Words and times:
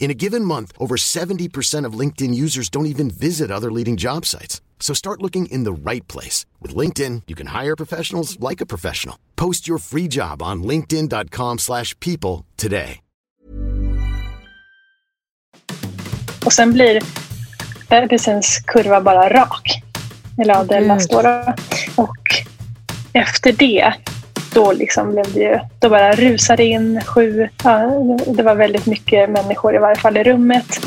In 0.00 0.10
a 0.10 0.14
given 0.14 0.44
month, 0.44 0.72
over 0.78 0.96
70% 0.96 1.84
of 1.84 1.92
LinkedIn 1.92 2.34
users 2.34 2.70
don't 2.70 2.86
even 2.86 3.10
visit 3.10 3.50
other 3.50 3.70
leading 3.70 3.98
job 3.98 4.24
sites. 4.24 4.60
So 4.80 4.94
start 4.94 5.20
looking 5.22 5.46
in 5.46 5.64
the 5.64 5.72
right 5.90 6.08
place. 6.08 6.46
With 6.60 6.74
LinkedIn, 6.74 7.22
you 7.28 7.36
can 7.36 7.48
hire 7.48 7.76
professionals 7.76 8.40
like 8.40 8.62
a 8.62 8.66
professional. 8.66 9.16
Post 9.36 9.68
your 9.68 9.78
free 9.78 10.08
job 10.08 10.42
on 10.42 10.62
linkedin.com 10.62 11.58
slash 11.58 11.94
people 12.00 12.46
today. 12.56 13.00
Och 16.44 16.52
sen 16.52 16.72
blir 16.72 17.00
bebisens 17.88 18.58
kurva 18.66 19.00
bara 19.00 19.28
rak. 19.28 19.82
Eller 20.38 20.54
ja, 20.54 20.64
Dellas 20.64 21.08
då, 21.08 21.22
då. 21.22 21.54
Och 21.96 22.44
efter 23.12 23.52
det, 23.52 23.94
då 24.54 24.72
liksom 24.72 25.12
blev 25.12 25.32
det 25.34 25.40
ju, 25.40 25.58
då 25.78 25.88
bara 25.88 26.12
rusade 26.12 26.64
in 26.64 27.00
sju, 27.06 27.48
ja, 27.64 27.90
det 28.26 28.42
var 28.42 28.54
väldigt 28.54 28.86
mycket 28.86 29.30
människor 29.30 29.74
i 29.74 29.78
varje 29.78 29.96
fall 29.96 30.16
i 30.16 30.24
rummet. 30.24 30.80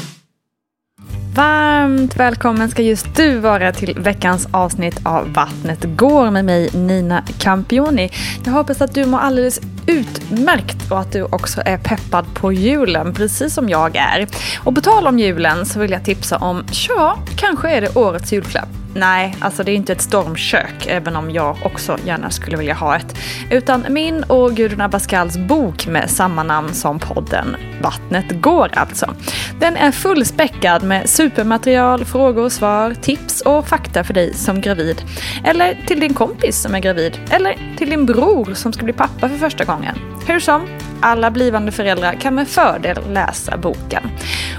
Varmt 1.35 2.15
välkommen 2.15 2.69
ska 2.69 2.81
just 2.81 3.15
du 3.15 3.37
vara 3.37 3.71
till 3.71 3.99
veckans 3.99 4.47
avsnitt 4.51 4.99
av 5.05 5.33
Vattnet 5.33 5.83
går 5.83 6.31
med 6.31 6.45
mig 6.45 6.69
Nina 6.73 7.23
Campioni. 7.39 8.09
Jag 8.45 8.51
hoppas 8.51 8.81
att 8.81 8.93
du 8.93 9.05
mår 9.05 9.19
alldeles 9.19 9.59
utmärkt 9.87 10.91
och 10.91 10.99
att 10.99 11.11
du 11.11 11.23
också 11.23 11.61
är 11.65 11.77
peppad 11.77 12.25
på 12.33 12.53
julen, 12.53 13.13
precis 13.13 13.53
som 13.53 13.69
jag 13.69 13.95
är. 13.95 14.27
Och 14.63 14.75
på 14.75 14.81
tal 14.81 15.07
om 15.07 15.19
julen 15.19 15.65
så 15.65 15.79
vill 15.79 15.91
jag 15.91 16.05
tipsa 16.05 16.37
om, 16.37 16.63
ja, 16.89 17.17
kanske 17.35 17.69
är 17.69 17.81
det 17.81 17.95
årets 17.95 18.33
julklapp. 18.33 18.82
Nej, 18.95 19.35
alltså 19.39 19.63
det 19.63 19.71
är 19.71 19.75
inte 19.75 19.93
ett 19.93 20.01
stormkök, 20.01 20.87
även 20.87 21.15
om 21.15 21.31
jag 21.31 21.57
också 21.63 21.97
gärna 22.05 22.29
skulle 22.29 22.57
vilja 22.57 22.73
ha 22.73 22.95
ett. 22.95 23.17
Utan 23.49 23.85
min 23.89 24.23
och 24.23 24.55
Gudrun 24.55 24.81
Abascals 24.81 25.37
bok 25.37 25.87
med 25.87 26.09
samma 26.09 26.43
namn 26.43 26.73
som 26.73 26.99
podden 26.99 27.55
Vattnet 27.81 28.41
går 28.41 28.69
alltså. 28.73 29.15
Den 29.59 29.77
är 29.77 29.91
fullspäckad 29.91 30.83
med 30.83 31.09
supermaterial, 31.09 32.05
frågor 32.05 32.43
och 32.43 32.51
svar, 32.51 32.93
tips 33.01 33.41
och 33.41 33.67
fakta 33.67 34.03
för 34.03 34.13
dig 34.13 34.33
som 34.33 34.61
gravid. 34.61 35.01
Eller 35.43 35.79
till 35.87 35.99
din 35.99 36.13
kompis 36.13 36.61
som 36.61 36.75
är 36.75 36.79
gravid. 36.79 37.19
Eller 37.29 37.75
till 37.77 37.89
din 37.89 38.05
bror 38.05 38.53
som 38.53 38.73
ska 38.73 38.83
bli 38.83 38.93
pappa 38.93 39.29
för 39.29 39.37
första 39.37 39.63
gången. 39.63 39.95
Hur 40.27 40.39
som, 40.39 40.67
alla 41.03 41.31
blivande 41.31 41.71
föräldrar 41.71 42.13
kan 42.13 42.35
med 42.35 42.47
fördel 42.47 42.97
läsa 43.09 43.57
boken. 43.57 44.03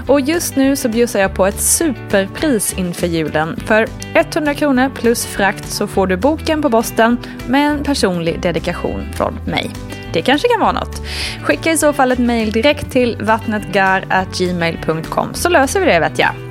Och 0.07 0.21
just 0.21 0.55
nu 0.55 0.75
så 0.75 0.89
bjussar 0.89 1.19
jag 1.19 1.33
på 1.33 1.45
ett 1.45 1.61
superpris 1.61 2.73
inför 2.73 3.07
julen. 3.07 3.59
För 3.65 3.87
100 4.13 4.53
kronor 4.53 4.91
plus 4.95 5.25
frakt 5.25 5.71
så 5.71 5.87
får 5.87 6.07
du 6.07 6.17
boken 6.17 6.61
på 6.61 6.69
posten 6.69 7.17
med 7.47 7.71
en 7.71 7.83
personlig 7.83 8.41
dedikation 8.41 9.13
från 9.13 9.39
mig. 9.47 9.71
Det 10.13 10.21
kanske 10.21 10.47
kan 10.47 10.59
vara 10.59 10.71
något. 10.71 11.01
Skicka 11.43 11.71
i 11.71 11.77
så 11.77 11.93
fall 11.93 12.11
ett 12.11 12.19
mail 12.19 12.51
direkt 12.51 12.91
till 12.91 13.17
vattnetgar.gmail.com 13.21 15.33
så 15.33 15.49
löser 15.49 15.79
vi 15.79 15.85
det 15.85 15.99
vet 15.99 16.19
jag. 16.19 16.44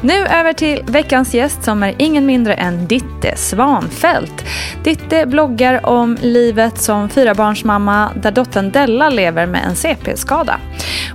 Nu 0.00 0.26
över 0.26 0.52
till 0.52 0.82
veckans 0.86 1.34
gäst 1.34 1.64
som 1.64 1.82
är 1.82 1.94
ingen 1.98 2.26
mindre 2.26 2.54
än 2.54 2.86
Ditte 2.86 3.36
Svanfält. 3.36 4.44
Ditte 4.84 5.26
bloggar 5.26 5.86
om 5.86 6.18
livet 6.20 6.78
som 6.78 7.08
fyrabarnsmamma 7.08 8.10
där 8.16 8.30
dottern 8.30 8.70
Della 8.70 9.08
lever 9.08 9.46
med 9.46 9.64
en 9.64 9.76
CP-skada. 9.76 10.60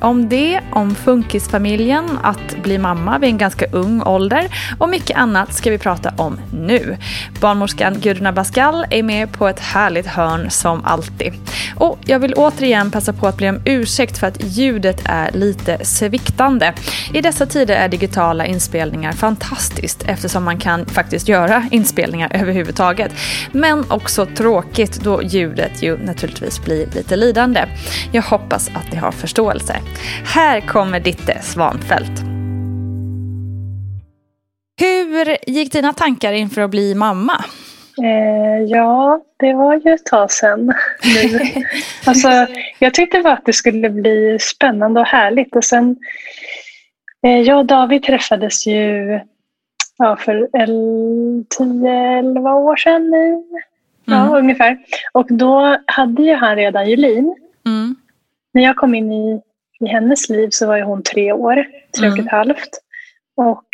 Om 0.01 0.29
det, 0.29 0.59
om 0.71 0.95
funkisfamiljen, 0.95 2.19
att 2.23 2.63
bli 2.63 2.77
mamma 2.77 3.17
vid 3.17 3.29
en 3.29 3.37
ganska 3.37 3.65
ung 3.65 4.01
ålder 4.01 4.47
och 4.79 4.89
mycket 4.89 5.17
annat 5.17 5.53
ska 5.53 5.71
vi 5.71 5.77
prata 5.77 6.13
om 6.17 6.39
nu. 6.53 6.97
Barnmorskan 7.41 7.99
Gudruna 7.99 8.31
Baskall 8.31 8.85
är 8.89 9.03
med 9.03 9.31
på 9.31 9.47
ett 9.47 9.59
härligt 9.59 10.07
hörn 10.07 10.49
som 10.49 10.85
alltid. 10.85 11.33
Och 11.75 11.99
jag 12.05 12.19
vill 12.19 12.33
återigen 12.33 12.91
passa 12.91 13.13
på 13.13 13.27
att 13.27 13.37
be 13.37 13.49
om 13.49 13.61
ursäkt 13.65 14.17
för 14.17 14.27
att 14.27 14.43
ljudet 14.43 15.01
är 15.05 15.31
lite 15.31 15.85
sviktande. 15.85 16.73
I 17.13 17.21
dessa 17.21 17.45
tider 17.45 17.75
är 17.75 17.87
digitala 18.19 18.45
inspelningar 18.45 19.11
fantastiskt 19.11 20.03
eftersom 20.07 20.43
man 20.43 20.57
kan 20.57 20.85
faktiskt 20.85 21.27
göra 21.27 21.63
inspelningar 21.71 22.31
överhuvudtaget. 22.33 23.11
Men 23.51 23.91
också 23.91 24.25
tråkigt 24.25 24.99
då 25.03 25.23
ljudet 25.23 25.83
ju 25.83 25.97
naturligtvis 25.97 26.65
blir 26.65 26.87
lite 26.95 27.15
lidande. 27.15 27.65
Jag 28.11 28.21
hoppas 28.21 28.67
att 28.67 28.91
ni 28.91 28.97
har 28.97 29.11
förståelse. 29.11 29.75
Här 30.25 30.61
kommer 30.61 30.99
Ditte 30.99 31.41
Svanfält. 31.41 32.19
Hur 34.79 35.49
gick 35.51 35.71
dina 35.71 35.93
tankar 35.93 36.33
inför 36.33 36.61
att 36.61 36.71
bli 36.71 36.95
mamma? 36.95 37.43
Eh, 38.03 38.63
ja, 38.67 39.21
det 39.39 39.53
var 39.53 39.75
ju 39.85 39.93
ett 39.93 40.05
tag 40.05 40.31
sedan 40.31 40.73
alltså, 42.05 42.47
jag 42.79 42.93
tyckte 42.93 43.19
bara 43.21 43.33
att 43.33 43.45
det 43.45 43.53
skulle 43.53 43.89
bli 43.89 44.37
spännande 44.39 44.99
och 44.99 45.05
härligt. 45.05 45.55
Och 45.55 45.63
sen, 45.63 45.89
eh, 45.89 45.95
jag 47.21 47.57
och 47.59 47.65
David 47.65 48.03
träffades 48.03 48.67
ju 48.67 49.19
ja, 49.97 50.15
för 50.15 50.47
10-11 50.53 52.53
år 52.53 52.75
sedan 52.75 53.09
nu. 53.09 53.43
Ja, 54.05 54.37
ungefär. 54.37 54.77
Och 55.11 55.27
då 55.29 55.77
hade 55.85 56.23
ju 56.23 56.33
han 56.35 56.55
redan 56.55 56.89
Julin. 56.89 57.35
Mm. 57.65 57.95
När 58.53 58.63
jag 58.63 58.75
kom 58.75 58.95
in 58.95 59.11
i, 59.11 59.41
i 59.79 59.85
hennes 59.87 60.29
liv 60.29 60.49
så 60.51 60.67
var 60.67 60.77
ju 60.77 60.83
hon 60.83 61.03
tre 61.03 61.31
år, 61.31 61.65
tre 61.97 62.07
och 62.07 62.13
Mm. 62.13 62.25
ett 62.25 62.31
halvt. 62.31 62.69
Och 63.35 63.65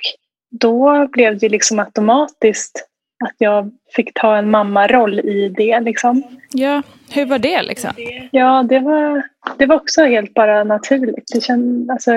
då 0.51 1.07
blev 1.07 1.37
det 1.39 1.49
liksom 1.49 1.79
automatiskt 1.79 2.87
att 3.25 3.35
jag 3.37 3.71
fick 3.95 4.13
ta 4.13 4.37
en 4.37 4.51
mammaroll 4.51 5.19
i 5.19 5.49
det. 5.49 5.79
Liksom. 5.79 6.23
Ja, 6.51 6.81
hur 7.11 7.25
var 7.25 7.39
det 7.39 7.61
liksom? 7.63 7.91
Ja, 8.31 8.63
det 8.69 8.79
var, 8.79 9.23
det 9.57 9.65
var 9.65 9.75
också 9.75 10.05
helt 10.05 10.33
bara 10.33 10.63
naturligt. 10.63 11.31
Det 11.33 11.43
känd, 11.43 11.91
alltså, 11.91 12.11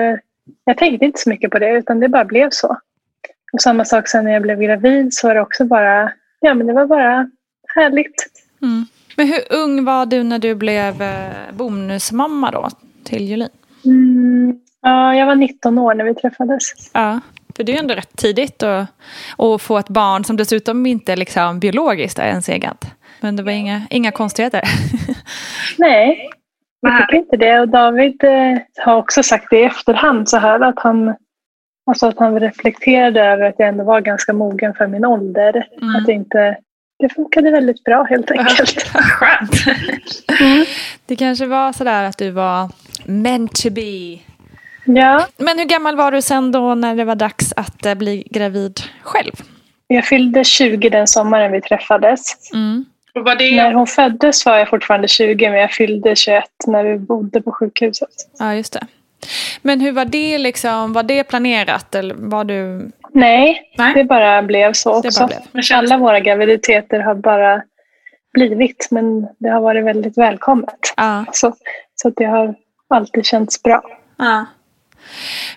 jag 0.63 0.77
tänkte 0.77 1.05
inte 1.05 1.19
så 1.19 1.29
mycket 1.29 1.51
på 1.51 1.59
det, 1.59 1.69
utan 1.69 1.99
det 1.99 2.09
bara 2.09 2.25
blev 2.25 2.49
så. 2.51 2.77
Och 3.53 3.61
samma 3.61 3.85
sak 3.85 4.07
sen 4.07 4.25
när 4.25 4.31
jag 4.31 4.41
blev 4.41 4.59
gravid 4.59 5.13
så 5.13 5.27
var 5.27 5.35
det 5.35 5.41
också 5.41 5.65
bara, 5.65 6.11
ja 6.39 6.53
men 6.53 6.67
det 6.67 6.73
var 6.73 6.85
bara 6.85 7.29
härligt. 7.75 8.27
Mm. 8.61 8.85
Men 9.17 9.27
hur 9.27 9.39
ung 9.49 9.85
var 9.85 10.05
du 10.05 10.23
när 10.23 10.39
du 10.39 10.55
blev 10.55 11.01
eh, 11.01 11.51
bonusmamma 11.53 12.51
då 12.51 12.69
till 13.03 13.29
Julin? 13.29 13.49
Mm, 13.85 14.59
ja, 14.81 15.15
jag 15.15 15.25
var 15.25 15.35
19 15.35 15.77
år 15.77 15.93
när 15.93 16.05
vi 16.05 16.15
träffades. 16.15 16.91
Ja, 16.93 17.19
för 17.55 17.63
det 17.63 17.71
är 17.71 17.73
ju 17.73 17.79
ändå 17.79 17.93
rätt 17.93 18.17
tidigt 18.17 18.63
att, 18.63 18.87
att 19.37 19.61
få 19.61 19.77
ett 19.77 19.89
barn 19.89 20.23
som 20.23 20.37
dessutom 20.37 20.85
inte 20.85 21.15
liksom 21.15 21.59
biologiskt 21.59 22.19
är 22.19 22.27
ens 22.27 22.49
eget. 22.49 22.85
Men 23.19 23.35
det 23.35 23.43
var 23.43 23.51
inga, 23.51 23.81
inga 23.89 24.11
konstigheter. 24.11 24.61
Nej, 25.77 26.29
jag 26.81 26.97
tycker 26.97 27.15
inte 27.15 27.37
det. 27.37 27.59
Och 27.59 27.69
David 27.69 28.23
eh, 28.23 28.57
har 28.85 28.95
också 28.95 29.23
sagt 29.23 29.47
det 29.49 29.59
i 29.59 29.63
efterhand 29.63 30.29
så 30.29 30.37
här 30.37 30.59
att 30.59 30.79
han, 30.79 31.15
alltså 31.85 32.07
att 32.07 32.19
han 32.19 32.39
reflekterade 32.39 33.21
över 33.21 33.45
att 33.45 33.55
jag 33.57 33.67
ändå 33.67 33.83
var 33.83 34.01
ganska 34.01 34.33
mogen 34.33 34.73
för 34.73 34.87
min 34.87 35.05
ålder. 35.05 35.67
Mm. 35.81 35.95
Att 35.95 36.05
det 36.05 36.13
inte, 36.13 36.57
det 36.99 37.09
funkade 37.09 37.51
väldigt 37.51 37.83
bra 37.83 38.03
helt 38.03 38.31
enkelt. 38.31 38.81
Skönt. 38.93 39.51
Det 41.05 41.15
kanske 41.15 41.45
var 41.45 41.73
sådär 41.73 42.03
att 42.03 42.17
du 42.17 42.31
var 42.31 42.69
meant 43.05 43.55
to 43.55 43.69
be. 43.69 44.19
Ja, 44.85 45.27
Men 45.37 45.59
hur 45.59 45.65
gammal 45.65 45.95
var 45.95 46.11
du 46.11 46.21
sen 46.21 46.51
då 46.51 46.75
när 46.75 46.95
det 46.95 47.05
var 47.05 47.15
dags 47.15 47.53
att 47.55 47.85
eh, 47.85 47.95
bli 47.95 48.27
gravid 48.31 48.79
själv? 49.01 49.33
jag 49.91 50.05
fyllde 50.05 50.43
20 50.43 50.89
den 50.89 51.07
sommaren 51.07 51.51
vi 51.51 51.61
träffades. 51.61 52.51
Mm. 52.53 52.85
Det, 53.13 53.55
När 53.55 53.73
hon 53.73 53.87
föddes 53.87 54.45
var 54.45 54.57
jag 54.57 54.69
fortfarande 54.69 55.07
20 55.07 55.49
men 55.49 55.59
jag 55.59 55.71
fyllde 55.71 56.15
21 56.15 56.43
när 56.67 56.83
vi 56.83 56.97
bodde 56.97 57.41
på 57.41 57.51
sjukhuset. 57.51 58.09
Ja, 58.39 58.55
just 58.55 58.73
det. 58.73 58.87
Men 59.61 59.79
hur 59.79 59.91
var 59.91 60.05
det 60.05 60.37
liksom? 60.37 60.93
Var 60.93 61.03
det 61.03 61.23
planerat 61.23 61.95
eller 61.95 62.15
var 62.17 62.43
du... 62.43 62.91
Nej, 63.13 63.71
Nej. 63.77 63.93
det 63.93 64.03
bara 64.03 64.41
blev 64.41 64.73
så 64.73 64.97
också. 64.97 65.27
blev. 65.27 65.39
Alla 65.73 65.97
våra 65.97 66.19
graviditeter 66.19 66.99
har 66.99 67.15
bara 67.15 67.61
blivit 68.33 68.87
men 68.91 69.27
det 69.37 69.49
har 69.49 69.61
varit 69.61 69.85
väldigt 69.85 70.17
välkommet. 70.17 70.93
Ja. 70.97 71.25
Så, 71.31 71.55
så 71.95 72.07
att 72.07 72.15
det 72.15 72.25
har 72.25 72.55
alltid 72.87 73.25
känts 73.25 73.63
bra. 73.63 73.81
ja. 74.17 74.45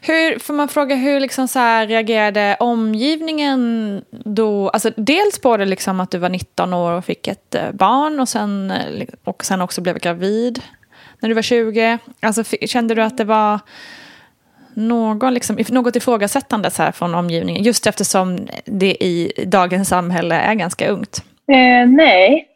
Hur, 0.01 0.39
får 0.39 0.55
man 0.55 0.69
fråga 0.69 0.97
hur 0.97 1.21
liksom 1.21 1.49
så 1.49 1.59
här 1.59 1.87
reagerade 1.87 2.57
omgivningen 2.61 4.03
då? 4.11 4.69
Alltså 4.69 4.91
dels 4.97 5.39
på 5.39 5.57
det 5.57 5.65
liksom 5.65 6.01
att 6.01 6.11
du 6.11 6.19
var 6.19 6.29
19 6.29 6.73
år 6.73 6.93
och 6.93 7.05
fick 7.05 7.29
ett 7.29 7.55
eh, 7.55 7.73
barn 7.73 8.21
och 8.21 8.29
sen, 8.29 8.71
eh, 8.71 9.07
och 9.25 9.45
sen 9.45 9.61
också 9.61 9.81
blev 9.81 9.99
gravid 9.99 10.63
när 11.21 11.29
du 11.29 11.35
var 11.35 11.43
20. 11.43 11.99
Alltså, 12.21 12.45
kände 12.67 12.95
du 12.95 13.03
att 13.03 13.17
det 13.17 13.25
var 13.25 13.61
någon, 14.75 15.35
liksom, 15.35 15.59
något 15.69 15.97
ifrågasättande 15.97 16.71
så 16.71 16.83
här 16.83 16.93
från 16.93 17.15
omgivningen? 17.15 17.63
Just 17.63 17.87
eftersom 17.87 18.49
det 18.65 19.05
i 19.05 19.33
dagens 19.47 19.89
samhälle 19.89 20.35
är 20.35 20.55
ganska 20.55 20.89
ungt. 20.89 21.25
Eh, 21.49 21.89
nej. 21.89 22.52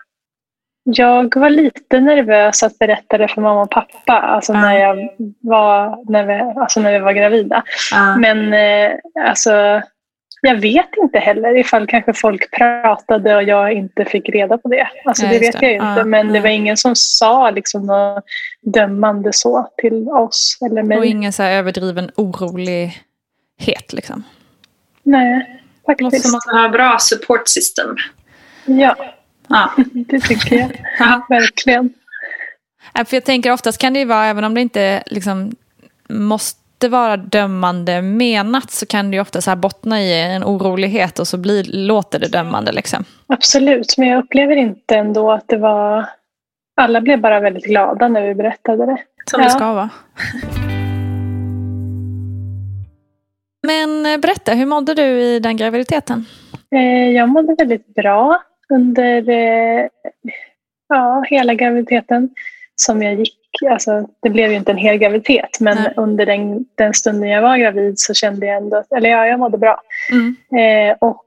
Jag 0.89 1.37
var 1.37 1.51
lite 1.51 2.01
nervös 2.01 2.63
att 2.63 2.79
berätta 2.79 3.19
det 3.19 3.29
för 3.29 3.41
mamma 3.41 3.63
och 3.63 3.71
pappa. 3.71 4.13
Alltså 4.13 4.53
Ja. 4.53 4.61
när, 4.61 4.79
jag 4.79 5.09
var, 5.41 6.05
när, 6.13 6.27
vi, 6.27 6.61
alltså 6.61 6.81
när 6.81 6.93
vi 6.93 6.99
var 6.99 7.13
gravida. 7.13 7.63
Ja. 7.93 8.17
Men 8.17 8.53
eh, 8.53 8.93
alltså, 9.29 9.83
jag 10.41 10.57
vet 10.57 10.89
inte 11.03 11.19
heller 11.19 11.57
ifall 11.59 11.87
kanske 11.87 12.13
folk 12.13 12.51
pratade 12.51 13.37
och 13.37 13.43
jag 13.43 13.73
inte 13.73 14.05
fick 14.05 14.29
reda 14.29 14.59
på 14.59 14.69
det. 14.69 14.89
Alltså, 15.05 15.27
Ja, 15.27 15.33
det 15.33 15.39
vet 15.39 15.61
det. 15.61 15.67
jag 15.67 15.75
inte. 15.75 15.95
Ja, 15.99 16.05
men 16.05 16.33
det 16.33 16.41
var 16.41 16.49
ingen 16.49 16.77
som 16.77 16.97
sa 16.97 17.51
liksom, 17.51 17.87
något 17.87 18.25
dömande 18.63 19.33
så 19.33 19.69
till 19.77 20.09
oss 20.09 20.59
eller 20.67 20.83
mig. 20.83 20.99
Och 20.99 21.07
ingen 21.07 21.33
så 21.33 21.43
överdriven 21.43 22.11
orolighet 22.17 23.93
liksom. 23.93 24.23
Nej, 25.03 25.61
faktiskt. 25.87 26.29
Som 26.29 26.35
att 26.39 26.63
ha 26.63 26.69
bra 26.69 26.97
support 27.01 27.49
system. 27.49 27.97
Ja, 28.65 28.97
Ja. 29.49 29.71
det 29.95 30.21
tycker 30.21 30.57
jag. 30.57 30.71
Ja. 30.99 31.27
Verkligen. 31.29 31.93
För 33.07 33.17
jag 33.17 33.25
tänker 33.25 33.53
oftast 33.53 33.79
kan 33.81 33.93
det 33.93 33.99
ju 33.99 34.05
vara, 34.05 34.25
även 34.27 34.45
om 34.45 34.55
det 34.55 34.61
inte 34.61 35.03
liksom 35.07 35.53
måste 36.09 36.89
vara 36.89 37.17
dömande 37.17 38.03
menat, 38.03 38.71
så 38.71 38.87
kan 38.87 39.11
det 39.11 39.15
ju 39.15 39.21
ofta 39.21 39.41
så 39.41 39.51
här 39.51 39.57
bottna 39.57 40.03
i 40.03 40.23
en 40.23 40.45
orolighet 40.45 41.19
och 41.19 41.29
så 41.29 41.37
blir, 41.37 41.65
låter 41.65 42.19
det 42.19 42.29
dömande. 42.29 42.73
Liksom. 42.73 43.05
Absolut, 43.27 43.95
men 43.99 44.09
jag 44.09 44.25
upplever 44.25 44.57
inte 44.57 44.97
ändå 44.97 45.33
att 45.33 45.49
det 45.49 45.57
var... 45.57 46.07
Alla 46.81 47.01
blev 47.01 47.21
bara 47.21 47.41
väldigt 47.41 47.65
glada 47.65 48.09
när 48.09 48.23
vi 48.29 48.35
berättade 48.35 48.87
det. 48.87 48.97
Som 49.31 49.41
Ja. 49.41 49.45
det 49.47 49.51
ska 49.51 49.73
vara. 49.73 49.91
Men 53.67 54.07
eh, 54.07 54.19
berätta, 54.19 54.53
hur 54.55 54.67
mådde 54.67 54.95
du 54.95 55.03
i 55.23 55.39
den 55.41 55.57
graviditeten? 55.57 56.25
Eh, 56.71 57.11
Jag 57.11 57.29
mådde 57.29 57.55
väldigt 57.59 57.95
bra 57.95 58.43
under 58.73 59.29
eh, 59.29 59.87
ja, 60.89 61.25
hela 61.29 61.55
graviditeten 61.55 62.31
som 62.75 63.03
jag 63.03 63.15
gick. 63.15 63.39
Alltså, 63.71 64.09
det 64.23 64.31
blev 64.31 64.51
ju 64.51 64.57
inte 64.57 64.73
en 64.73 64.79
hel 64.79 64.97
graviditet, 64.99 65.61
men 65.61 65.77
Nej. 65.77 65.93
under 65.97 66.27
den, 66.27 66.65
den 66.75 66.95
stunden 66.95 67.29
jag 67.31 67.43
var 67.43 67.57
gravid 67.59 67.99
så 67.99 68.15
kände 68.15 68.47
jag 68.47 68.57
ändå, 68.57 68.85
eller 68.97 69.11
ja, 69.11 69.27
jag 69.27 69.39
mådde 69.39 69.59
bra. 69.59 69.81
Mm. 70.11 70.37
Eh, 70.61 70.97
och 71.01 71.25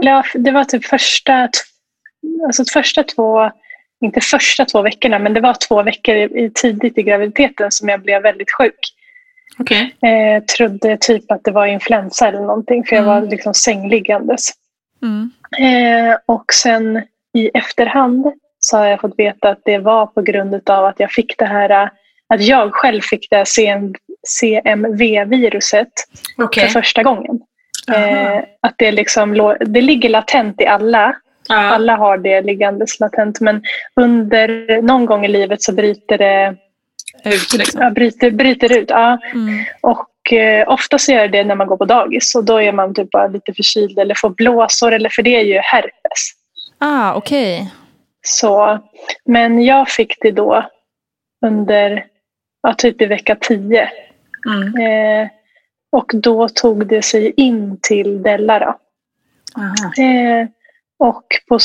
ja, 0.00 0.24
det 0.34 0.50
var 0.50 0.64
typ 0.64 0.84
första, 0.84 1.48
alltså 2.46 2.64
första 2.72 3.04
två, 3.04 3.50
inte 4.04 4.20
första 4.20 4.64
två 4.64 4.82
veckorna, 4.82 5.18
men 5.18 5.34
det 5.34 5.40
var 5.40 5.54
två 5.68 5.82
veckor 5.82 6.14
i, 6.16 6.50
tidigt 6.54 6.98
i 6.98 7.02
graviditeten 7.02 7.70
som 7.70 7.88
jag 7.88 8.02
blev 8.02 8.22
väldigt 8.22 8.50
sjuk. 8.52 8.94
Okej. 9.58 9.94
Eh, 10.02 10.42
trodde 10.44 10.96
typ 11.00 11.30
att 11.30 11.44
det 11.44 11.50
var 11.50 11.66
influensa 11.66 12.28
eller 12.28 12.40
någonting, 12.40 12.84
för 12.84 12.96
jag 12.96 13.02
Mm. 13.04 13.14
var 13.14 13.30
liksom 13.30 13.54
sängliggandes. 13.54 14.50
Mm. 15.02 15.30
Eh, 15.58 16.16
och 16.26 16.44
sen 16.52 17.02
i 17.34 17.50
efterhand 17.54 18.26
så 18.58 18.76
har 18.76 18.86
jag 18.86 19.00
fått 19.00 19.18
veta 19.18 19.48
att 19.48 19.60
det 19.64 19.78
var 19.78 20.06
på 20.06 20.22
grund 20.22 20.70
av 20.70 20.84
att 20.84 21.00
jag 21.00 21.10
fick 21.10 21.38
det 21.38 21.44
här, 21.44 21.90
att 22.28 22.40
jag 22.40 22.74
själv 22.74 23.00
fick 23.00 23.30
det 23.30 23.36
här 23.36 23.44
CM, 23.44 23.94
CMV-viruset 24.40 25.88
Okej. 26.38 26.64
för 26.64 26.80
första 26.80 27.02
gången. 27.02 27.40
Eh, 27.94 28.42
att 28.60 28.74
det, 28.76 28.92
liksom, 28.92 29.56
det 29.60 29.80
ligger 29.80 30.08
latent 30.08 30.60
i 30.60 30.66
alla. 30.66 31.16
Ja. 31.48 31.56
Alla 31.56 31.96
har 31.96 32.18
det 32.18 32.40
liggandes 32.40 33.00
latent. 33.00 33.40
Men 33.40 33.62
under 33.96 34.82
någon 34.82 35.06
gång 35.06 35.24
i 35.24 35.28
livet 35.28 35.62
så 35.62 35.72
bryter 35.72 36.18
det 36.18 36.56
Ut 37.24 37.52
liksom. 37.58 37.80
ja, 37.80 37.90
bryter, 37.90 38.30
bryter 38.30 38.78
ut. 38.78 38.90
Ja. 38.90 39.18
Mm. 39.32 39.64
Och 39.80 40.06
eh, 40.32 40.68
ofta 40.68 40.98
så 40.98 41.12
gör 41.12 41.28
det 41.28 41.44
när 41.44 41.54
man 41.54 41.66
går 41.66 41.76
på 41.76 41.84
dagis. 41.84 42.34
Och 42.34 42.44
då 42.44 42.62
är 42.62 42.72
man 42.72 42.94
typ 42.94 43.10
bara 43.10 43.26
lite 43.26 43.54
förkyld 43.54 43.98
eller 43.98 44.14
får 44.14 44.30
blåsor. 44.30 44.92
Eller 44.92 45.08
för 45.08 45.22
det 45.22 45.36
är 45.36 45.44
ju 45.44 45.58
herpes. 45.58 46.30
Ah, 46.78 47.14
okej. 47.14 47.72
Så, 48.26 48.78
men 49.24 49.64
jag 49.64 49.88
fick 49.88 50.16
det 50.20 50.30
då 50.30 50.64
under 51.46 52.06
ja, 52.62 52.74
typ 52.74 53.02
i 53.02 53.06
vecka 53.06 53.36
10. 53.40 53.90
Mm. 54.48 54.76
Eh, 54.76 55.28
och 55.92 56.10
då 56.14 56.48
tog 56.48 56.86
det 56.86 57.02
sig 57.02 57.32
in 57.36 57.78
till 57.82 58.22
Della. 58.22 58.58
Då. 58.58 58.74
Eh, 60.02 60.48
och 60.98 61.24
på, 61.48 61.58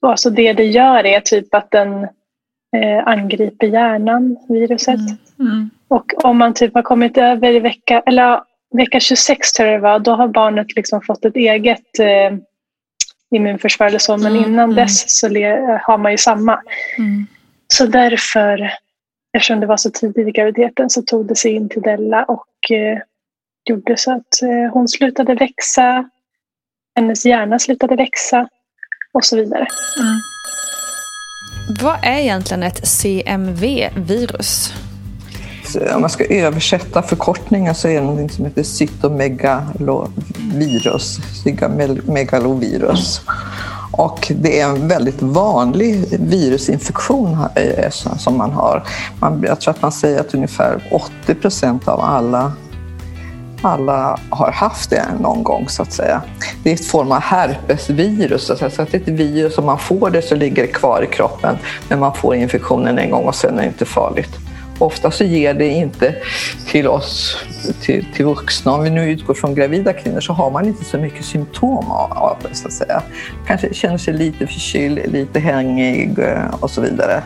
alltså 0.00 0.30
det 0.30 0.52
det 0.52 0.66
gör 0.66 1.06
är 1.06 1.20
typ 1.20 1.54
att 1.54 1.70
den 1.70 2.02
eh, 2.76 3.06
angriper 3.06 3.66
hjärnan, 3.66 4.36
viruset. 4.48 4.94
Mm. 4.94 5.16
Och 5.88 6.24
om 6.24 6.38
man 6.38 6.54
typ 6.54 6.74
har 6.74 6.82
kommit 6.82 7.18
över 7.18 7.52
i 7.52 7.60
vecka, 7.60 8.02
eller 8.06 8.40
vecka 8.74 9.00
26 9.00 9.52
tror 9.52 9.68
jag 9.68 9.78
det 9.78 9.82
var, 9.82 9.98
då 9.98 10.12
har 10.12 10.28
barnet 10.28 10.76
liksom 10.76 11.02
fått 11.02 11.24
ett 11.24 11.36
eget 11.36 11.98
eh, 11.98 12.38
immunförsvar 13.30 13.86
eller 13.86 13.98
så. 13.98 14.16
Men 14.16 14.36
Mm, 14.36 14.44
innan 14.44 14.64
mm. 14.64 14.76
dess 14.76 15.18
så 15.18 15.28
le, 15.28 15.80
har 15.82 15.98
man 15.98 16.12
ju 16.12 16.18
samma. 16.18 16.62
Mm. 16.98 17.26
Så 17.68 17.86
därför, 17.86 18.72
eftersom 19.36 19.60
det 19.60 19.66
var 19.66 19.76
så 19.76 19.90
tidigt 19.90 20.28
i 20.28 20.30
graviditeten, 20.30 20.90
så 20.90 21.02
tog 21.02 21.26
det 21.26 21.36
sig 21.36 21.52
in 21.52 21.68
till 21.68 21.82
Della 21.82 22.24
och 22.24 22.70
eh, 22.70 22.98
gjorde 23.70 23.96
så 23.96 24.12
att 24.12 24.42
eh, 24.42 24.72
hon 24.72 24.88
slutade 24.88 25.34
växa, 25.34 26.10
hennes 26.96 27.26
hjärna 27.26 27.58
slutade 27.58 27.96
växa 27.96 28.48
och 29.12 29.24
så 29.24 29.36
vidare. 29.36 29.66
Vad 31.82 32.04
är 32.04 32.18
egentligen 32.18 32.62
ett 32.62 32.86
CMV-virus? 32.86 34.72
Eh, 35.74 35.94
om 35.94 36.00
man 36.00 36.10
ska 36.10 36.24
översätta 36.24 37.02
förkortningen 37.02 37.74
så 37.74 37.88
är 37.88 38.00
det 38.00 38.06
något 38.06 38.32
som 38.32 38.44
heter 38.44 38.62
cytomegalovirus. 38.62 41.18
Cytomegalovirus. 41.44 43.20
Och 43.90 44.32
det 44.36 44.60
är 44.60 44.68
en 44.68 44.88
väldigt 44.88 45.22
vanlig 45.22 46.04
virusinfektion 46.20 47.38
eh, 47.54 47.90
som 48.18 48.36
man 48.36 48.50
har. 48.50 48.82
Man, 49.20 49.44
jag 49.46 49.60
tror 49.60 49.74
att 49.74 49.82
man 49.82 49.92
säger 49.92 50.20
att 50.20 50.34
ungefär 50.34 50.82
80 51.24 51.34
procent 51.34 51.88
av 51.88 52.00
alla 52.00 52.52
alla 53.62 54.18
har 54.30 54.50
haft 54.50 54.90
det 54.90 55.04
någon 55.20 55.42
gång 55.42 55.68
så 55.68 55.82
att 55.82 55.92
säga. 55.92 56.22
Det 56.62 56.70
är 56.70 56.74
ett 56.74 56.86
form 56.86 57.12
av 57.12 57.20
herpesvirus, 57.20 58.46
så 58.46 58.52
att, 58.52 58.58
säga. 58.58 58.70
så 58.70 58.82
att 58.82 58.92
det 58.92 58.98
är 58.98 59.00
ett 59.00 59.08
virus, 59.08 59.58
om 59.58 59.66
man 59.66 59.78
får 59.78 60.10
det 60.10 60.22
så 60.22 60.34
ligger 60.34 60.62
det 60.62 60.68
kvar 60.68 61.02
i 61.02 61.06
kroppen, 61.06 61.58
men 61.88 61.98
man 61.98 62.14
får 62.14 62.34
infektionen 62.34 62.98
en 62.98 63.10
gång 63.10 63.24
och 63.24 63.34
sen 63.34 63.58
är 63.58 63.62
det 63.62 63.68
inte 63.68 63.84
farligt. 63.84 64.38
Ofta 64.78 65.10
så 65.10 65.24
ger 65.24 65.54
det 65.54 65.68
inte 65.68 66.14
till 66.66 66.88
oss, 66.88 67.36
till, 67.80 68.06
till 68.14 68.24
vuxna, 68.24 68.72
om 68.72 68.82
vi 68.82 68.90
nu 68.90 69.10
utgår 69.10 69.34
från 69.34 69.54
gravida 69.54 69.92
kvinnor, 69.92 70.20
så 70.20 70.32
har 70.32 70.50
man 70.50 70.66
inte 70.66 70.84
så 70.84 70.98
mycket 70.98 71.24
symptom 71.24 71.90
av 71.90 72.36
det. 72.42 72.54
Så 72.56 72.66
att 72.66 72.72
säga. 72.72 73.02
Kanske 73.46 73.74
känner 73.74 73.98
sig 73.98 74.14
lite 74.14 74.46
förkyld, 74.46 75.12
lite 75.12 75.40
hängig 75.40 76.18
eh, 76.18 76.54
och 76.60 76.70
så 76.70 76.80
vidare. 76.80 77.22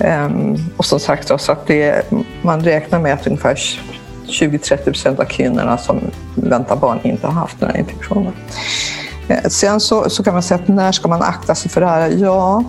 Ehm, 0.00 0.56
och 0.76 0.84
som 0.84 1.00
sagt, 1.00 1.40
så 1.40 1.52
att 1.52 1.66
det, 1.66 2.12
man 2.42 2.64
räknar 2.64 3.00
med 3.00 3.14
att 3.14 3.26
ungefär 3.26 3.54
20-30 4.26 4.84
procent 4.84 5.20
av 5.20 5.24
kvinnorna 5.24 5.78
som 5.78 6.00
väntar 6.34 6.76
barn 6.76 6.98
inte 7.02 7.26
har 7.26 7.34
haft 7.34 7.60
den 7.60 7.70
här 7.70 7.78
infektionen. 7.78 8.32
Eh, 9.28 9.42
sen 9.48 9.80
så, 9.80 10.10
så 10.10 10.22
kan 10.22 10.32
man 10.32 10.42
säga 10.42 10.60
att 10.62 10.68
när 10.68 10.92
ska 10.92 11.08
man 11.08 11.22
akta 11.22 11.54
sig 11.54 11.70
för 11.70 11.80
det 11.80 11.86
här? 11.86 12.08
Ja, 12.08 12.64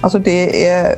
alltså 0.00 0.18
det 0.18 0.66
är, 0.68 0.96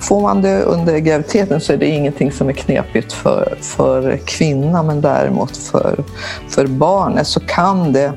får 0.00 0.20
man 0.20 0.42
det 0.42 0.62
under 0.62 0.98
graviditeten 0.98 1.60
så 1.60 1.72
är 1.72 1.76
det 1.76 1.86
ingenting 1.86 2.32
som 2.32 2.48
är 2.48 2.52
knepigt 2.52 3.12
för, 3.12 3.58
för 3.60 4.16
kvinnan 4.24 4.86
men 4.86 5.00
däremot 5.00 5.56
för, 5.56 6.04
för 6.48 6.66
barnet 6.66 7.26
så 7.26 7.40
kan 7.40 7.92
det, 7.92 8.12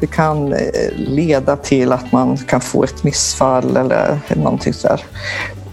det 0.00 0.06
kan 0.06 0.52
eh, 0.52 0.58
leda 0.96 1.56
till 1.56 1.92
att 1.92 2.12
man 2.12 2.36
kan 2.36 2.60
få 2.60 2.84
ett 2.84 3.04
missfall 3.04 3.76
eller 3.76 4.20
någonting 4.34 4.72
sådär. 4.72 5.04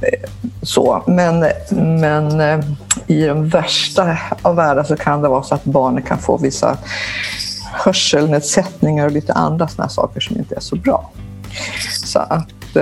Eh, 0.02 0.30
så. 0.62 1.04
Men, 1.08 1.46
men 2.00 2.42
eh, 2.42 2.60
i 3.08 3.22
den 3.22 3.50
värsta 3.50 4.18
av 4.42 4.56
världar 4.56 4.84
så 4.84 4.96
kan 4.96 5.22
det 5.22 5.28
vara 5.28 5.44
så 5.44 5.56
att 5.56 5.64
barnet 5.64 6.06
kan 6.06 6.18
få 6.18 6.38
vissa 6.38 6.78
hörselnedsättningar 7.74 9.06
och 9.06 9.12
lite 9.12 9.34
andra 9.34 9.68
sådana 9.68 9.90
saker 9.90 10.20
som 10.20 10.38
inte 10.38 10.56
är 10.56 10.60
så 10.60 10.76
bra. 10.76 11.12
Så 12.04 12.20
att 12.20 12.78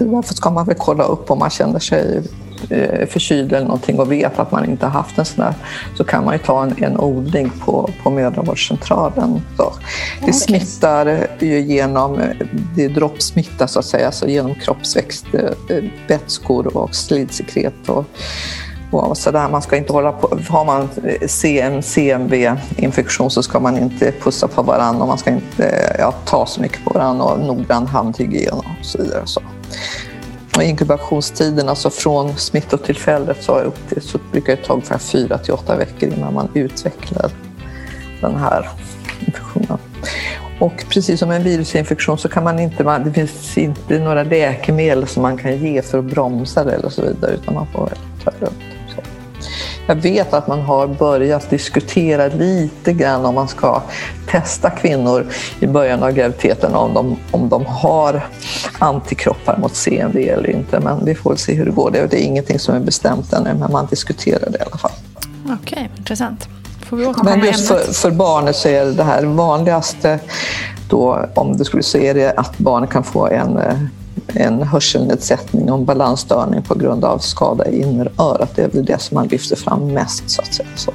eh, 0.00 0.06
därför 0.06 0.34
ska 0.34 0.50
man 0.50 0.66
väl 0.66 0.76
kolla 0.78 1.04
upp 1.04 1.30
om 1.30 1.38
man 1.38 1.50
känner 1.50 1.78
sig 1.78 2.22
eh, 2.70 3.08
förkyld 3.08 3.52
eller 3.52 3.66
någonting 3.66 4.00
och 4.00 4.12
vet 4.12 4.38
att 4.38 4.52
man 4.52 4.64
inte 4.64 4.86
har 4.86 4.92
haft 4.92 5.18
en 5.18 5.24
sån 5.24 5.44
där, 5.44 5.54
så 5.96 6.04
kan 6.04 6.24
man 6.24 6.34
ju 6.34 6.38
ta 6.38 6.62
en, 6.62 6.84
en 6.84 7.00
odling 7.00 7.52
på, 7.64 7.90
på 8.02 8.10
mödravårdscentralen. 8.10 9.40
Så 9.56 9.72
det 10.26 10.32
smittar 10.32 11.26
ju 11.40 11.60
genom, 11.60 12.20
det 12.76 12.84
är 12.84 12.88
droppsmitta 12.88 13.68
så 13.68 13.78
att 13.78 13.84
säga, 13.84 14.12
så 14.12 14.28
genom 14.28 14.54
kroppsvätskor 14.54 16.76
och 16.76 16.94
slidsekret 16.94 17.88
och 17.88 18.04
och 18.90 19.18
så 19.18 19.30
där. 19.30 19.48
Man 19.48 19.62
ska 19.62 19.76
inte 19.76 19.92
hålla 19.92 20.12
på. 20.12 20.38
Har 20.48 20.64
man 20.64 20.88
CM, 21.26 21.82
CMV-infektion 21.82 23.30
så 23.30 23.42
ska 23.42 23.60
man 23.60 23.78
inte 23.78 24.12
pussa 24.12 24.48
på 24.48 24.62
varandra 24.62 25.02
och 25.02 25.08
man 25.08 25.18
ska 25.18 25.30
inte 25.30 25.96
ja, 25.98 26.12
ta 26.12 26.46
så 26.46 26.60
mycket 26.60 26.84
på 26.84 26.90
varandra 26.90 27.24
och 27.24 27.40
noggrann 27.40 27.86
handhygien 27.86 28.54
och 28.54 28.64
så 28.82 28.98
vidare. 28.98 29.22
Så. 29.24 29.40
Och 30.56 30.62
inkubationstiden, 30.62 31.68
alltså 31.68 31.90
från 31.90 32.36
smittotillfället 32.36 33.42
så, 33.42 33.58
upp 33.58 33.88
till, 33.88 34.02
så 34.02 34.18
brukar 34.32 34.56
det 34.56 34.62
ta 34.62 34.72
ungefär 34.72 34.98
fyra 34.98 35.38
till 35.38 35.54
åtta 35.54 35.76
veckor 35.76 36.08
innan 36.08 36.34
man 36.34 36.48
utvecklar 36.54 37.30
den 38.20 38.36
här 38.36 38.68
infektionen. 39.26 39.78
Och 40.60 40.84
precis 40.88 41.20
som 41.20 41.30
en 41.30 41.42
virusinfektion 41.42 42.18
så 42.18 42.28
kan 42.28 42.44
man 42.44 42.58
inte, 42.58 42.98
det 43.04 43.12
finns 43.12 43.58
inte 43.58 43.98
några 43.98 44.22
läkemedel 44.22 45.06
som 45.06 45.22
man 45.22 45.36
kan 45.36 45.58
ge 45.58 45.82
för 45.82 45.98
att 45.98 46.04
bromsa 46.04 46.64
det 46.64 46.72
eller 46.72 46.88
så 46.88 47.02
vidare, 47.02 47.32
utan 47.32 47.54
man 47.54 47.66
får 47.66 47.92
ta 48.24 48.30
det 48.30 48.40
lugnt. 48.40 48.69
Jag 49.90 49.96
vet 49.96 50.32
att 50.32 50.46
man 50.46 50.60
har 50.60 50.86
börjat 50.86 51.50
diskutera 51.50 52.26
lite 52.26 52.92
grann 52.92 53.24
om 53.24 53.34
man 53.34 53.48
ska 53.48 53.82
testa 54.26 54.70
kvinnor 54.70 55.26
i 55.60 55.66
början 55.66 56.02
av 56.02 56.12
graviditeten 56.12 56.74
om 56.74 56.94
de, 56.94 57.16
om 57.30 57.48
de 57.48 57.66
har 57.66 58.26
antikroppar 58.78 59.56
mot 59.56 59.76
CMV 59.76 60.28
eller 60.28 60.50
inte. 60.50 60.80
Men 60.80 61.04
vi 61.04 61.14
får 61.14 61.36
se 61.36 61.54
hur 61.54 61.64
det 61.64 61.70
går. 61.70 61.90
Det 61.90 61.98
är 61.98 62.14
ingenting 62.14 62.58
som 62.58 62.74
är 62.74 62.80
bestämt 62.80 63.32
ännu, 63.32 63.54
men 63.54 63.72
man 63.72 63.86
diskuterar 63.86 64.50
det 64.50 64.58
i 64.58 64.62
alla 64.66 64.78
fall. 64.78 64.92
Okej, 65.44 65.56
okay, 65.62 65.88
intressant. 65.96 66.48
Men 67.24 67.44
just 67.44 67.68
för, 67.68 67.92
för 67.92 68.10
barnet 68.10 68.56
så 68.56 68.68
är 68.68 68.84
det 68.84 69.04
här 69.04 69.24
vanligaste 69.24 70.18
då, 70.88 71.26
om 71.34 71.56
du 71.56 71.64
skulle 71.64 71.82
se 71.82 72.12
det, 72.12 72.32
att 72.36 72.58
barnet 72.58 72.90
kan 72.90 73.04
få 73.04 73.26
en 73.26 73.58
eh, 73.58 73.74
en 74.36 74.62
hörselnedsättning 74.62 75.70
och 75.70 75.78
en 75.78 75.84
balansstörning 75.84 76.62
på 76.62 76.74
grund 76.74 77.04
av 77.04 77.18
skada 77.18 77.68
i 77.68 77.82
innerörat. 77.82 78.56
Det 78.56 78.62
är 78.62 78.68
väl 78.68 78.84
det 78.84 79.00
som 79.00 79.14
man 79.14 79.28
lyfter 79.28 79.56
fram 79.56 79.92
mest 79.92 80.30
så 80.30 80.42
att 80.42 80.54
säga. 80.54 80.68
Så. 80.76 80.92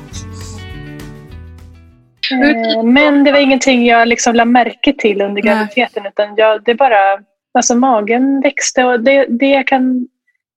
Eh, 2.32 2.84
men 2.84 3.24
det 3.24 3.32
var 3.32 3.40
ingenting 3.40 3.86
jag 3.86 4.08
liksom 4.08 4.36
lade 4.36 4.52
märke 4.52 4.94
till 4.98 5.22
under 5.22 5.42
graviditeten 5.42 6.06
utan 6.06 6.36
jag, 6.36 6.64
det 6.64 6.76
bara, 6.76 6.98
alltså 7.54 7.76
magen 7.76 8.42
växte 8.42 8.84
och 8.84 9.00
det, 9.00 9.26
det 9.30 9.50
jag 9.50 9.68
kan, 9.68 10.08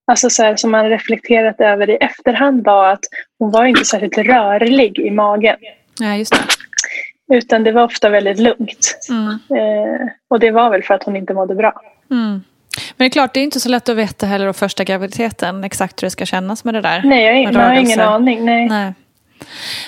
alltså 0.06 0.30
så 0.30 0.42
här, 0.42 0.56
som 0.56 0.70
man 0.70 0.88
reflekterat 0.88 1.60
över 1.60 1.90
i 1.90 1.96
efterhand 1.96 2.64
var 2.64 2.92
att 2.92 3.04
hon 3.38 3.50
var 3.50 3.64
inte 3.64 3.84
särskilt 3.84 4.18
rörlig 4.18 4.98
i 4.98 5.10
magen. 5.10 5.56
Ja, 6.00 6.14
just 6.14 6.32
det. 6.32 7.36
Utan 7.36 7.64
det 7.64 7.72
var 7.72 7.84
ofta 7.84 8.08
väldigt 8.08 8.38
lugnt. 8.38 8.98
Mm. 9.10 9.28
Eh, 9.30 10.08
och 10.28 10.40
det 10.40 10.50
var 10.50 10.70
väl 10.70 10.82
för 10.82 10.94
att 10.94 11.04
hon 11.04 11.16
inte 11.16 11.34
mådde 11.34 11.54
bra. 11.54 11.80
Mm. 12.10 12.40
Men 12.96 13.04
det 13.04 13.04
är 13.04 13.10
klart, 13.10 13.34
det 13.34 13.40
är 13.40 13.44
inte 13.44 13.60
så 13.60 13.68
lätt 13.68 13.88
att 13.88 13.96
veta 13.96 14.26
heller 14.26 14.46
då 14.46 14.52
första 14.52 14.84
graviditeten 14.84 15.64
exakt 15.64 16.02
hur 16.02 16.06
det 16.06 16.10
ska 16.10 16.26
kännas 16.26 16.64
med 16.64 16.74
det 16.74 16.80
där. 16.80 17.02
Nej, 17.04 17.42
jag, 17.42 17.54
jag 17.54 17.60
har 17.60 17.74
ingen 17.74 18.00
aning. 18.00 18.44
Nej. 18.44 18.68
nej. 18.68 18.92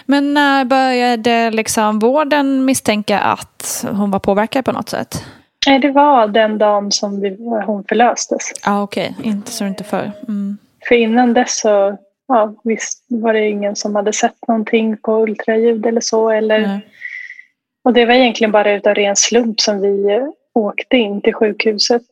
Men 0.06 0.35
när 0.35 0.64
började 0.64 1.50
liksom 1.50 1.99
vården 1.99 2.64
misstänka 2.64 3.18
att 3.18 3.85
hon 3.92 4.11
var 4.11 4.18
påverkad 4.18 4.64
på 4.64 4.73
något 4.73 4.88
sätt? 4.88 5.25
Nej, 5.66 5.78
det 5.78 5.90
var 5.90 6.28
den 6.28 6.59
dagen 6.59 6.92
som 6.92 7.20
vi, 7.20 7.37
hon 7.66 7.85
förlöstes. 7.88 8.52
Ja, 8.64 8.73
ah, 8.73 8.82
okej. 8.82 9.14
Okay. 9.18 9.30
Inte 9.30 9.50
så 9.50 9.66
inte 9.66 9.85
för. 9.85 10.12
Mm. 10.28 10.59
För 10.88 10.94
innan 10.94 11.35
dess 11.35 11.61
så 11.61 11.99
ja, 12.28 12.54
visst 12.64 13.04
var 13.09 13.32
det 13.32 13.49
ingen 13.49 13.76
som 13.76 13.94
hade 13.94 14.12
sett 14.12 14.49
någonting 14.49 14.97
på 14.97 15.23
ultraljud 15.23 15.87
eller 15.87 16.00
så. 16.00 16.30
Eller, 16.30 16.80
och 17.85 17.92
det 17.92 18.06
var 18.06 18.14
egentligen 18.14 18.52
bara 18.52 18.73
utav 18.73 18.94
ren 18.94 19.16
slump 19.16 19.61
som 19.61 19.80
vi 19.80 20.20
åkte 20.54 20.97
in 20.97 21.20
till 21.20 21.35
sjukhuset 21.35 22.06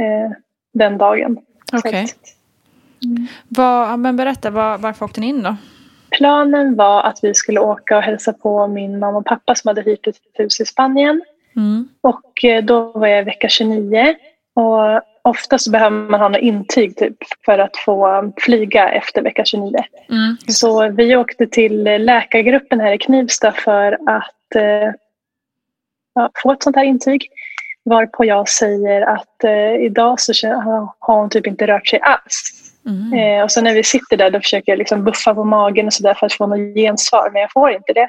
eh, 0.00 0.32
den 0.72 0.98
dagen. 0.98 1.38
Okej. 1.72 2.04
Okay. 2.04 2.08
Mm. 3.56 4.02
men 4.02 4.16
berätta, 4.16 4.50
var, 4.50 4.78
varför 4.78 5.04
åkte 5.04 5.20
ni 5.20 5.26
in 5.26 5.42
då? 5.42 5.56
Planen 6.10 6.76
var 6.76 7.02
att 7.02 7.18
vi 7.22 7.34
skulle 7.34 7.60
åka 7.60 7.96
och 7.96 8.02
hälsa 8.02 8.32
på 8.32 8.66
min 8.66 8.98
mamma 8.98 9.18
och 9.18 9.24
pappa 9.24 9.54
som 9.54 9.68
hade 9.68 9.82
hyrt 9.82 10.06
ett 10.06 10.16
hus 10.34 10.60
i 10.60 10.64
Spanien. 10.64 11.22
Mm. 11.56 11.88
Och 12.00 12.44
eh, 12.44 12.64
då 12.64 12.92
var 12.92 13.06
jag 13.06 13.20
i 13.20 13.24
vecka 13.24 13.48
29. 13.48 14.14
Och 14.54 15.02
ofta 15.22 15.58
så 15.58 15.70
behöver 15.70 15.96
man 15.96 16.20
ha 16.20 16.28
något 16.28 16.40
intyg 16.40 16.96
typ, 16.96 17.16
för 17.44 17.58
att 17.58 17.76
få 17.76 18.32
flyga 18.36 18.88
efter 18.88 19.22
vecka 19.22 19.44
29. 19.44 19.74
Mm. 20.08 20.36
Så 20.48 20.88
vi 20.88 21.16
åkte 21.16 21.46
till 21.46 21.82
läkargruppen 21.82 22.80
här 22.80 22.92
i 22.92 22.98
Knivsta 22.98 23.52
för 23.52 23.92
att 23.92 24.54
eh, 24.54 24.92
få 26.42 26.52
ett 26.52 26.62
sånt 26.62 26.76
här 26.76 26.84
intyg. 26.84 27.28
Varpå 27.84 28.24
jag 28.24 28.48
säger 28.48 29.02
att 29.02 29.44
eh, 29.44 29.74
idag 29.74 30.20
så 30.20 30.48
har 30.48 31.16
hon 31.16 31.30
typ 31.30 31.46
inte 31.46 31.66
rört 31.66 31.88
sig 31.88 32.00
alls. 32.00 32.72
Mm. 32.86 33.12
Eh, 33.12 33.44
och 33.44 33.52
så 33.52 33.60
när 33.60 33.74
vi 33.74 33.82
sitter 33.82 34.16
där 34.16 34.30
då 34.30 34.40
försöker 34.40 34.72
jag 34.72 34.78
liksom 34.78 35.04
buffa 35.04 35.34
på 35.34 35.44
magen 35.44 35.86
och 35.86 35.92
sådär 35.92 36.14
för 36.14 36.26
att 36.26 36.32
få 36.32 36.46
något 36.46 36.74
gensvar 36.74 37.30
men 37.32 37.42
jag 37.42 37.52
får 37.52 37.70
inte 37.70 37.92
det. 37.92 38.08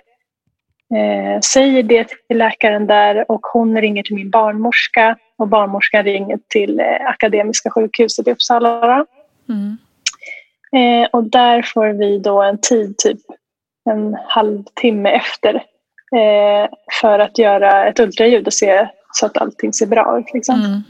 Eh, 0.98 1.40
säger 1.40 1.84
det 1.84 2.08
till 2.28 2.38
läkaren 2.38 2.88
där 2.88 3.32
och 3.32 3.42
hon 3.54 3.82
ringer 3.82 4.04
till 4.04 4.16
min 4.16 4.30
barnmorska 4.30 5.18
och 5.38 5.48
barnmorskan 5.48 6.04
ringer 6.04 6.40
till 6.48 6.80
eh, 6.80 7.06
Akademiska 7.06 7.70
sjukhuset 7.70 8.28
i 8.28 8.32
Uppsala. 8.32 9.06
Mm. 9.50 9.78
Eh, 10.76 11.10
och 11.12 11.24
där 11.24 11.62
får 11.62 11.88
vi 11.88 12.20
då 12.20 12.42
en 12.42 12.58
tid, 12.62 12.98
typ 12.98 13.20
en 13.90 14.18
halvtimme 14.28 15.10
efter, 15.10 15.56
eh, 16.16 16.70
för 17.02 17.20
att 17.20 17.38
göra 17.38 17.88
ett 17.88 18.00
ultraljud 18.00 18.48
och 18.48 18.54
se 18.54 18.88
så 19.14 19.26
att 19.26 19.38
allting 19.38 19.74
ser 19.74 19.86
bra 19.86 20.20
ut. 20.20 20.34
Liksom. 20.34 20.56
Mm. 20.56 20.84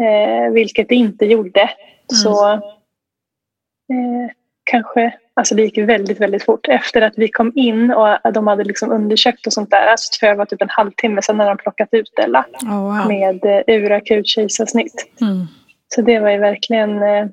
Eh, 0.00 0.52
vilket 0.52 0.88
det 0.88 0.94
inte 0.94 1.26
gjorde. 1.26 1.60
Mm. 1.60 1.72
Så 2.08 2.52
eh, 2.52 4.30
kanske, 4.64 5.14
alltså 5.34 5.54
det 5.54 5.62
gick 5.62 5.78
väldigt, 5.78 6.20
väldigt 6.20 6.44
fort. 6.44 6.68
Efter 6.68 7.02
att 7.02 7.14
vi 7.16 7.28
kom 7.28 7.52
in 7.54 7.90
och 7.90 8.32
de 8.32 8.46
hade 8.46 8.64
liksom 8.64 8.90
undersökt 8.90 9.46
och 9.46 9.52
sånt 9.52 9.70
där, 9.70 9.86
alltså 9.86 10.18
för 10.20 10.26
det 10.26 10.34
var 10.34 10.46
typ 10.46 10.62
en 10.62 10.68
halvtimme 10.70 11.22
sedan 11.22 11.36
när 11.36 11.48
de 11.48 11.56
plockat 11.56 11.88
ut 11.92 12.18
Ella 12.18 12.44
oh, 12.62 12.80
wow. 12.80 13.08
med 13.08 13.44
eh, 13.44 13.62
urakut 13.66 14.26
kejsarsnitt. 14.26 15.06
Mm. 15.20 15.46
Så 15.94 16.02
det 16.02 16.18
var 16.18 16.30
ju 16.30 16.38
verkligen 16.38 17.02
eh, 17.02 17.26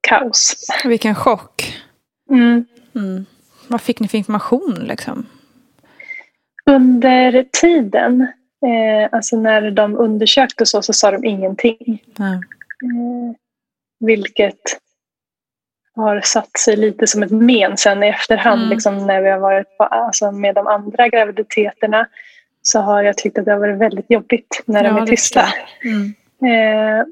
kaos. 0.00 0.66
Vilken 0.84 1.14
chock. 1.14 1.74
Mm. 2.30 2.64
Mm. 2.94 3.26
Vad 3.68 3.80
fick 3.80 4.00
ni 4.00 4.08
för 4.08 4.18
information 4.18 4.74
liksom? 4.82 5.26
Under 6.66 7.44
tiden 7.60 8.26
eh, 8.66 9.08
alltså 9.12 9.36
när 9.36 9.70
de 9.70 9.98
undersökte 9.98 10.66
så, 10.66 10.82
så 10.82 10.92
sa 10.92 11.10
de 11.10 11.24
ingenting. 11.24 12.02
Nej. 12.18 12.34
Eh, 12.34 13.36
vilket 14.00 14.78
har 15.94 16.20
satt 16.20 16.58
sig 16.58 16.76
lite 16.76 17.06
som 17.06 17.22
ett 17.22 17.30
men 17.30 17.76
sen 17.76 18.02
i 18.02 18.08
efterhand. 18.08 18.60
Mm. 18.60 18.70
Liksom, 18.70 19.06
när 19.06 19.22
vi 19.22 19.30
har 19.30 19.38
varit 19.38 19.78
på, 19.78 19.84
alltså, 19.84 20.32
med 20.32 20.54
de 20.54 20.66
andra 20.66 21.08
graviditeterna 21.08 22.08
så 22.62 22.80
har 22.80 23.02
jag 23.02 23.16
tyckt 23.16 23.38
att 23.38 23.44
det 23.44 23.52
har 23.52 23.58
varit 23.58 23.78
väldigt 23.78 24.10
jobbigt 24.10 24.62
när 24.66 24.82
de 24.82 24.88
Ja, 24.88 24.96
är 24.96 25.00
det 25.00 25.06
tysta. 25.06 25.44
Mm. 25.84 26.14
Eh, 26.44 27.04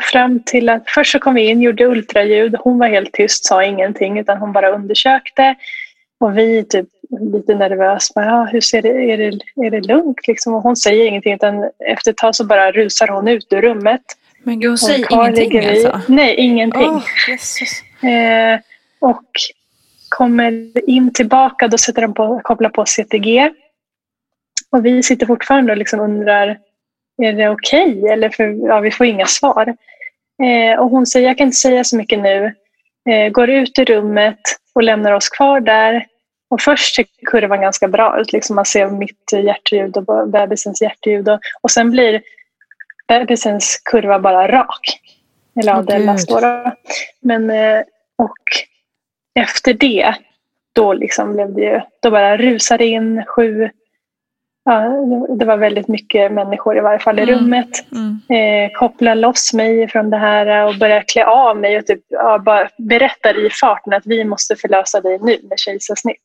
fram 0.00 0.42
till 0.42 0.68
att 0.68 0.82
först 0.86 1.12
så 1.12 1.18
kom 1.18 1.34
vi 1.34 1.48
in, 1.48 1.60
gjorde 1.60 1.86
ultraljud. 1.86 2.56
Hon 2.60 2.78
var 2.78 2.88
helt 2.88 3.12
tyst, 3.12 3.44
sa 3.44 3.64
ingenting 3.64 4.18
utan 4.18 4.38
hon 4.38 4.52
bara 4.52 4.70
undersökte. 4.70 5.54
Och 6.20 6.38
vi 6.38 6.64
typ 6.64 6.88
lite 7.10 7.54
nervös. 7.54 8.14
Bara, 8.14 8.24
ja, 8.24 8.44
hur 8.44 8.60
ser 8.60 8.82
det, 8.82 9.12
är, 9.12 9.18
det, 9.18 9.66
är 9.66 9.70
det 9.70 9.80
lugnt? 9.80 10.28
Liksom? 10.28 10.54
Och 10.54 10.62
hon 10.62 10.76
säger 10.76 11.06
ingenting 11.06 11.34
utan 11.34 11.70
efter 11.92 12.10
ett 12.10 12.16
tag 12.16 12.34
så 12.34 12.44
bara 12.44 12.72
rusar 12.72 13.08
hon 13.08 13.28
ut 13.28 13.52
ur 13.52 13.62
rummet. 13.62 14.02
Men 14.42 14.60
gud, 14.60 14.70
hon 14.70 14.78
säger 14.78 15.12
ingenting 15.12 15.66
alltså? 15.66 16.00
Nej, 16.08 16.34
ingenting. 16.34 17.02
Jesus. 17.28 17.82
Eh, 18.02 18.60
och 19.00 19.24
kommer 20.08 20.72
in 20.90 21.12
tillbaka, 21.12 21.68
då 21.68 21.78
sätter 21.78 22.02
de 22.02 22.14
på, 22.14 22.40
kopplar 22.44 22.70
på 22.70 22.84
CTG. 22.84 23.50
Och 24.70 24.86
vi 24.86 25.02
sitter 25.02 25.26
fortfarande 25.26 25.72
och 25.72 25.78
liksom 25.78 26.00
undrar, 26.00 26.58
är 27.22 27.32
det 27.32 27.48
okej? 27.48 28.08
Eller 28.08 28.28
för 28.28 28.66
ja, 28.68 28.80
vi 28.80 28.90
får 28.90 29.06
inga 29.06 29.26
svar. 29.26 29.76
Eh, 30.42 30.80
och 30.80 30.90
hon 30.90 31.06
säger, 31.06 31.26
jag 31.26 31.38
kan 31.38 31.46
inte 31.46 31.56
säga 31.56 31.84
så 31.84 31.96
mycket 31.96 32.18
nu. 32.18 32.54
Eh, 33.10 33.28
går 33.28 33.50
ut 33.50 33.78
ur 33.78 33.84
rummet 33.84 34.40
och 34.74 34.82
lämnar 34.82 35.12
oss 35.12 35.28
kvar 35.28 35.60
där. 35.60 36.06
Och 36.48 36.60
först 36.60 36.94
ser 36.94 37.04
kurvan 37.26 37.60
ganska 37.60 37.88
bra 37.88 38.20
ut. 38.20 38.32
Liksom 38.32 38.56
man 38.56 38.64
ser 38.64 38.90
mitt 38.90 39.32
hjärtljud 39.32 39.96
och 39.96 40.28
bebisens 40.28 40.82
hjärtljud. 40.82 41.28
Och, 41.28 41.40
och 41.60 41.70
sen 41.70 41.90
blir 41.90 42.22
bebisens 43.08 43.80
kurva 43.84 44.18
bara 44.18 44.48
rak. 44.48 45.00
Eller 45.60 45.72
ja, 45.72 45.80
Gud. 45.80 46.26
då. 46.28 46.40
då. 46.40 46.72
Men, 47.20 47.50
eh, 47.50 47.80
och 48.16 48.38
efter 49.34 49.74
det, 49.74 50.14
då 50.72 50.92
liksom 50.92 51.32
blev 51.32 51.54
det 51.54 51.60
ju, 51.60 51.80
då 52.02 52.10
bara 52.10 52.36
rusade 52.36 52.86
in 52.86 53.24
sju, 53.26 53.70
ja, 54.64 54.80
det 55.38 55.44
var 55.44 55.56
väldigt 55.56 55.88
mycket 55.88 56.32
människor 56.32 56.76
i 56.76 56.80
varje 56.80 56.98
fall 56.98 57.18
i 57.18 57.22
Mm. 57.22 57.34
rummet. 57.34 57.84
Mm. 57.92 58.20
Eh, 58.28 58.70
koppla 58.72 59.14
loss 59.14 59.52
mig 59.52 59.88
från 59.88 60.10
det 60.10 60.16
här 60.16 60.66
och 60.66 60.74
börja 60.78 61.02
klä 61.02 61.24
av 61.24 61.56
mig 61.56 61.78
och 61.78 61.86
typ, 61.86 62.00
ja, 62.08 62.38
bara 62.38 62.68
berättar 62.78 63.46
i 63.46 63.50
farten 63.50 63.92
att 63.92 64.06
vi 64.06 64.24
måste 64.24 64.56
förlösa 64.56 65.00
dig 65.00 65.18
nu 65.22 65.38
med 65.42 65.58
kejsarsnitt. 65.58 66.22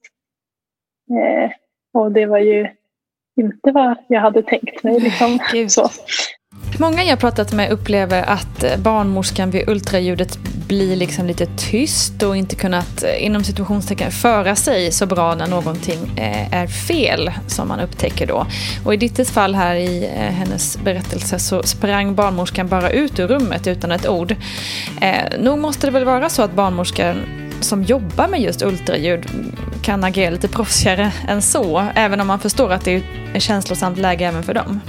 Eh, 1.12 1.52
och 1.94 2.12
det 2.12 2.26
var 2.26 2.40
ju 2.40 2.68
inte 3.42 3.72
vad 3.72 3.96
jag 4.08 4.22
hade 4.22 4.44
tänkt 4.44 4.84
mig. 4.84 5.00
Liksom. 5.00 5.40
Så. 5.70 5.90
Många 6.80 7.04
jag 7.04 7.20
pratat 7.20 7.54
med 7.54 7.72
upplever 7.72 8.24
att 8.24 8.64
eh, 8.64 8.78
barnmorskan 8.78 9.52
vid 9.52 9.70
ultraljudet 9.70 10.38
blir 10.68 10.96
liksom 10.96 11.26
lite 11.26 11.46
tyst 11.46 12.24
och 12.24 12.38
inte 12.38 12.56
kunnat 12.56 13.04
eh, 13.04 13.26
inom 13.26 13.44
situationstecken 13.44 14.12
föra 14.12 14.56
sig 14.56 14.92
så 14.92 15.06
bra 15.06 15.36
när 15.36 15.48
någonting 15.48 16.18
eh, 16.18 16.54
är 16.54 16.68
fel 16.68 17.32
som 17.48 17.68
man 17.68 17.80
upptäcker 17.80 18.28
då. 18.28 18.46
Och 18.86 18.94
i 18.94 18.98
Dittes 18.98 19.32
fall 19.32 19.56
här 19.56 19.76
i 19.76 20.08
hennes 20.16 20.78
berättelse 20.84 21.40
så 21.40 21.64
sprang 21.64 22.16
barnmorskan 22.16 22.68
bara 22.68 22.90
ut 22.90 23.20
ur 23.20 23.28
rummet 23.28 23.68
utan 23.68 23.92
ett 23.92 24.08
ord. 24.08 24.36
Nog 25.40 25.60
måste 25.60 25.88
det 25.88 25.92
väl 25.92 26.06
vara 26.06 26.30
så 26.30 26.42
att 26.42 26.54
barnmorskan 26.54 27.16
som 27.64 27.84
jobbar 27.84 28.28
med 28.28 28.42
just 28.42 28.62
ultraljud 28.62 29.26
kan 29.82 30.04
agera 30.04 30.30
lite 30.30 30.48
proffsigare 30.48 31.14
än 31.28 31.42
så, 31.42 31.86
även 31.96 32.22
om 32.22 32.28
man 32.28 32.40
förstår 32.40 32.72
att 32.72 32.86
det 32.86 32.96
är 32.96 33.04
ett 33.34 33.42
känslosamt 33.42 33.98
läge 33.98 34.28
även 34.28 34.44
för 34.44 34.54
dem. 34.54 34.80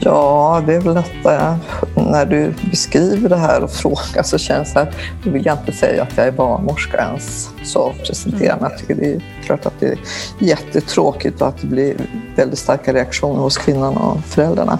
Ja, 0.00 0.62
det 0.66 0.74
är 0.74 0.80
väl 0.80 0.94
detta. 0.94 1.58
När 1.94 2.26
du 2.26 2.54
beskriver 2.70 3.28
det 3.28 3.36
här 3.36 3.62
och 3.62 3.70
frågar 3.72 4.22
så 4.22 4.38
känns 4.38 4.74
det 4.74 4.80
att 4.80 4.94
då 5.24 5.30
vill 5.30 5.46
jag 5.46 5.58
inte 5.58 5.72
säga 5.72 6.02
att 6.02 6.16
jag 6.16 6.26
är 6.26 6.32
barnmorska 6.32 6.96
ens. 6.96 7.50
Så 7.64 7.94
presenterar 8.06 8.60
mig. 8.60 8.70
Jag 8.70 8.78
tycker 8.78 8.94
det 8.94 9.14
är 9.14 9.22
klart 9.44 9.66
att 9.66 9.80
det 9.80 9.86
är 9.86 9.98
jättetråkigt 10.38 11.40
och 11.42 11.48
att 11.48 11.60
det 11.60 11.66
blir 11.66 11.96
väldigt 12.36 12.58
starka 12.58 12.92
reaktioner 12.92 13.40
hos 13.40 13.58
kvinnan 13.58 13.96
och 13.96 14.24
föräldrarna. 14.24 14.78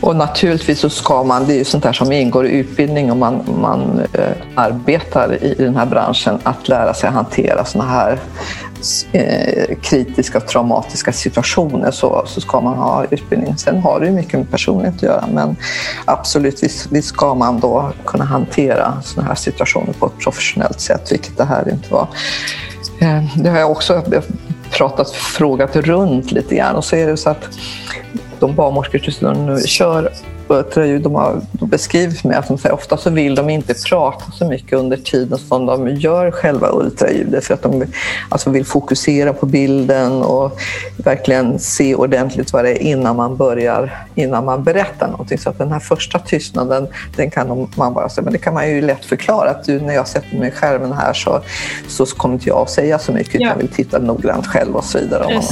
Och 0.00 0.16
naturligtvis 0.16 0.80
så 0.80 0.90
ska 0.90 1.24
man, 1.24 1.46
det 1.46 1.54
är 1.54 1.58
ju 1.58 1.64
sånt 1.64 1.84
där 1.84 1.92
som 1.92 2.12
ingår 2.12 2.46
i 2.46 2.50
utbildning 2.50 3.12
om 3.12 3.18
man, 3.18 3.42
man 3.60 4.00
eh, 4.12 4.32
arbetar 4.54 5.44
i, 5.44 5.54
den 5.54 5.76
här 5.76 5.86
branschen, 5.86 6.38
att 6.42 6.68
lära 6.68 6.94
sig 6.94 7.10
hantera 7.10 7.64
såna 7.64 7.84
här 7.84 8.18
eh, 9.12 9.76
kritiska 9.82 10.38
och 10.38 10.46
traumatiska 10.46 11.12
situationer 11.12 11.90
så, 11.90 12.22
så 12.26 12.40
ska 12.40 12.60
man 12.60 12.74
ha 12.74 13.04
utbildning. 13.10 13.56
Sen 13.56 13.78
har 13.78 14.00
det 14.00 14.06
ju 14.06 14.12
mycket 14.12 14.34
med 14.34 14.50
personlighet 14.50 14.96
att 14.96 15.02
göra 15.02 15.24
men 15.32 15.56
absolut 16.04 16.62
visst, 16.62 16.92
visst 16.92 17.08
ska 17.08 17.34
man 17.34 17.60
då 17.60 17.92
kunna 18.06 18.24
hantera 18.24 19.02
såna 19.02 19.26
här 19.26 19.34
situationer 19.34 19.92
på 19.92 20.06
ett 20.06 20.18
professionellt 20.18 20.80
sätt, 20.80 21.12
vilket 21.12 21.36
det 21.36 21.44
här 21.44 21.68
inte 21.70 21.92
var. 21.92 22.08
Eh, 23.00 23.24
Det 23.36 23.50
har 23.50 23.58
jag 23.58 23.70
också 23.70 24.02
pratat, 24.70 25.10
frågat 25.10 25.76
runt 25.76 26.32
lite 26.32 26.54
grann 26.54 26.76
och 26.76 26.84
så 26.84 26.96
är 26.96 27.06
det 27.06 27.16
så 27.16 27.30
att 27.30 27.48
de 28.40 28.54
barnmorskor 28.54 28.98
som 28.98 29.46
nu 29.46 29.60
kör 29.60 30.12
de 30.50 31.14
har 31.14 31.40
för 32.10 32.28
mig 32.28 32.36
att 32.36 32.48
de 32.48 32.58
säger 32.58 32.74
ofta 32.74 32.96
så 32.96 33.10
vill 33.10 33.34
de 33.34 33.50
inte 33.50 33.74
prata 33.88 34.24
så 34.32 34.44
mycket 34.44 34.78
under 34.78 34.96
tiden 34.96 35.38
som 35.38 35.66
de 35.66 35.88
gör 35.88 36.30
själva 36.30 36.70
ultraljudet 36.72 37.44
för 37.44 37.54
att 37.54 37.62
de 37.62 37.84
alltså 38.28 38.50
vill 38.50 38.64
fokusera 38.64 39.32
på 39.32 39.46
bilden 39.46 40.22
och 40.22 40.58
verkligen 40.96 41.58
se 41.58 41.94
ordentligt 41.94 42.52
vad 42.52 42.64
det 42.64 42.70
är 42.70 42.82
innan 42.82 43.16
man 43.16 43.36
börjar, 43.36 44.06
innan 44.14 44.44
man 44.44 44.64
berättar 44.64 45.08
någonting. 45.08 45.38
Så 45.38 45.50
att 45.50 45.58
den 45.58 45.72
här 45.72 45.80
första 45.80 46.18
tystnaden, 46.18 46.88
den 47.16 47.30
kan 47.30 47.68
man 47.76 47.94
bara 47.94 48.08
säga, 48.08 48.24
men 48.24 48.32
det 48.32 48.38
kan 48.38 48.54
man 48.54 48.70
ju 48.70 48.80
lätt 48.82 49.04
förklara 49.04 49.50
att 49.50 49.64
du, 49.64 49.80
när 49.80 49.94
jag 49.94 50.08
sätter 50.08 50.36
mig 50.36 50.48
i 50.48 50.50
skärmen 50.50 50.92
här 50.92 51.12
så, 51.12 51.40
så 51.88 52.06
kommer 52.06 52.34
inte 52.34 52.48
jag 52.48 52.58
att 52.58 52.70
säga 52.70 52.98
så 52.98 53.12
mycket 53.12 53.34
utan 53.34 53.48
Ja. 53.48 53.54
vill 53.54 53.68
titta 53.68 53.98
noggrant 53.98 54.46
själv 54.46 54.76
och 54.76 54.84
så 54.84 54.98
vidare. 54.98 55.24
Om 55.24 55.34
man 55.34 55.42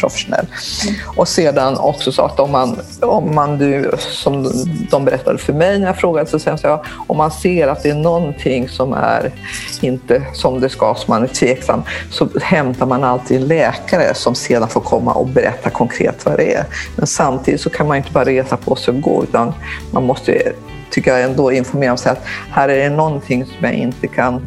professionell. 0.00 0.40
Mm. 0.40 0.50
professionell. 0.50 1.18
Och 1.18 1.28
sedan 1.28 1.78
också 1.78 2.12
så 2.12 2.22
att 2.22 2.40
om 2.40 2.52
man, 2.52 2.78
om 3.00 3.34
man 3.34 3.58
du, 3.58 3.90
som 3.98 4.52
de 4.90 5.04
berättade 5.04 5.38
för 5.38 5.52
mig 5.52 5.78
när 5.78 5.86
jag 5.86 5.96
frågade, 5.96 6.30
så 6.30 6.38
sen 6.38 6.58
sa 6.58 6.68
jag, 6.68 6.84
om 7.06 7.16
man 7.16 7.30
ser 7.30 7.68
att 7.68 7.82
det 7.82 7.90
är 7.90 7.94
någonting 7.94 8.68
som 8.68 8.92
är 8.92 9.32
inte 9.80 10.22
som 10.32 10.60
det 10.60 10.68
ska, 10.68 10.94
som 10.94 11.14
man 11.14 11.22
är 11.22 11.26
tveksam, 11.26 11.82
så 12.10 12.28
hämtar 12.42 12.86
man 12.86 13.04
alltid 13.04 13.42
en 13.42 13.48
läkare 13.48 14.14
som 14.14 14.34
sedan 14.34 14.68
får 14.68 14.80
komma 14.80 15.12
och 15.12 15.26
berätta 15.26 15.70
konkret 15.70 16.24
vad 16.24 16.36
det 16.36 16.54
är. 16.54 16.64
Men 16.96 17.06
samtidigt 17.06 17.60
så 17.60 17.70
kan 17.70 17.88
man 17.88 17.96
inte 17.96 18.12
bara 18.12 18.24
resa 18.24 18.56
på 18.56 18.76
sig 18.76 18.94
och 18.94 19.00
gå, 19.00 19.24
utan 19.24 19.52
man 19.90 20.04
måste 20.04 20.52
tycker 20.90 21.10
jag 21.10 21.22
ändå 21.22 21.52
informera 21.52 21.92
om 21.92 21.98
sig 21.98 22.12
att 22.12 22.24
här 22.50 22.68
är 22.68 22.90
det 22.90 22.96
någonting 22.96 23.44
som 23.44 23.56
jag 23.60 23.72
inte 23.74 24.06
kan 24.06 24.46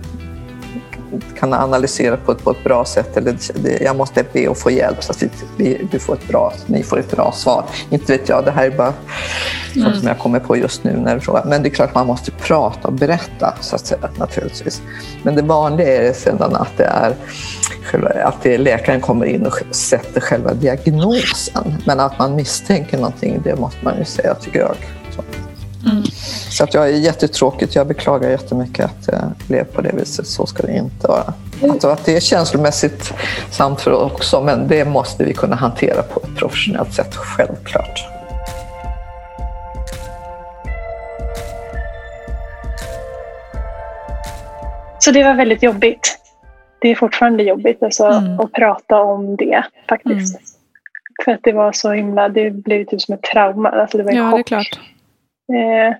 kan 1.39 1.54
analysera 1.54 2.17
på 2.17 2.32
ett, 2.32 2.43
på 2.43 2.52
ett 2.52 2.63
bra 2.63 2.86
sätt. 2.86 3.17
Eller 3.17 3.38
det, 3.56 3.82
jag 3.82 3.96
måste 3.96 4.26
be 4.34 4.52
att 4.52 4.60
få 4.60 4.72
hjälp 4.72 5.04
så 5.04 5.12
att 5.12 5.24
vi, 5.58 5.88
vi, 5.91 6.00
får 6.00 6.13
ett 6.13 6.28
bra, 6.28 6.54
ni 6.65 6.84
får 6.84 7.00
ett 7.00 7.12
bra 7.12 7.32
svar. 7.32 7.65
Inte 7.89 8.17
vet 8.17 8.30
jag, 8.30 8.46
det 8.46 8.52
här 8.52 8.65
är 8.65 8.78
bara 8.78 8.93
sånt 9.74 9.98
som 9.98 10.08
jag 10.08 10.20
kommer 10.20 10.39
på 10.39 10.58
just 10.58 10.84
nu 10.84 10.98
när 10.98 11.15
du 11.15 11.22
frågar. 11.22 11.46
Men 11.46 11.63
det 11.63 11.70
är 11.70 11.72
klart 11.72 11.96
man 11.96 12.08
måste 12.08 12.32
prata 12.32 12.88
och 12.88 12.93
berätta 12.93 13.58
så 13.62 13.76
att 13.76 13.86
säga, 13.86 14.10
naturligtvis. 14.17 14.82
Men 15.24 15.36
det 15.36 15.41
vanliga 15.41 16.10
är 16.10 16.13
sedan 16.13 16.56
att 16.56 16.78
det 16.78 16.86
är 16.86 17.15
att 18.24 18.43
det 18.43 18.54
är 18.54 18.58
läkaren 18.58 19.02
kommer 19.02 19.26
in 19.26 19.46
och 19.46 19.76
sätter 19.76 20.22
själva 20.22 20.54
diagnosen. 20.54 21.78
Men 21.86 22.00
att 22.00 22.20
man 22.20 22.36
misstänker 22.36 22.98
någonting, 22.98 23.41
det 23.43 23.60
måste 23.60 23.86
man 23.86 23.98
ju 23.98 24.06
säga 24.06 24.36
tycker 24.36 24.60
jag. 24.60 24.76
Så. 25.15 25.47
Så 26.50 26.63
att 26.63 26.74
jag 26.74 26.84
är 26.90 26.94
jättetråkigt. 26.94 27.76
Jag 27.76 27.88
beklagar 27.88 28.30
jättemycket 28.30 28.86
att 28.86 29.06
det 29.06 29.32
blev 29.48 29.63
på 29.63 29.82
det 29.82 29.92
viset. 29.96 30.28
Så 30.28 30.46
ska 30.46 30.63
det 30.63 30.78
inte 30.78 31.08
vara. 31.08 31.34
Alltså 31.70 31.88
att 31.88 32.06
det 32.06 32.16
är 32.16 32.20
känslomässigt 32.20 33.13
samt 33.52 33.82
för 33.82 33.92
oss 33.92 34.12
också, 34.12 34.42
men 34.42 34.68
det 34.68 34.86
måste 34.86 35.24
vi 35.24 35.34
kunna 35.34 35.56
hantera 35.56 36.04
på 36.04 36.20
ett 36.24 36.36
professionellt 36.38 36.94
sätt, 36.94 37.16
självklart. 37.16 38.00
Så 45.00 45.12
det 45.12 45.24
var 45.24 45.34
väldigt 45.34 45.63
jobbigt. 45.63 46.18
Det 46.82 46.92
är 46.92 46.96
fortfarande 46.96 47.44
jobbigt 47.44 47.84
alltså, 47.84 48.06
Mm. 48.06 48.40
att 48.40 48.52
prata 48.52 49.02
om 49.02 49.36
det 49.36 49.63
faktiskt. 49.90 50.40
För 51.26 51.32
att 51.32 51.40
det 51.44 51.52
var 51.52 51.72
så 51.72 51.92
himla, 51.92 52.30
det 52.30 52.50
blev 52.52 52.86
typ 52.86 53.02
som 53.02 53.13
ett 53.13 53.24
trauma. 53.24 53.70
Alltså, 53.70 53.98
det 53.98 54.04
var 54.04 54.12
en 54.12 54.18
Ja, 54.18 54.24
det 54.24 54.30
är 54.30 54.38
chock. 54.38 54.48
klart. 54.48 54.80
Eh, 55.54 55.96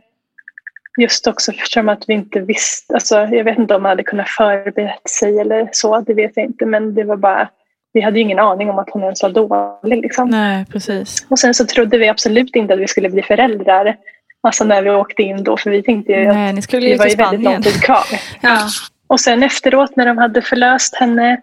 just 0.98 1.28
också 1.28 1.52
eftersom 1.52 1.90
att 1.90 2.04
vi 2.08 2.14
inte 2.14 2.40
visste, 2.40 2.94
alltså, 2.94 3.16
jag 3.16 3.44
vet 3.44 3.58
inte 3.58 3.76
om 3.76 3.84
man 3.84 3.90
hade 3.90 4.04
kunnat 4.04 4.30
förberett 4.30 5.10
sig 5.10 5.40
eller 5.40 5.70
så, 5.72 6.00
det 6.00 6.14
vet 6.14 6.32
jag 6.36 6.46
inte. 6.46 6.66
Men 6.66 6.96
det 6.96 7.04
var 7.04 7.18
bara, 7.18 7.50
vi 7.94 8.02
hade 8.02 8.18
ju 8.18 8.24
ingen 8.24 8.40
aning 8.40 8.70
om 8.70 8.80
att 8.80 8.90
hon 8.90 9.04
ens 9.04 9.24
var 9.24 9.30
dålig. 9.30 10.02
Liksom. 10.02 10.30
Nej, 10.30 10.66
precis. 10.66 11.26
Och 11.30 11.40
sen 11.40 11.54
så 11.54 11.66
trodde 11.66 11.98
vi 11.98 12.10
absolut 12.10 12.56
inte 12.56 12.74
att 12.74 12.80
vi 12.80 12.88
skulle 12.88 13.10
bli 13.10 13.22
föräldrar. 13.22 13.96
Alltså 14.42 14.64
när 14.64 14.82
vi 14.82 14.90
åkte 14.90 15.24
in 15.24 15.44
då, 15.44 15.58
för 15.58 15.70
vi 15.70 15.84
tänkte 15.84 16.12
ju 16.12 16.28
Nej, 16.28 16.50
att 16.50 16.56
ni 16.56 16.62
skulle 16.62 16.90
ju 16.90 16.98
var 16.98 17.08
ju 17.08 17.16
väldigt 17.16 17.42
lång 17.42 17.62
tid 17.62 17.82
kvar. 17.82 18.06
Ja. 18.42 18.68
Och 19.08 19.20
sen 19.20 19.44
efteråt 19.44 19.96
när 19.96 20.06
de 20.06 20.18
hade 20.18 20.42
förlöst 20.42 20.96
henne 20.96 21.42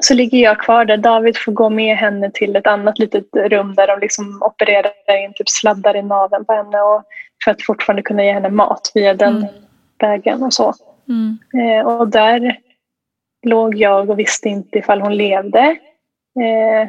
så 0.00 0.14
ligger 0.14 0.38
jag 0.38 0.58
kvar 0.60 0.84
där. 0.84 0.96
David 0.96 1.36
får 1.36 1.52
gå 1.52 1.70
med 1.70 1.96
henne 1.96 2.30
till 2.30 2.56
ett 2.56 2.66
annat 2.66 2.98
litet 2.98 3.24
rum 3.34 3.74
där 3.74 3.86
de 3.86 4.00
liksom 4.00 4.42
opererar 4.42 5.24
in 5.24 5.34
typ 5.34 5.48
sladdar 5.48 5.96
i 5.96 6.02
naveln 6.02 6.44
på 6.44 6.52
henne 6.52 6.80
och 6.80 7.02
för 7.44 7.50
att 7.50 7.62
fortfarande 7.62 8.02
kunna 8.02 8.24
ge 8.24 8.32
henne 8.32 8.50
mat 8.50 8.90
via 8.94 9.14
den 9.14 9.36
Mm. 9.36 9.48
vägen 9.98 10.42
och 10.42 10.52
så. 10.52 10.74
Mm. 11.08 11.38
Eh, 11.54 11.86
och 11.86 12.08
där 12.08 12.56
låg 13.46 13.74
jag 13.76 14.10
och 14.10 14.18
visste 14.18 14.48
inte 14.48 14.78
ifall 14.78 15.00
hon 15.00 15.16
levde. 15.16 15.60
Eh, 16.40 16.88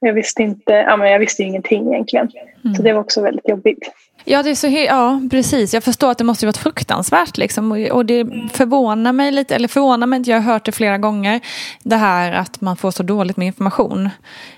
jag 0.00 0.12
visste 0.12 0.42
inte, 0.42 0.72
ja 0.72 0.96
men 0.96 1.10
jag 1.10 1.18
visste 1.18 1.42
ingenting 1.42 1.92
egentligen. 1.92 2.30
Mm. 2.64 2.74
Så 2.74 2.82
det 2.82 2.92
var 2.92 3.00
också 3.00 3.22
väldigt 3.22 3.48
jobbigt. 3.48 3.92
Ja, 4.24 4.42
det 4.42 4.50
är 4.50 4.54
så 4.54 4.66
ja, 4.66 5.20
precis. 5.30 5.74
Jag 5.74 5.84
förstår 5.84 6.10
att 6.10 6.18
det 6.18 6.24
måste 6.24 6.44
ju 6.44 6.46
varit 6.46 6.56
fruktansvärt. 6.56 7.36
Liksom. 7.36 7.72
Och, 7.92 8.06
det 8.06 8.24
förvånar 8.52 9.12
mig 9.12 9.32
lite, 9.32 9.54
eller 9.54 9.68
förvånar 9.68 10.06
mig 10.06 10.16
inte, 10.16 10.30
jag 10.30 10.40
har 10.40 10.52
hört 10.52 10.64
det 10.64 10.72
flera 10.72 10.98
gånger. 10.98 11.40
Det 11.82 11.96
här 11.96 12.32
att 12.32 12.60
man 12.60 12.76
får 12.76 12.90
så 12.90 13.02
dåligt 13.02 13.36
med 13.36 13.46
information. 13.46 14.10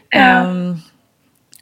Ja. 0.08 0.18
Ehm, 0.18 0.76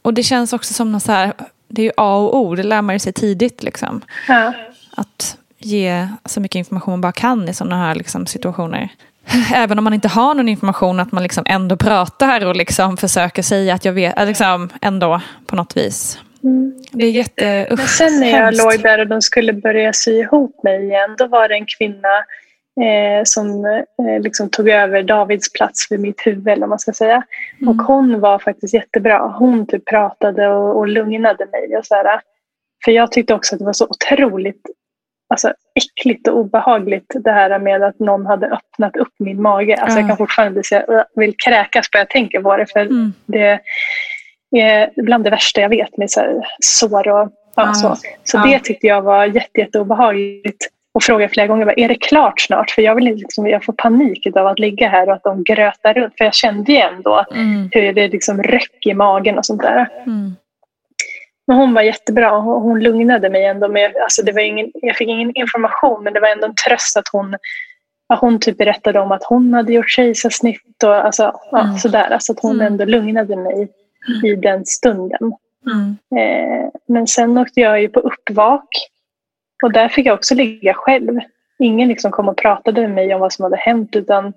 och 0.03 0.15
det 0.15 0.23
känns 0.23 0.53
också 0.53 0.75
som 0.75 0.93
något 0.93 1.03
så 1.03 1.13
här, 1.13 1.33
det 1.69 1.83
är 1.83 1.85
ju 1.87 1.93
A 1.97 2.17
och 2.17 2.37
O, 2.37 2.55
det 2.55 2.63
lär 2.63 2.83
man 2.83 2.95
ju 2.95 2.99
sig 2.99 3.13
tidigt. 3.13 3.63
Liksom. 3.63 4.01
Ja. 4.29 4.53
Att 4.97 5.37
ge 5.59 6.09
så 6.25 6.41
mycket 6.41 6.59
information 6.59 6.93
man 6.93 7.01
bara 7.01 7.13
kan 7.13 7.49
i 7.49 7.55
sådana 7.55 7.77
här 7.77 7.95
liksom, 7.95 8.27
situationer. 8.27 8.89
Även 9.55 9.79
om 9.79 9.85
man 9.85 9.95
inte 9.95 10.09
har 10.09 10.35
någon 10.35 10.49
information, 10.49 11.01
att 11.01 11.13
man 11.13 11.23
liksom 11.23 11.45
ändå 11.47 11.77
pratar 11.77 12.47
och 12.47 12.57
liksom 12.57 12.97
försöker 12.97 13.43
säga 13.43 13.75
att 13.75 13.85
jag 13.85 13.93
vet, 13.93 14.19
äh, 14.19 14.27
liksom 14.27 14.69
ändå 14.81 15.21
på 15.47 15.57
något 15.57 15.77
vis. 15.77 16.19
Mm. 16.45 16.73
Det 16.93 17.07
är 17.07 17.11
jätte, 17.11 17.67
Men 17.71 17.79
sen 17.87 18.21
när 18.21 18.27
jag 18.31 18.37
hemskt. 18.37 18.65
låg 18.65 18.83
där 18.83 18.99
och 18.99 19.07
de 19.07 19.23
skulle 19.23 19.53
börja 19.53 19.93
sy 19.93 20.13
ihop 20.19 20.63
mig 20.63 20.85
igen, 20.85 21.15
då 21.19 21.27
var 21.27 21.49
det 21.49 21.55
en 21.55 21.67
kvinna 21.79 22.09
eh, 22.81 23.23
som 23.25 23.65
eh, 23.65 24.21
liksom 24.23 24.51
tog 24.51 24.69
över 24.69 25.03
Davids 25.03 25.53
plats 25.53 25.87
vid 25.91 26.01
mitt 26.01 26.27
huvud, 26.27 26.49
eller 26.49 26.67
man 26.67 26.79
ska 26.79 26.93
säga. 26.93 27.23
Och 27.67 27.75
hon 27.77 28.21
var 28.21 28.39
faktiskt 28.39 28.75
jättebra. 28.75 29.19
Hon 29.19 29.67
typ 29.67 29.85
pratade 29.85 30.49
och, 30.49 30.77
och 30.79 30.89
lugnade 30.89 31.47
mig. 31.53 31.77
Och 31.77 31.87
så 31.87 31.95
här. 31.95 32.21
För 32.85 32.93
jag 32.93 33.13
tyckte 33.13 33.35
också 33.35 33.55
att 33.55 33.59
det 33.59 33.65
var 33.65 33.73
så 33.73 33.87
otroligt 33.87 34.63
alltså, 35.29 35.53
äckligt 35.75 36.29
och 36.29 36.39
obehagligt 36.39 37.13
det 37.15 37.33
här 37.33 37.59
med 37.59 37.83
att 37.83 37.99
någon 37.99 38.27
hade 38.27 38.47
öppnat 38.47 38.97
upp 38.97 39.13
min 39.19 39.43
mage. 39.43 39.77
Alltså, 39.77 39.99
Jag 39.99 40.05
Ja. 40.05 40.09
kan 40.09 40.17
fortfarande 40.17 40.53
bli 40.53 40.63
så 40.65 40.75
jag 40.89 41.05
vill 41.15 41.35
kräkas 41.45 41.91
bara 41.91 41.99
jag 41.99 42.11
tänker 42.11 42.41
på 42.41 42.57
det. 42.57 42.67
För 42.73 42.81
Mm. 42.81 43.13
det 43.27 43.61
bland 44.97 45.25
det 45.25 45.31
värsta 45.31 45.61
jag 45.61 45.69
vet 45.69 45.97
med 45.97 46.11
så 46.11 46.21
här, 46.21 46.47
sår 46.61 47.09
och 47.09 47.15
ja, 47.15 47.31
Ja. 47.57 47.75
så. 47.75 47.97
Så 48.25 48.37
Ja. 48.37 48.43
det 48.47 48.59
tyckte 48.59 48.87
jag 48.87 49.03
var 49.03 49.25
jätte, 49.25 49.61
jätte 49.61 49.81
obehagligt. 49.81 50.69
Och 50.95 51.03
frågade 51.03 51.33
flera 51.33 51.47
gånger, 51.47 51.79
är 51.81 51.89
det 51.89 51.95
klart 51.95 52.41
snart? 52.41 52.71
För 52.71 52.83
jag, 52.83 52.95
vill 52.95 53.05
liksom, 53.05 53.47
jag 53.47 53.65
får 53.65 53.73
panik 53.73 54.37
av 54.37 54.47
att 54.47 54.59
ligga 54.59 54.89
här 54.89 55.09
och 55.09 55.15
att 55.15 55.23
de 55.23 55.45
grötar 55.45 55.95
runt. 55.95 56.15
För 56.19 56.25
jag 56.25 56.35
kände 56.35 56.73
ju 56.73 56.79
ändå 56.79 57.25
Mm. 57.35 57.69
hur 57.73 57.93
det 57.93 58.09
liksom 58.09 58.43
röck 58.43 58.87
i 58.87 58.95
magen 58.95 59.39
och 59.39 59.47
sånt 59.47 59.63
där. 59.63 59.89
Mm. 60.07 60.37
Men 61.47 61.57
hon 61.57 61.75
var 61.75 61.83
jättebra. 61.83 62.31
Hon, 62.31 62.63
hon 62.63 62.81
lugnade 62.81 63.31
mig 63.31 63.45
ändå. 63.45 63.69
Med, 63.69 63.97
alltså 63.97 64.23
det 64.23 64.33
var 64.33 64.41
ingen, 64.41 64.71
jag 64.75 64.97
fick 64.97 65.09
ingen 65.09 65.33
information 65.37 66.05
men 66.05 66.13
det 66.13 66.21
var 66.21 66.29
ändå 66.29 66.47
en 66.47 66.55
tröst 66.69 66.97
att 66.97 67.09
hon, 67.13 67.37
ja, 68.09 68.17
hon 68.21 68.41
typ 68.41 68.57
berättade 68.59 69.01
om 69.01 69.13
att 69.13 69.25
hon 69.25 69.55
hade 69.55 69.73
gjort 69.73 69.91
kejsarsnitt 69.91 70.83
och 70.85 70.95
alltså, 70.95 71.35
ja, 71.51 71.61
Mm. 71.61 71.77
sådär. 71.79 72.11
Alltså 72.11 72.33
att 72.33 72.41
hon 72.41 72.55
Mm. 72.61 72.67
ändå 72.67 72.85
lugnade 72.85 73.37
mig 73.37 73.69
i 74.25 74.35
den 74.35 74.67
stunden. 74.67 75.33
Mm. 75.67 75.97
Eh, 76.17 76.71
men 76.87 77.07
sen 77.07 77.39
åkte 77.39 77.61
jag 77.61 77.83
ju 77.83 77.89
på 77.89 78.01
uppvak 78.01 78.69
och 79.63 79.73
där 79.73 79.89
fick 79.89 80.07
jag 80.07 80.15
också 80.15 80.35
ligga 80.35 80.75
själv. 80.75 81.21
Ingen 81.59 81.89
liksom 81.89 82.11
kom 82.11 82.29
och 82.29 82.37
pratade 82.37 82.81
med 82.81 82.91
mig 82.91 83.15
om 83.15 83.21
vad 83.21 83.33
som 83.33 83.43
hade 83.43 83.57
hänt 83.57 83.97
utan 83.97 84.33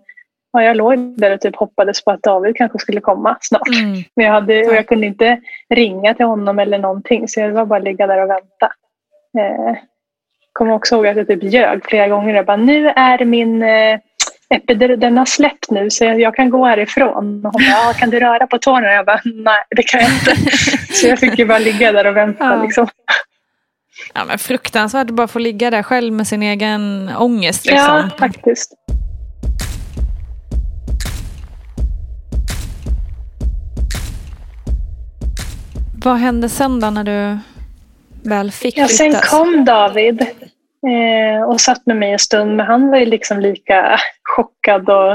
ja, 0.51 0.63
jag 0.63 0.78
låg 0.78 1.19
där 1.19 1.34
och 1.34 1.41
typ 1.41 1.56
hoppades 1.56 2.04
på 2.04 2.12
att 2.12 2.23
David 2.23 2.56
kanske 2.56 2.80
skulle 2.80 3.01
komma 3.01 3.38
snart. 3.41 3.67
Mm. 3.67 4.04
Men 4.15 4.25
jag, 4.25 4.34
hade, 4.34 4.67
och 4.67 4.75
jag 4.75 4.88
kunde 4.88 5.08
inte 5.08 5.41
ringa 5.69 6.13
till 6.13 6.25
honom 6.25 6.60
eller 6.60 6.78
någonting 6.78 7.28
så 7.28 7.39
jag 7.39 7.51
var 7.51 7.65
bara 7.65 7.80
ligga 7.80 8.08
där 8.08 8.23
och 8.23 8.30
vänta. 8.30 8.71
Eh, 9.38 9.78
kommer 10.54 10.73
också 10.73 10.95
ihåg 10.95 11.08
att 11.08 11.17
jag 11.17 11.28
typ 11.28 11.43
ljög 11.43 11.86
flera 11.86 12.08
gånger. 12.08 12.36
Jag 12.36 12.45
bara, 12.45 12.58
nu 12.58 12.88
är 12.88 13.25
min 13.25 13.63
eh, 13.63 13.99
epidur, 14.50 14.98
den 14.98 15.18
har 15.18 15.26
släppt 15.26 15.70
nu 15.72 15.90
så 15.90 16.04
jag, 16.06 16.36
kan 16.36 16.50
gå 16.50 16.66
härifrån. 16.66 17.08
Och 17.46 17.52
hon 17.54 17.62
bara, 17.64 17.64
"Ja, 17.64 17.94
kan 17.98 18.10
du 18.10 18.20
röra 18.20 18.48
på 18.48 18.58
tårna? 18.58 18.88
Jag 18.92 19.06
bara, 19.06 19.22
nej 19.24 19.64
det 19.76 19.84
kan 19.84 20.02
jag 20.02 20.10
inte. 20.12 20.36
så 20.94 21.08
jag 21.08 21.20
fick 21.20 21.40
ju 21.40 21.46
bara 21.46 21.60
ligga 21.60 21.92
där 21.92 22.08
och 22.08 22.16
vänta. 22.16 22.44
Ja. 22.46 22.64
Liksom. 22.64 22.88
Ja, 24.14 24.26
men 24.26 24.38
fruktansvärt 24.40 25.10
att 25.10 25.16
bara 25.16 25.28
få 25.28 25.40
ligga 25.40 25.70
där 25.72 25.84
själv 25.84 26.14
med 26.14 26.28
sin 26.28 26.44
egen 26.44 27.10
ångest. 27.18 27.66
Liksom. 27.66 27.86
Ja, 27.96 28.10
faktiskt. 28.20 28.74
Vad 36.04 36.18
hände 36.18 36.50
sen 36.50 36.80
då 36.80 36.90
när 36.90 37.04
du 37.04 37.38
väl 38.30 38.52
fick 38.52 38.78
Ja, 38.78 38.88
sen 38.88 39.12
flyttas? 39.12 39.30
kom 39.30 39.66
David 39.66 40.26
eh, 40.88 41.43
och 41.43 41.62
satt 41.62 41.86
med 41.86 41.98
mig 41.98 42.12
en 42.12 42.19
stund. 42.19 42.56
Men 42.56 42.65
han 42.65 42.89
var 42.89 42.98
ju 42.98 43.06
liksom 43.06 43.39
lika 43.39 44.00
chockad 44.24 44.89
och 44.89 45.13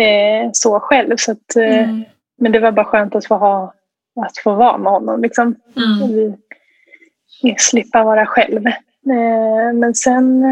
eh, 0.00 0.50
så 0.52 0.80
själv. 0.80 1.16
Så 1.16 1.32
att, 1.32 1.56
eh, 1.56 1.90
Mm. 1.90 2.04
Men 2.42 2.52
det 2.52 2.58
var 2.58 2.72
bara 2.72 2.84
skönt 2.84 3.14
att 3.14 3.26
få, 3.26 3.34
ha, 3.34 3.74
att 4.26 4.38
få 4.38 4.54
vara 4.54 4.78
med 4.78 4.92
honom. 4.92 5.22
Liksom. 5.22 5.56
Mm. 5.76 6.08
Vi, 7.42 7.54
slippa 7.58 8.04
vara 8.04 8.26
själv. 8.26 8.66
Eh, 8.66 9.72
men 9.74 9.94
sen 9.94 10.44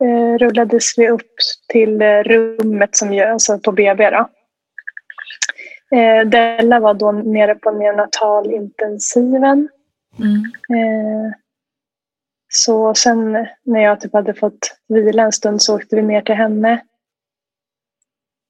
eh, 0.00 0.38
rullades 0.38 0.98
vi 0.98 1.08
upp 1.08 1.32
till 1.68 2.02
eh, 2.02 2.22
rummet 2.22 2.96
som 2.96 3.14
gör, 3.14 3.26
alltså 3.26 3.58
på 3.58 3.72
BB. 3.72 4.10
Då. 4.10 4.28
Eh, 5.96 6.26
Della 6.26 6.80
var 6.80 6.94
då 6.94 7.12
nere 7.12 7.54
på 7.54 7.70
neonatalintensiven. 7.70 9.68
Mm. 10.18 10.44
Eh, 10.78 11.32
så 12.54 12.94
sen 12.94 13.46
när 13.64 13.80
jag 13.80 14.00
typ 14.00 14.12
hade 14.12 14.34
fått 14.34 14.76
vila 14.88 15.22
en 15.22 15.32
stund 15.32 15.62
så 15.62 15.76
åkte 15.76 15.96
vi 15.96 16.02
ner 16.02 16.22
till 16.22 16.34
henne. 16.34 16.82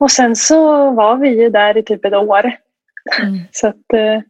Och 0.01 0.11
sen 0.11 0.37
så 0.37 0.91
var 0.91 1.17
vi 1.17 1.29
ju 1.29 1.51
där 1.51 1.77
i 1.77 1.83
typ 1.83 2.05
ett 2.05 2.15
år. 2.15 2.57
Mm. 3.21 3.39
Så 3.51 3.67
att, 3.67 3.93
eh, 3.95 4.21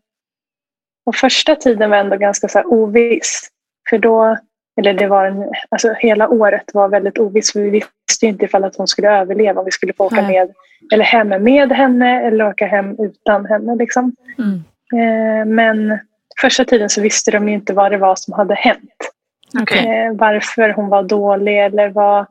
och 1.06 1.16
första 1.16 1.56
tiden 1.56 1.90
var 1.90 1.96
ändå 1.96 2.16
ganska 2.16 2.48
så 2.48 2.62
oviss. 2.62 3.48
För 3.90 3.98
då, 3.98 4.36
eller 4.80 4.94
det 4.94 5.06
var 5.06 5.26
en, 5.26 5.50
alltså 5.68 5.92
hela 5.92 6.28
året 6.28 6.74
var 6.74 6.88
väldigt 6.88 7.18
oviss. 7.18 7.52
För 7.52 7.60
vi 7.60 7.70
visste 7.70 8.26
ju 8.26 8.28
inte 8.28 8.44
ifall 8.44 8.64
att 8.64 8.76
hon 8.76 8.88
skulle 8.88 9.10
överleva. 9.10 9.60
Om 9.60 9.64
vi 9.64 9.70
skulle 9.70 9.92
få 9.92 10.04
åka 10.04 10.22
Nej. 10.22 10.26
med, 10.26 10.52
eller 10.92 11.04
hem 11.04 11.28
med 11.28 11.72
henne 11.72 12.22
eller 12.22 12.48
åka 12.48 12.66
hem 12.66 12.96
utan 12.98 13.46
henne. 13.46 13.76
Liksom. 13.76 14.16
Mm. 14.38 14.64
Eh, 14.94 15.46
men 15.46 15.98
första 16.40 16.64
tiden 16.64 16.90
så 16.90 17.00
visste 17.00 17.30
de 17.30 17.48
inte 17.48 17.72
vad 17.72 17.92
det 17.92 17.98
var 17.98 18.16
som 18.16 18.34
hade 18.34 18.54
hänt. 18.54 19.11
Okej. 19.60 20.06
Eh, 20.06 20.12
varför 20.12 20.70
hon 20.70 20.88
var 20.88 21.02
dålig 21.02 21.64
eller 21.64 21.88
vad, 21.88 22.26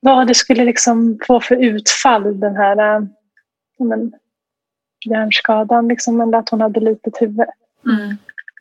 vad 0.00 0.26
det 0.26 0.34
skulle 0.34 0.64
liksom 0.64 1.18
få 1.26 1.40
för 1.40 1.56
utfall 1.56 2.40
den 2.40 2.56
här 2.56 2.96
eh, 2.96 3.02
men, 3.78 4.12
hjärnskadan. 5.04 5.88
Liksom, 5.88 6.20
eller 6.20 6.38
att 6.38 6.48
hon 6.48 6.60
hade 6.60 6.80
litet 6.80 7.22
huvud. 7.22 7.46
Mm. 7.86 8.16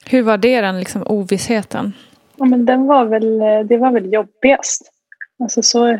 Hur 0.05 0.21
var 0.21 0.37
det 0.37 0.61
den 0.61 0.79
liksom, 0.79 1.03
ovissheten? 1.07 1.93
Ja, 2.35 2.45
men 2.45 2.65
den 2.65 2.85
var 2.85 3.05
väl, 3.05 3.41
eh, 3.41 3.59
det 3.59 3.77
var 3.77 3.91
väl 3.91 4.13
jobbigast. 4.13 4.91
Alltså 5.39 5.61
så, 5.63 5.99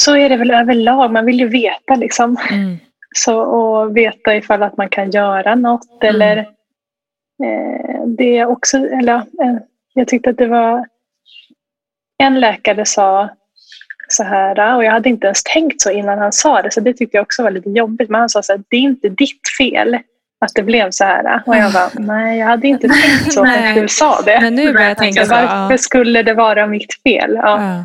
så 0.00 0.16
är 0.16 0.28
det 0.28 0.36
väl 0.36 0.50
överlag. 0.50 1.12
Man 1.12 1.26
vill 1.26 1.40
ju 1.40 1.48
veta 1.48 1.94
liksom. 1.94 2.36
Mm. 2.50 2.76
Så, 3.14 3.40
och 3.40 3.96
veta 3.96 4.36
ifall 4.36 4.62
att 4.62 4.76
man 4.76 4.88
kan 4.88 5.10
göra 5.10 5.54
något. 5.54 6.02
Mm. 6.02 6.14
Eller 6.14 6.36
eh, 7.44 8.06
det 8.06 8.38
är 8.38 8.46
också, 8.46 8.76
eller, 8.76 9.14
eh, 9.14 9.56
jag 9.94 10.08
tyckte 10.08 10.30
att 10.30 10.38
det 10.38 10.46
var 10.46 10.86
en 12.18 12.40
läkare 12.40 12.84
sa 12.86 13.28
så 14.08 14.22
här, 14.24 14.76
och 14.76 14.84
jag 14.84 14.92
hade 14.92 15.08
inte 15.08 15.26
ens 15.26 15.42
tänkt 15.42 15.80
så 15.80 15.90
innan 15.90 16.18
han 16.18 16.32
sa 16.32 16.62
det, 16.62 16.70
så 16.70 16.80
det 16.80 16.94
tyckte 16.94 17.16
jag 17.16 17.22
också 17.22 17.42
var 17.42 17.50
lite 17.50 17.70
jobbigt. 17.70 18.10
Men 18.10 18.20
han 18.20 18.28
sa 18.28 18.42
så 18.42 18.52
här, 18.52 18.62
det 18.68 18.76
är 18.76 18.80
inte 18.80 19.08
ditt 19.08 19.40
fel 19.58 19.98
att 20.40 20.54
det 20.54 20.62
blev 20.62 20.90
så 20.90 21.04
här. 21.04 21.42
Och 21.46 21.56
jag 21.56 21.72
bara, 21.72 21.90
nej, 21.94 22.38
jag 22.38 22.46
hade 22.46 22.68
inte 22.68 22.88
tänkt 22.88 23.32
så 23.32 23.44
när 23.44 23.74
du 23.80 23.88
sa 23.88 24.20
det. 24.22 24.40
Men 24.40 24.54
nu 24.54 24.72
börjar 24.72 24.88
jag 24.88 24.98
tänka 24.98 25.24
så. 25.24 25.34
Varför 25.34 25.70
Ja. 25.72 25.78
skulle 25.78 26.22
det 26.22 26.34
vara 26.34 26.66
mitt 26.66 27.02
fel? 27.02 27.34
Ja. 27.34 27.62
Ja. 27.62 27.84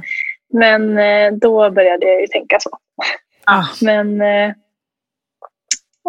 Men 0.53 0.97
eh, 0.97 1.31
då 1.41 1.71
började 1.71 2.05
jag 2.05 2.21
ju 2.21 2.27
tänka 2.27 2.57
så. 2.59 2.69
Ah. 3.45 3.63
Men 3.81 4.21
eh, 4.21 4.51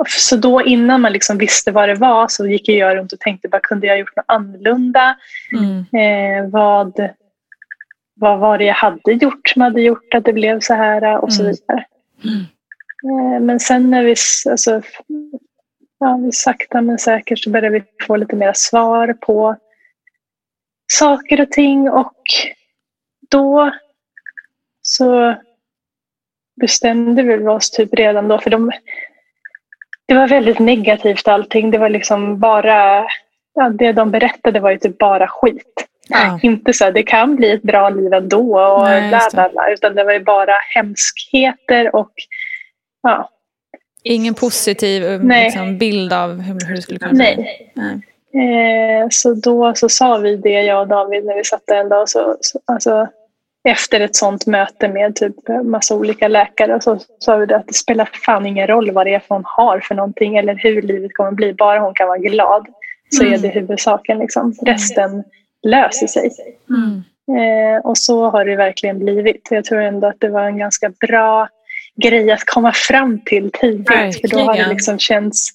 så 0.07 0.37
då 0.37 0.63
innan 0.63 1.01
man 1.01 1.13
liksom 1.13 1.39
visste 1.39 1.73
vad 1.73 1.89
det 1.89 1.95
var 1.95 2.29
så 2.29 2.47
gick 2.47 2.69
jag 2.69 2.97
runt 2.97 3.13
och 3.13 3.21
tänkte 3.21 3.49
bara 3.49 3.61
kunde 3.61 3.87
jag 3.87 3.99
gjort 3.99 4.17
något 4.17 4.25
annorlunda? 4.29 5.17
Mm. 5.53 5.79
Eh, 5.79 6.51
vad, 6.51 7.09
vad 8.15 8.39
var 8.39 8.59
det 8.59 8.65
jag 8.65 8.75
hade 8.75 9.13
gjort 9.13 9.49
som 9.49 9.63
hade 9.63 9.81
gjort 9.83 10.15
att 10.15 10.25
det 10.25 10.33
blev 10.33 10.61
så 10.61 10.75
här 10.75 11.03
eh, 11.03 11.15
och 11.15 11.33
så 11.33 11.43
Mm. 11.43 11.53
vidare. 11.53 11.85
Eh, 13.05 13.41
men 13.41 13.61
sen 13.61 13.91
när 13.91 14.03
vi, 14.05 14.15
alltså, 14.51 14.83
ja, 15.99 16.17
vi 16.25 16.33
sakta 16.33 16.81
men 16.81 16.99
säkert 16.99 17.39
så 17.39 17.51
började 17.51 17.79
vi 17.79 17.85
få 18.07 18.17
lite 18.17 18.37
mer 18.37 18.53
svar 18.53 19.13
på 19.21 19.57
saker 20.93 21.41
och 21.41 21.51
ting 21.51 21.91
och 21.91 22.23
då 23.29 23.71
så 24.83 25.35
bestämde 26.61 27.23
vi 27.23 27.49
oss 27.49 27.71
typ 27.71 27.95
redan 27.95 28.29
då. 28.29 28.39
För 28.39 28.51
de, 28.51 28.73
det 30.09 30.15
var 30.15 30.29
väldigt 30.29 30.59
negativt 30.59 31.29
allting. 31.29 31.71
Det 31.71 31.79
var 31.79 31.89
liksom 31.89 32.39
bara, 32.39 33.07
ja, 33.55 33.69
det 33.69 33.93
de 33.93 34.11
berättade 34.11 34.61
var 34.61 34.71
ju 34.71 34.79
typ 34.79 34.99
bara 34.99 35.29
skit. 35.29 35.87
Ja. 36.09 36.41
Inte 36.43 36.73
så 36.73 36.85
här, 36.85 36.93
det 36.93 37.03
kan 37.03 37.37
bli 37.37 37.51
ett 37.51 37.63
bra 37.63 37.89
liv 37.89 38.13
ändå 38.13 38.61
och 38.61 38.85
Nej, 38.85 39.09
bla 39.09 39.21
bla 39.33 39.49
bla. 39.49 39.71
Utan 39.71 39.95
det 39.95 40.05
var 40.05 40.13
ju 40.13 40.25
bara 40.25 40.55
hemskheter 40.75 41.97
och 41.97 42.13
ja, 43.03 43.31
Ingen 44.03 44.35
positiv 44.35 45.05
eh, 45.05 45.45
liksom, 45.45 45.79
bild 45.79 46.13
av 46.13 46.41
hur, 46.41 46.67
hur 46.67 46.75
det 46.77 46.83
skulle 46.83 46.99
kunna 46.99 47.13
bli. 47.13 47.37
nej. 47.37 47.73
Nej. 47.75 48.01
Eh, 48.35 49.07
så 49.11 49.35
då 49.35 49.75
så 49.75 49.89
sa 49.89 50.17
vi 50.17 50.37
det, 50.37 50.51
jag 50.63 50.81
och 50.81 50.89
David, 50.89 51.25
när 51.25 51.37
vi 51.37 51.45
satt 51.45 51.67
där 51.67 51.77
en 51.77 51.89
dag. 51.89 52.09
Så, 52.09 52.37
så, 52.41 52.61
alltså, 52.65 53.09
efter 53.69 54.01
ett 54.01 54.17
sånt 54.17 54.47
möte 54.47 54.89
med 54.89 55.15
typ 55.17 55.37
massa 55.65 55.95
olika 55.95 56.29
läkare 56.29 56.81
så 56.81 56.99
sa 57.19 57.37
vi 57.37 57.55
att 57.55 57.67
det 57.67 57.75
spelar 57.75 58.09
fan 58.25 58.47
ingen 58.47 58.67
roll 58.67 58.91
vad 58.91 59.07
det 59.07 59.15
är 59.15 59.19
för 59.21 59.35
hon 59.35 59.45
har 59.47 59.81
för 59.81 59.95
någonting 59.95 60.37
eller 60.37 60.55
hur 60.55 60.83
livet 60.83 61.15
kommer 61.15 61.33
bli. 61.33 61.55
Bara 61.55 61.79
hon 61.79 61.95
kan 61.95 62.09
vara 62.09 62.19
glad 62.19 62.67
så 63.11 63.25
är 63.25 63.39
det 63.39 63.49
huvudsaken. 63.49 64.19
Liksom. 64.19 64.55
Resten 64.63 65.25
löser 65.63 66.07
sig. 66.07 66.31
Mm. 66.71 67.03
Eh, 67.39 67.81
och 67.87 67.99
så 67.99 68.31
har 68.31 68.45
det 68.45 68.57
verkligen 68.57 68.99
blivit. 68.99 69.49
Jag 69.51 69.65
tror 69.65 69.81
ändå 69.81 70.07
att 70.07 70.21
det 70.21 70.29
var 70.29 70.43
en 70.43 70.59
ganska 70.59 70.93
bra 71.09 71.49
grej 72.03 72.31
att 72.31 72.45
komma 72.45 72.73
fram 72.73 73.21
till 73.25 73.51
tidigt. 73.53 73.89
För 74.21 74.29
då 74.29 74.39
har 74.39 74.57
det 74.57 74.69
liksom 74.69 74.99
känts 74.99 75.49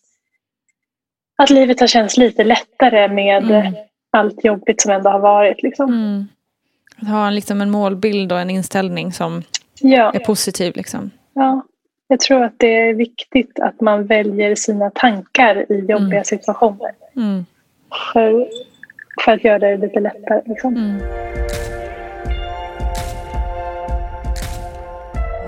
att 1.38 1.50
livet 1.50 1.80
har 1.80 1.88
känts 1.88 2.18
lite 2.18 2.44
lättare 2.44 3.08
med 3.08 3.44
Mm. 3.44 3.74
allt 4.12 4.46
jobbigt 4.46 4.82
som 4.82 4.92
ändå 4.92 5.10
har 5.10 5.20
varit. 5.20 5.64
Liksom. 5.64 5.90
Mm. 5.94 6.28
Att 7.04 7.10
ha 7.10 7.28
en, 7.28 7.36
liksom 7.36 7.62
en 7.62 7.70
målbild 7.72 8.32
och 8.32 8.40
en 8.40 8.50
inställning 8.50 9.12
som 9.14 9.44
Ja, 9.82 10.12
är 10.14 10.20
positiv. 10.20 10.74
Liksom. 10.76 11.12
ja, 11.34 11.62
jag 12.08 12.20
tror 12.20 12.44
att 12.44 12.54
det 12.58 12.90
är 12.90 12.94
viktigt 12.94 13.60
att 13.60 13.82
man 13.82 14.06
väljer 14.06 14.56
sina 14.56 14.90
tankar 14.90 15.72
i 15.72 15.76
jobbiga 15.80 15.98
Mm. 16.12 16.24
situationer. 16.24 16.92
Mm. 17.16 17.46
För, 18.14 18.48
för 19.26 19.32
att 19.32 19.44
göra 19.44 19.60
det 19.60 19.78
lite 19.78 20.00
lättare. 20.00 20.42
Liksom. 20.46 20.76
Mm. 20.76 21.02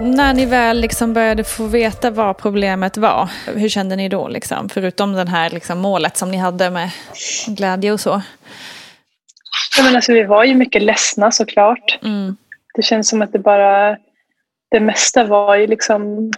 När 0.01 0.33
ni 0.33 0.45
väl 0.45 0.79
liksom 0.81 1.13
började 1.13 1.43
få 1.43 1.65
veta 1.67 2.11
vad 2.11 2.37
problemet 2.37 2.97
var, 2.97 3.29
hur 3.55 3.69
kände 3.69 3.95
ni 3.95 4.09
då? 4.09 4.27
Liksom? 4.27 4.69
Förutom 4.69 5.13
det 5.13 5.29
här 5.29 5.49
liksom 5.49 5.79
målet 5.79 6.17
som 6.17 6.31
ni 6.31 6.37
hade 6.37 6.69
med 6.69 6.89
glädje 7.47 7.91
och 7.91 7.99
så. 7.99 8.21
Ja, 9.77 9.83
men 9.83 9.95
alltså, 9.95 10.13
vi 10.13 10.23
var 10.23 10.43
ju 10.43 10.55
mycket 10.55 10.81
ledsna 10.81 11.31
såklart. 11.31 11.99
Mm. 12.03 12.35
Det 12.73 12.81
känns 12.81 13.09
som 13.09 13.21
att 13.21 13.31
det 13.31 13.39
bara... 13.39 13.97
Det 14.71 14.79
mesta 14.79 15.23
var 15.23 15.55
ju 15.55 15.67
liksom 15.67 16.31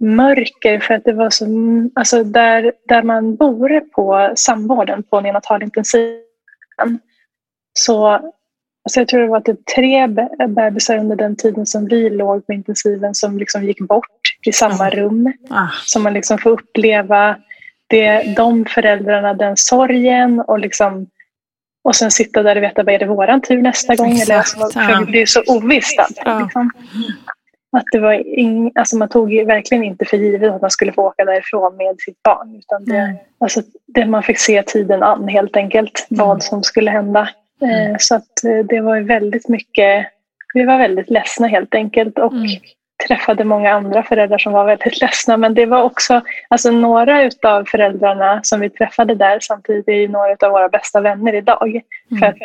mörker 0.00 0.80
för 0.80 0.94
att 0.94 1.04
det 1.04 1.12
var 1.12 1.30
så... 1.30 1.46
Alltså 1.94 2.24
där, 2.24 2.72
där 2.88 3.02
man 3.02 3.36
bor 3.36 3.80
på 3.80 4.32
samvården 4.36 5.02
på 5.02 5.20
neonatalintensiven 5.20 6.18
så... 7.72 8.20
Alltså 8.86 9.00
jag 9.00 9.08
tror 9.08 9.20
det 9.20 9.28
var 9.28 9.40
typ 9.40 9.66
tre 9.76 10.06
be- 10.06 10.48
bebisar 10.48 10.98
under 10.98 11.16
den 11.16 11.36
tiden 11.36 11.66
som 11.66 11.86
vi 11.86 12.10
låg 12.10 12.46
på 12.46 12.52
intensiven 12.52 13.14
som 13.14 13.38
liksom 13.38 13.64
gick 13.64 13.80
bort 13.80 14.20
i 14.46 14.52
samma 14.52 14.90
rum. 14.90 15.32
Ah. 15.50 15.68
Så 15.84 16.00
man 16.00 16.14
liksom 16.14 16.38
får 16.38 16.50
uppleva 16.50 17.36
det, 17.86 18.34
de 18.36 18.64
föräldrarna, 18.64 19.34
den 19.34 19.56
sorgen 19.56 20.40
och 20.40 20.58
liksom 20.58 21.06
och 21.84 21.96
sen 21.96 22.10
sitta 22.10 22.42
där 22.42 22.56
och 22.56 22.62
veta, 22.62 22.82
vad 22.82 22.94
är 22.94 22.98
det 22.98 23.06
våran 23.06 23.40
tur 23.40 23.62
nästa 23.62 23.94
gång? 23.96 24.10
Eller 24.10 24.20
Exakt, 24.40 24.62
alltså, 24.62 24.80
ja. 24.80 25.04
Det 25.12 25.22
är 25.22 25.26
så 25.26 25.42
ovisst 25.46 25.98
allt. 25.98 26.18
Ja. 26.24 26.40
Liksom. 26.42 26.70
Att 27.76 27.84
det 27.92 27.98
var 27.98 28.38
ing, 28.38 28.72
alltså 28.74 28.96
man 28.96 29.08
tog 29.08 29.46
verkligen 29.46 29.84
inte 29.84 30.04
för 30.04 30.16
givet 30.16 30.52
att 30.52 30.60
man 30.62 30.70
skulle 30.70 30.92
få 30.92 31.02
åka 31.06 31.24
därifrån 31.24 31.76
med 31.76 31.96
sitt 31.98 32.22
barn. 32.22 32.56
Utan 32.58 32.84
det, 32.84 32.92
Nej. 32.92 33.24
alltså, 33.40 33.62
det 33.86 34.06
man 34.06 34.22
fick 34.22 34.38
se 34.38 34.62
tiden 34.62 35.02
an 35.02 35.28
helt 35.28 35.56
enkelt, 35.56 36.06
Mm. 36.10 36.26
vad 36.28 36.42
som 36.42 36.62
skulle 36.62 36.90
hända. 36.90 37.28
Eh, 37.62 37.96
så 37.98 38.14
att 38.14 38.44
eh, 38.44 38.58
det 38.68 38.80
var 38.80 39.00
väldigt 39.00 39.48
mycket, 39.48 40.06
vi 40.54 40.64
var 40.64 40.78
väldigt 40.78 41.10
ledsna 41.10 41.46
helt 41.46 41.74
enkelt. 41.74 42.18
Och 42.18 42.32
Mm. 42.32 42.46
Träffade 43.08 43.44
många 43.44 43.72
andra 43.72 44.02
föräldrar 44.02 44.38
som 44.38 44.52
var 44.52 44.64
väldigt 44.64 45.00
ledsna. 45.00 45.36
Men 45.36 45.54
det 45.54 45.66
var 45.66 45.82
också, 45.82 46.20
alltså 46.48 46.70
några 46.70 47.30
av 47.42 47.64
föräldrarna 47.64 48.40
som 48.42 48.60
vi 48.60 48.70
träffade 48.70 49.14
där 49.14 49.38
samtidigt 49.40 49.88
är 49.88 50.08
några 50.08 50.36
av 50.46 50.52
våra 50.52 50.68
bästa 50.68 51.00
vänner 51.00 51.34
idag. 51.34 51.80
För 52.18 52.26
att 52.26 52.38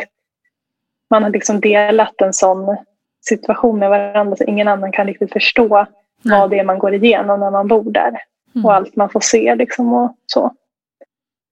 man 1.09 1.23
har 1.23 1.29
liksom 1.29 1.59
delat 1.59 2.21
en 2.21 2.33
sån 2.33 2.77
situation 3.21 3.79
med 3.79 3.89
varandra 3.89 4.35
så 4.35 4.43
ingen 4.43 4.67
annan 4.67 4.91
kan 4.91 5.07
riktigt 5.07 5.33
förstå 5.33 5.85
vad 6.23 6.49
det 6.49 6.59
är 6.59 6.63
man 6.63 6.79
går 6.79 6.93
igenom 6.93 7.39
när 7.39 7.51
man 7.51 7.67
bor 7.67 7.91
där. 7.91 8.11
Och 8.63 8.73
allt 8.73 8.95
man 8.95 9.09
får 9.09 9.19
se 9.19 9.55
liksom 9.55 9.93
och 9.93 10.15
så. 10.25 10.53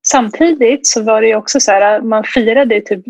Samtidigt 0.08 0.88
så 0.88 1.04
var 1.04 1.22
det 1.22 1.36
också 1.36 1.60
så 1.60 1.72
här, 1.72 2.02
man 2.02 2.24
firade 2.24 2.82
typ 2.82 3.06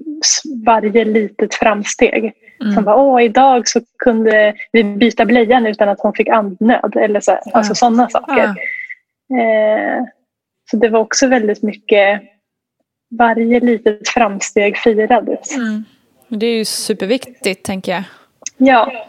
varje 0.66 1.06
litet 1.06 1.54
framsteg. 1.54 2.34
Som 2.74 2.84
bara, 2.84 2.96
åh 2.96 3.24
idag 3.24 3.68
så 3.68 3.82
kunde 3.98 4.54
vi 4.72 4.84
byta 4.84 5.26
blöjan 5.26 5.66
utan 5.66 5.90
att 5.90 6.00
hon 6.00 6.14
fick 6.14 6.28
andnöd. 6.28 6.96
Eller 6.96 7.20
så 7.20 7.32
här, 7.32 7.42
alltså 7.54 7.76
sådana 7.76 8.10
saker. 8.10 8.44
Eh, 9.40 10.04
så 10.72 10.78
det 10.78 10.90
var 10.90 11.00
också 11.00 11.28
väldigt 11.28 11.64
mycket, 11.64 12.22
varje 13.18 13.60
litet 13.60 14.10
framsteg 14.10 14.78
firades. 14.78 15.56
Mm. 15.56 15.84
Det 16.28 16.46
är 16.46 16.58
ju 16.58 16.66
superviktigt, 16.66 17.66
tänker 17.66 17.92
jag. 17.92 18.04
Ja, 18.58 19.08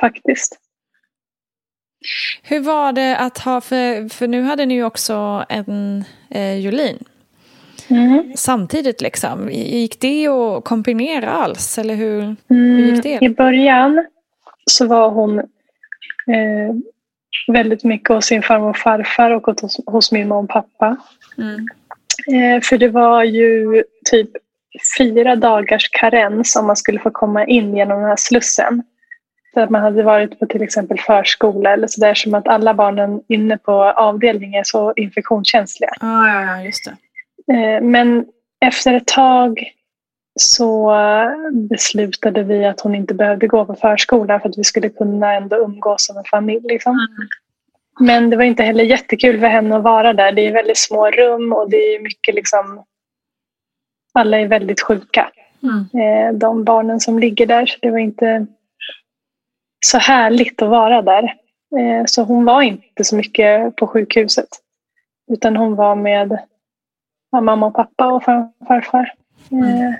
faktiskt. 0.00 0.58
Hur 2.42 2.60
var 2.60 2.92
det 2.92 3.16
att 3.16 3.38
ha, 3.38 3.60
för, 3.60 4.08
för 4.08 4.28
nu 4.28 4.42
hade 4.42 4.66
ni 4.66 4.74
ju 4.74 4.84
också 4.84 5.44
en 5.48 6.04
eh, 6.30 6.58
Jolin 6.58 7.04
Mm. 7.88 8.32
samtidigt 8.36 9.00
liksom. 9.00 9.50
Gick 9.50 10.00
det 10.00 10.28
att 10.28 10.64
kombinera 10.64 11.30
alls? 11.30 11.78
Eller 11.78 11.94
hur, 11.94 12.36
hur 12.48 12.78
gick 12.78 13.02
det? 13.02 13.12
Mm, 13.14 13.32
I 13.32 13.34
början 13.34 14.06
så 14.66 14.86
var 14.86 15.10
hon 15.10 15.38
eh, 15.38 16.74
väldigt 17.46 17.84
mycket 17.84 18.08
hos 18.08 18.24
sin 18.24 18.42
farmor 18.42 18.70
och 18.70 18.76
farfar 18.76 19.30
och 19.30 19.60
hos, 19.60 19.80
hos 19.86 20.12
min 20.12 20.28
mamma 20.28 20.40
och 20.40 20.48
pappa. 20.48 20.96
Mm. 21.38 21.66
Eh, 22.26 22.62
för 22.62 22.78
det 22.78 22.88
var 22.88 23.24
ju 23.24 23.84
typ 24.10 24.30
fyra 24.98 25.36
dagars 25.36 25.88
karens 25.88 26.56
om 26.56 26.66
man 26.66 26.76
skulle 26.76 26.98
få 26.98 27.10
komma 27.10 27.46
in 27.46 27.76
genom 27.76 28.00
den 28.00 28.08
här 28.08 28.16
slussen. 28.16 28.82
Så 29.54 29.60
att 29.60 29.70
man 29.70 29.82
hade 29.82 30.02
varit 30.02 30.38
på 30.38 30.46
till 30.46 30.62
exempel 30.62 30.98
förskola 30.98 31.72
eller 31.72 31.86
sådär 31.86 32.14
som 32.14 32.34
att 32.34 32.48
alla 32.48 32.74
barnen 32.74 33.20
inne 33.28 33.58
på 33.58 33.72
avdelningen 33.82 34.60
är 34.60 34.64
så 34.64 34.92
infektionskänsliga. 34.96 35.90
Ah, 36.00 36.26
ja, 36.26 36.42
ja, 36.42 36.62
just 36.62 36.84
det. 36.84 36.96
Eh, 37.52 37.80
Men 37.82 38.26
efter 38.66 38.94
ett 38.94 39.06
tag 39.06 39.72
så 40.40 40.92
beslutade 41.70 42.42
vi 42.42 42.64
att 42.64 42.80
hon 42.80 42.94
inte 42.94 43.14
behövde 43.14 43.46
gå 43.46 43.64
på 43.64 43.74
förskola 43.74 44.40
för 44.40 44.48
att 44.48 44.58
vi 44.58 44.64
skulle 44.64 44.88
kunna 44.88 45.34
ändå 45.34 45.56
umgås 45.56 46.06
som 46.06 46.16
en 46.16 46.24
familj. 46.24 46.66
Liksom. 46.68 46.98
Men 48.00 48.30
det 48.30 48.36
var 48.36 48.44
inte 48.44 48.62
heller 48.62 48.84
jättekul 48.84 49.40
för 49.40 49.46
henne 49.46 49.76
att 49.76 49.82
vara 49.82 50.12
där. 50.12 50.32
Det 50.32 50.42
är 50.46 50.52
väldigt 50.52 50.78
små 50.78 51.10
rum 51.10 51.52
och 51.52 51.70
det 51.70 51.76
är 51.76 52.02
mycket 52.02 52.34
liksom... 52.34 52.84
Alla 54.12 54.38
är 54.38 54.48
väldigt 54.48 54.80
sjuka. 54.80 55.30
Mm. 55.62 56.02
Eh, 56.02 56.38
De 56.38 56.64
barnen 56.64 57.00
som 57.00 57.18
ligger 57.18 57.46
där. 57.46 57.66
Så 57.66 57.78
det 57.82 57.90
var 57.90 57.98
inte 57.98 58.46
så 59.86 59.98
härligt 59.98 60.62
att 60.62 60.68
vara 60.68 61.02
där. 61.02 61.22
Eh, 61.78 62.04
Så 62.06 62.22
hon 62.22 62.44
var 62.44 62.62
inte 62.62 63.04
så 63.04 63.16
mycket 63.16 63.76
på 63.76 63.86
sjukhuset. 63.86 64.48
Utan 65.32 65.56
hon 65.56 65.74
var 65.74 65.94
med 65.96 66.38
ja, 67.34 67.40
mamma 67.40 67.66
och 67.66 67.74
pappa 67.74 68.12
och 68.12 68.24
far, 68.24 68.48
farfar. 68.68 69.12
Eh, 69.50 69.94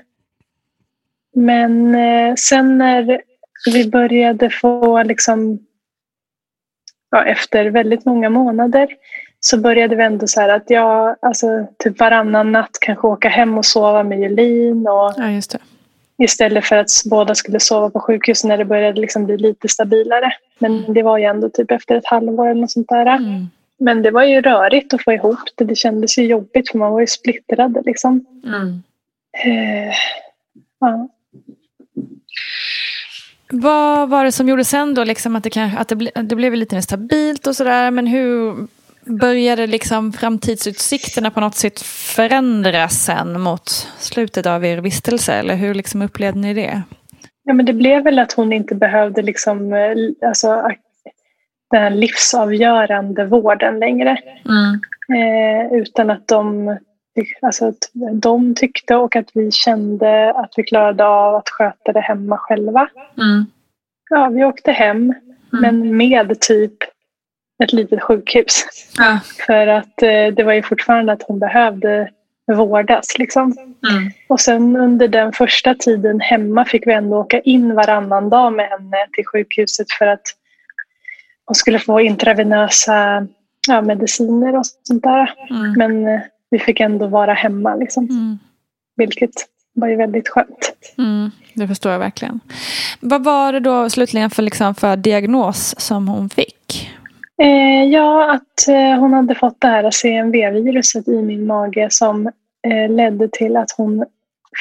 Men 1.33 1.95
eh, 1.95 2.35
sen 2.35 2.77
när 2.77 3.21
vi 3.73 3.89
började 3.89 4.49
få 4.49 5.03
liksom 5.03 5.59
ja, 7.11 7.25
efter 7.25 7.65
väldigt 7.65 8.05
många 8.05 8.29
månader 8.29 8.87
så 9.39 9.57
började 9.57 9.95
vi 9.95 10.03
ändå 10.03 10.27
så 10.27 10.41
här 10.41 10.49
att 10.49 10.69
jag, 10.69 11.15
alltså 11.21 11.67
typ 11.79 11.99
varannan 11.99 12.51
natt 12.51 12.77
kanske 12.81 13.07
åka 13.07 13.29
hem 13.29 13.57
och 13.57 13.65
sova 13.65 14.03
med 14.03 14.19
Julin 14.19 14.87
och 14.87 15.13
Ja, 15.17 15.41
istället 16.17 16.65
för 16.65 16.75
att 16.75 16.89
båda 17.05 17.35
skulle 17.35 17.59
sova 17.59 17.89
på 17.89 17.99
sjukhus 17.99 18.43
när 18.43 18.57
det 18.57 18.65
började 18.65 19.01
liksom 19.01 19.25
bli 19.25 19.37
lite 19.37 19.67
stabilare. 19.67 20.31
Men 20.59 20.93
det 20.93 21.03
var 21.03 21.17
ju 21.17 21.23
ändå 21.23 21.49
typ 21.49 21.71
efter 21.71 21.95
ett 21.95 22.05
halvår 22.05 22.47
eller 22.47 22.61
något 22.61 22.71
sånt 22.71 22.89
där. 22.89 23.05
Mm. 23.05 23.47
Men 23.79 24.01
det 24.01 24.11
var 24.11 24.23
ju 24.23 24.41
rörigt 24.41 24.93
att 24.93 25.03
få 25.03 25.13
ihop 25.13 25.39
det. 25.55 25.65
Det 25.65 25.75
kändes 25.75 26.17
ju 26.17 26.23
jobbigt 26.23 26.71
för 26.71 26.77
man 26.77 26.91
var 26.91 26.99
ju 26.99 27.07
splittrad 27.07 27.77
liksom. 27.85 28.25
Mm. 28.45 28.83
Eh, 29.45 29.93
ja. 30.79 31.09
Vad 33.49 34.09
var 34.09 34.25
det 34.25 34.31
som 34.31 34.49
gjorde 34.49 34.63
sen 34.63 34.93
då 34.93 35.03
liksom 35.03 35.35
att 35.35 35.43
det, 35.43 35.49
kanske, 35.49 35.79
att 35.79 35.87
det, 35.87 35.95
ble, 35.95 36.11
det 36.23 36.35
blev 36.35 36.53
lite 36.53 36.75
mer 36.75 36.81
stabilt 36.81 37.47
och 37.47 37.55
sådär. 37.55 37.91
Men 37.91 38.07
hur 38.07 38.67
började 39.05 39.67
liksom 39.67 40.13
framtidsutsikterna 40.13 41.31
på 41.31 41.39
något 41.39 41.55
sätt 41.55 41.81
förändras 42.15 43.05
sen 43.05 43.41
mot 43.41 43.69
slutet 43.99 44.45
av 44.45 44.65
er 44.65 44.77
vistelse? 44.77 45.33
Eller 45.33 45.55
hur 45.55 45.73
liksom 45.73 46.01
upplevde 46.01 46.39
ni 46.39 46.53
det? 46.53 46.81
Ja, 47.43 47.53
men 47.53 47.65
det 47.65 47.73
blev 47.73 48.03
väl 48.03 48.19
att 48.19 48.33
hon 48.33 48.53
inte 48.53 48.75
behövde 48.75 49.21
liksom, 49.21 49.73
eh, 49.73 50.27
alltså, 50.27 50.71
den 51.71 51.81
här 51.81 51.89
livsavgörande 51.89 53.25
vården 53.25 53.79
längre. 53.79 54.17
Mm. 54.45 54.79
Eh, 55.19 55.73
utan 55.73 56.09
att 56.09 56.27
de, 56.27 56.77
alltså 57.41 57.67
att 57.67 57.91
de 58.13 58.55
tyckte 58.55 58.95
och 58.95 59.15
att 59.15 59.29
vi 59.33 59.51
kände 59.51 60.33
att 60.35 60.53
vi 60.57 60.63
klarade 60.63 61.05
av 61.05 61.35
att 61.35 61.49
sköta 61.49 61.91
det 61.91 61.99
hemma 61.99 62.37
själva. 62.37 62.89
Mm. 63.17 63.45
Ja, 64.09 64.29
vi 64.33 64.43
åkte 64.43 64.71
hem, 64.71 65.13
men 65.49 65.97
med 65.97 66.39
typ 66.39 66.73
ett 67.63 67.73
litet 67.73 68.03
sjukhus. 68.03 68.65
Ja. 68.97 69.19
För 69.45 69.67
att 69.67 70.01
eh, 70.01 70.27
det 70.35 70.43
var 70.43 70.53
ju 70.53 70.61
fortfarande 70.61 71.13
att 71.13 71.23
hon 71.23 71.39
behövde 71.39 72.09
vårdas. 72.53 73.17
Liksom. 73.17 73.55
Mm. 73.89 74.11
Och 74.27 74.39
sen 74.39 74.75
under 74.75 75.07
den 75.07 75.33
första 75.33 75.75
tiden 75.75 76.19
hemma 76.19 76.65
fick 76.65 76.87
vi 76.87 76.93
ändå 76.93 77.17
åka 77.17 77.39
in 77.39 77.75
varannan 77.75 78.29
dag 78.29 78.53
med 78.53 78.69
henne 78.69 79.07
till 79.13 79.25
sjukhuset 79.25 79.91
för 79.91 80.07
att 80.07 80.21
hon 81.45 81.55
skulle 81.55 81.79
få 81.79 82.01
intravenösa 82.01 83.27
ja, 83.67 83.81
mediciner 83.81 84.55
och 84.55 84.65
sånt 84.83 85.03
där. 85.03 85.33
Mm. 85.49 85.73
Men 85.73 86.07
eh, 86.07 86.21
vi 86.49 86.59
fick 86.59 86.79
ändå 86.79 87.07
vara 87.07 87.33
hemma, 87.33 87.75
liksom. 87.75 88.03
Mm. 88.03 88.39
vilket 88.95 89.31
var 89.73 89.87
ju 89.87 89.95
väldigt 89.95 90.29
skönt. 90.29 90.73
Mm, 90.97 91.31
det 91.53 91.67
förstår 91.67 91.91
jag 91.91 91.99
verkligen. 91.99 92.39
Vad 92.99 93.23
var 93.23 93.53
det 93.53 93.59
då 93.59 93.89
slutligen 93.89 94.29
för, 94.29 94.43
liksom, 94.43 94.75
för 94.75 94.95
diagnos 94.95 95.75
som 95.77 96.07
hon 96.07 96.29
fick? 96.29 96.89
Eh, 97.41 97.83
ja, 97.83 98.31
att 98.31 98.67
eh, 98.67 98.99
hon 98.99 99.13
hade 99.13 99.35
fått 99.35 99.61
det 99.61 99.67
här 99.67 99.91
CMV-viruset 99.91 101.07
i 101.07 101.21
min 101.21 101.47
mage 101.47 101.87
som 101.91 102.27
eh, 102.67 102.89
ledde 102.89 103.29
till 103.31 103.57
att 103.57 103.71
hon 103.77 104.05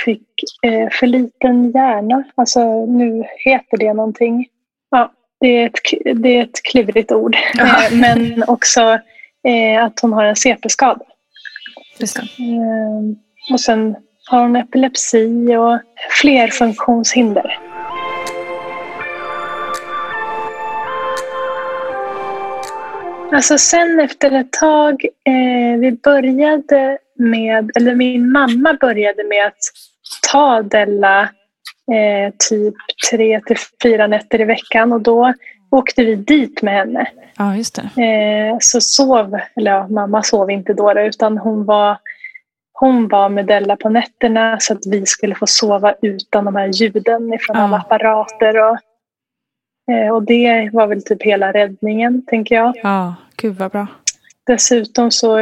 fick 0.05 0.29
eh, 0.63 0.89
för 0.91 1.07
liten 1.07 1.71
hjärna. 1.71 2.25
Alltså 2.35 2.87
nu 2.87 3.25
heter 3.45 3.77
det 3.77 3.95
någonting. 3.95 4.47
Ja, 4.91 5.13
det 5.45 5.63
är 5.63 5.67
ett, 5.67 6.21
det 6.23 6.37
är 6.37 6.43
ett 6.43 6.63
klurigt 6.63 7.13
ord. 7.13 7.37
Eh, 7.59 7.93
men 7.93 8.45
också 8.47 8.81
eh, 9.47 9.85
att 9.85 10.01
hon 10.01 10.13
har 10.13 10.25
en 10.25 10.37
CP-skada. 10.37 11.05
Eh, 12.01 13.53
och 13.53 13.61
sen 13.61 13.97
har 14.31 14.41
hon 14.41 14.57
epilepsi 14.57 15.57
och 15.57 15.81
fler 16.21 16.49
funktionshinder. 16.49 17.59
Alltså 23.33 23.59
sen 23.59 24.01
efter 24.01 24.31
ett 24.31 24.53
tag, 24.53 25.05
eh, 25.05 25.81
vi 25.81 25.93
började 26.03 26.99
med, 27.19 27.71
eller 27.77 27.95
min 27.95 28.33
mamma 28.33 28.79
började 28.81 29.25
med 29.25 29.47
att 29.47 29.63
ta 30.33 30.63
Della 30.63 31.29
eh, 31.93 32.35
typ 32.49 32.75
tre 33.11 33.41
till 33.47 33.57
fyra 33.83 34.07
nätter 34.07 34.41
i 34.41 34.45
veckan 34.45 34.93
och 34.93 35.01
då 35.01 35.33
åkte 35.71 36.05
vi 36.05 36.15
dit 36.15 36.63
med 36.63 36.75
henne. 36.75 37.07
Ja, 37.39 37.57
just. 37.57 37.79
Eh, 37.79 37.85
så 38.61 38.81
sov, 38.81 39.39
eller 39.57 39.71
ja, 39.71 39.89
mamma 39.89 40.23
sov 40.23 40.51
inte 40.51 40.75
då 40.75 41.01
utan 41.01 41.39
hon 41.39 41.65
var, 41.65 41.99
hon 42.73 43.09
var 43.09 43.29
med 43.29 43.47
Della 43.47 43.77
på 43.77 43.89
nätterna 43.89 44.57
så 44.61 44.73
att 44.73 44.87
vi 44.87 45.07
skulle 45.07 45.35
få 45.35 45.47
sova 45.47 45.95
utan 46.03 46.45
de 46.45 46.57
här 46.57 46.67
ljuden 46.67 47.33
ifrån 47.35 47.57
Ja. 47.57 47.63
alla 47.63 47.77
apparater. 47.77 48.57
Och, 48.71 48.79
eh, 49.95 50.15
och 50.15 50.23
det 50.23 50.71
var 50.73 50.87
väl 50.87 51.03
typ 51.03 51.23
hela 51.23 51.53
räddningen, 51.53 52.27
tänker 52.27 52.55
jag. 52.55 52.73
Ja, 52.83 53.15
gud 53.37 53.57
vad 53.57 53.71
bra. 53.71 53.87
Dessutom 54.47 55.11
så 55.11 55.37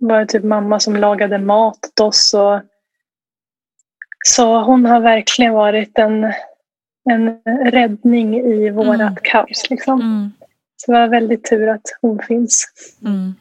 var 0.00 0.18
det 0.20 0.26
typ 0.26 0.44
mamma 0.44 0.80
som 0.80 0.96
lagade 0.96 1.38
mat 1.38 1.78
åt 1.86 2.00
oss. 2.00 2.34
Och, 2.34 2.60
så 4.28 4.60
hon 4.60 4.84
har 4.86 5.00
verkligen 5.00 5.52
varit 5.54 5.98
en, 5.98 6.32
en 7.10 7.38
räddning 7.70 8.36
i 8.38 8.70
vårat 8.70 9.00
Mm. 9.00 9.16
kaos. 9.22 9.70
Liksom. 9.70 10.00
Mm, 10.00 10.30
Så 10.76 10.92
det 10.92 10.98
var 10.98 11.08
väldigt 11.08 11.44
tur 11.50 11.68
att 11.68 11.82
hon 12.00 12.18
finns. 12.28 12.64
mm, 13.02 13.34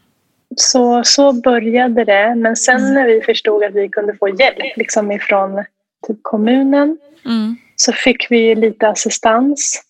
Så, 0.55 1.03
så 1.03 1.33
började 1.33 2.03
det. 2.03 2.35
Men 2.35 2.55
sen 2.55 2.93
när 2.93 3.05
vi 3.07 3.21
förstod 3.21 3.63
att 3.63 3.73
vi 3.73 3.89
kunde 3.89 4.15
få 4.17 4.29
hjälp 4.29 4.77
liksom 4.77 5.11
ifrån 5.11 5.63
typ 6.07 6.17
kommunen 6.21 6.97
mm, 7.25 7.55
så 7.75 7.93
fick 7.93 8.31
vi 8.31 8.55
lite 8.55 8.87
assistans. 8.87 9.83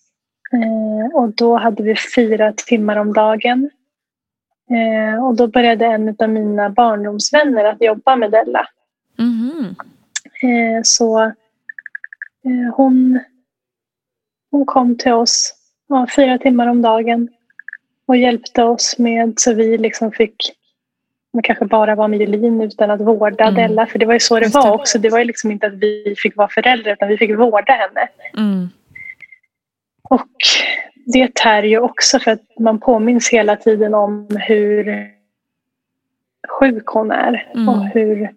Eh, 0.52 1.16
och 1.16 1.28
då 1.28 1.56
hade 1.56 1.82
vi 1.82 1.94
fyra 2.14 2.52
timmar 2.52 2.96
om 2.96 3.12
dagen. 3.12 3.70
Eh, 4.70 5.24
och 5.26 5.36
då 5.36 5.46
började 5.46 5.86
en 5.86 6.16
av 6.18 6.28
mina 6.28 6.70
barndomsvänner 6.70 7.64
att 7.64 7.82
jobba 7.82 8.16
med 8.16 8.30
Della. 8.30 8.66
mhm. 9.18 9.74
Eh, 10.44 10.82
så 10.82 11.20
eh, 11.20 12.74
hon, 12.76 13.20
hon 14.50 14.66
kom 14.66 14.98
till 14.98 15.12
oss 15.12 15.54
ja, 15.88 16.06
fyra 16.16 16.38
timmar 16.38 16.66
om 16.66 16.82
dagen 16.82 17.28
och 18.06 18.16
hjälpte 18.16 18.62
oss 18.64 18.98
med 18.98 19.34
så 19.36 19.54
vi 19.54 19.78
liksom 19.78 20.12
fick 20.12 20.36
men 21.32 21.42
kanske 21.42 21.64
bara 21.64 21.94
vara 21.94 22.08
med 22.08 22.20
Julin 22.20 22.60
utan 22.60 22.90
att 22.90 23.00
vårda 23.00 23.44
Mm. 23.44 23.54
Della. 23.54 23.86
För 23.86 23.98
det 23.98 24.06
var 24.06 24.12
ju 24.12 24.20
så 24.20 24.34
det 24.38 24.42
Just 24.44 24.54
var 24.54 24.64
det. 24.66 24.70
också. 24.72 24.98
Det 24.98 25.08
var 25.08 25.18
ju 25.18 25.24
liksom 25.24 25.50
inte 25.50 25.66
att 25.66 25.74
vi 25.74 26.14
fick 26.18 26.36
vara 26.36 26.48
föräldrar 26.48 26.92
utan 26.92 27.08
vi 27.08 27.16
fick 27.18 27.38
vårda 27.38 27.72
henne. 27.72 28.08
Mm, 28.36 28.68
Och 30.02 30.28
det 31.06 31.34
tär 31.34 31.62
ju 31.62 31.78
också 31.78 32.18
för 32.18 32.30
att 32.30 32.58
man 32.58 32.80
påminns 32.80 33.30
hela 33.30 33.56
tiden 33.56 33.94
om 33.94 34.28
hur 34.40 35.08
sjuk 36.48 36.86
hon 36.86 37.10
är. 37.10 37.50
Mm. 37.54 37.68
Och 37.68 37.84
hur... 37.84 38.34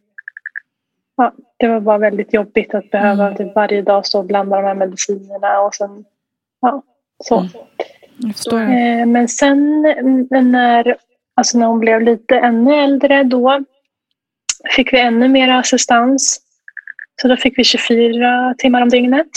Ja, 1.17 1.34
det 1.58 1.67
var 1.67 1.80
bara 1.80 1.97
väldigt 1.97 2.34
jobbigt 2.34 2.73
att 2.75 2.91
behöva 2.91 3.25
Mm. 3.25 3.38
typ 3.38 3.56
varje 3.56 3.82
dag 3.82 4.06
stå 4.06 4.19
och 4.19 4.25
blanda 4.25 4.56
de 4.56 4.63
här 4.67 4.75
medicinerna 4.75 5.60
och 5.60 5.75
sen... 5.75 6.06
Ja, 6.62 6.84
så. 7.23 7.38
Mm. 7.39 7.49
det. 8.49 8.99
Eh, 8.99 9.06
Men 9.06 9.27
sen 9.27 9.82
när, 10.30 10.95
alltså 11.36 11.58
när 11.58 11.65
hon 11.67 11.80
blev 11.80 12.01
lite 12.01 12.36
ännu 12.39 12.75
äldre 12.75 13.23
då 13.23 13.63
fick 14.75 14.93
vi 14.93 14.99
ännu 14.99 15.27
mer 15.27 15.49
assistans. 15.49 16.39
Så 17.21 17.27
då 17.27 17.38
fick 17.38 17.60
vi 17.60 17.63
24 17.63 18.56
timmar 18.58 18.82
om 18.82 18.89
dygnet. 18.89 19.27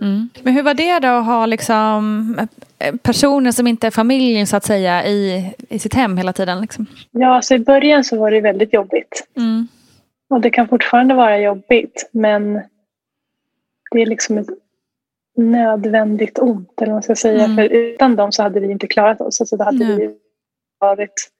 Mm. 0.00 0.28
Men 0.42 0.54
hur 0.54 0.62
var 0.62 0.74
det 0.74 0.98
då 0.98 1.08
att 1.08 1.26
ha 1.26 1.46
liksom 1.46 2.36
eh, 2.78 2.94
personer 2.96 3.52
som 3.52 3.66
inte 3.66 3.86
är 3.86 3.90
familjen 3.90 4.46
så 4.46 4.56
att 4.56 4.64
säga 4.64 5.06
i, 5.06 5.50
i 5.68 5.78
sitt 5.78 5.94
hem 5.94 6.16
hela 6.16 6.32
tiden? 6.32 6.60
Liksom? 6.60 6.86
Ja, 7.10 7.42
så 7.42 7.54
i 7.54 7.58
början 7.58 8.04
så 8.04 8.18
var 8.18 8.30
det 8.30 8.40
väldigt 8.40 8.72
jobbigt. 8.72 9.28
Mm. 9.36 9.68
Och 10.30 10.40
det 10.40 10.50
kan 10.50 10.68
fortfarande 10.68 11.14
vara 11.14 11.38
jobbigt, 11.38 12.10
men 12.12 12.62
det 13.90 14.02
är 14.02 14.06
liksom 14.06 14.38
ett 14.38 14.48
nödvändigt 15.36 16.38
ont, 16.38 16.82
eller 16.82 16.86
vad 16.86 16.94
man 16.94 17.02
ska 17.02 17.16
säga. 17.16 17.44
Mm. 17.44 17.56
För 17.56 17.64
utan 17.64 18.16
dem 18.16 18.32
så 18.32 18.42
hade 18.42 18.60
vi 18.60 18.70
inte 18.70 18.86
klarat 18.86 19.20
oss. 19.20 19.40
Alltså, 19.40 19.56
då 19.56 19.64
hade 19.64 19.84
Nej. 19.84 19.96
vi 19.96 20.14
varit 20.78 21.30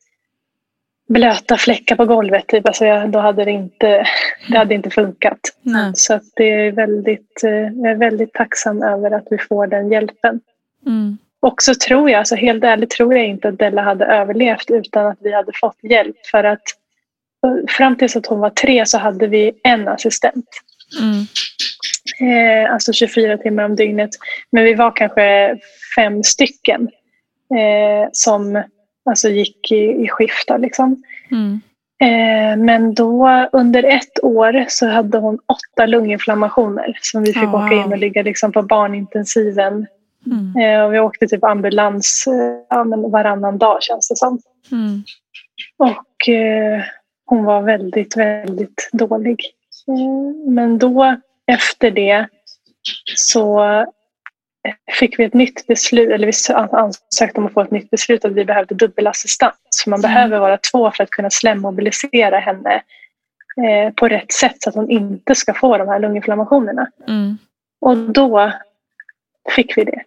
blöta 1.09 1.57
fläckar 1.57 1.97
på 1.97 2.05
golvet. 2.05 2.47
Typ. 2.47 2.67
Alltså, 2.67 2.85
jag, 2.85 3.11
då 3.11 3.19
hade 3.19 3.45
det 3.45 3.51
inte, 3.51 4.07
det 4.49 4.59
hade 4.59 4.75
inte 4.75 4.91
funkat. 4.91 5.41
Nej. 5.63 5.93
Så 5.95 6.21
det 6.37 6.53
är 6.53 6.73
väldigt, 6.73 7.45
eh, 7.45 7.51
jag 7.53 7.87
är 7.87 7.97
väldigt 7.97 8.33
tacksam 8.33 8.83
över 8.83 9.11
att 9.11 9.27
vi 9.31 9.39
får 9.39 9.67
den 9.67 9.93
hjälpen. 9.93 10.41
Mm. 10.87 11.19
Och 11.41 11.63
så 11.63 11.75
tror 11.75 12.11
jag, 12.11 12.19
alltså 12.19 12.35
helt 12.35 12.65
ärligt 12.65 12.91
tror 12.91 13.15
jag 13.15 13.27
inte 13.27 13.49
att 13.49 13.59
Della 13.59 13.83
hade 13.83 14.05
överlevt 14.05 14.71
utan 14.71 15.07
att 15.07 15.19
vi 15.21 15.33
hade 15.33 15.53
fått 15.55 15.79
hjälp. 15.83 16.17
För 16.31 16.45
att 16.45 16.63
fram 17.69 17.97
tills 17.97 18.17
att 18.17 18.27
hon 18.27 18.41
var 18.41 18.51
tre 18.51 18.87
så 18.87 18.99
hade 18.99 19.27
vi 19.27 19.53
en 19.65 19.89
assistent. 19.89 20.49
Mm. 21.01 21.27
Eh, 22.21 22.73
alltså 22.73 22.93
24 22.93 23.39
timmar 23.39 23.65
om 23.65 23.77
dygnet. 23.77 24.11
Men 24.53 24.65
vi 24.65 24.75
var 24.75 24.97
kanske 24.97 25.59
fem 25.97 26.23
stycken 26.23 26.89
eh, 27.55 28.09
som 28.13 28.63
alltså 29.11 29.29
gick 29.29 29.73
i, 29.73 30.05
i 30.05 30.09
skiftar. 30.09 30.59
Liksom. 30.59 31.03
Mm. 31.31 31.61
Eh, 32.01 32.65
men 32.65 32.95
då 32.95 33.49
under 33.53 33.83
ett 33.83 34.25
år 34.25 34.65
så 34.69 34.87
hade 34.87 35.19
hon 35.19 35.39
åtta 35.47 35.87
lunginflammationer 35.87 36.99
som 37.01 37.23
vi 37.23 37.33
fick 37.33 37.43
Oh, 37.43 37.65
åka 37.67 37.75
in 37.75 37.83
wow. 37.83 37.93
och 37.93 37.99
ligga 37.99 38.23
liksom 38.23 38.53
på 38.53 38.63
barnintensiven. 38.63 39.87
Mm. 40.27 40.57
Eh, 40.57 40.85
och 40.85 40.95
vi 40.95 40.99
åkte 40.99 41.27
typ 41.27 41.45
ambulans 41.45 42.25
eh, 42.27 42.63
ja, 42.71 42.85
varannan 42.85 43.59
dag 43.59 43.83
känns 43.83 44.09
det 44.09 44.17
som. 44.17 44.41
Mm. 44.73 45.03
Och 45.79 46.29
eh, 46.29 46.83
hon 47.29 47.45
var 47.45 47.63
väldigt, 47.63 48.17
väldigt 48.17 48.89
dålig. 48.93 49.43
Men 50.47 50.79
då 50.79 51.17
efter 51.47 51.91
det 51.91 52.29
så 53.17 53.65
fick 54.99 55.19
vi 55.19 55.25
ett 55.25 55.35
nytt 55.35 55.67
beslut, 55.67 56.11
eller 56.11 56.27
vi 56.27 56.55
ansökte 56.77 57.41
om 57.41 57.47
att 57.47 57.53
få 57.53 57.61
ett 57.61 57.71
nytt 57.71 57.91
beslut 57.91 58.25
att 58.25 58.33
vi 58.33 58.45
behövde 58.45 58.75
dubbelassistans. 58.75 59.57
För 59.85 59.91
man 59.91 60.01
Mm. 60.01 60.11
behöver 60.11 60.39
vara 60.39 60.59
två 60.73 60.91
för 60.91 61.05
att 61.05 61.11
kunna 61.11 61.31
slemmobilisera 61.31 62.39
henne 62.39 62.83
eh, 63.65 63.93
på 63.95 64.09
rätt 64.09 64.33
sätt 64.33 64.57
så 64.63 64.69
att 64.69 64.75
hon 64.75 64.91
inte 64.91 65.35
ska 65.35 65.55
få 65.55 65.79
de 65.79 65.89
här 65.89 66.01
lunginflammationerna. 66.01 66.91
Mm. 67.09 67.39
Och 67.81 67.97
då 67.97 68.53
fick 69.51 69.79
vi 69.79 69.85
det. 69.85 70.03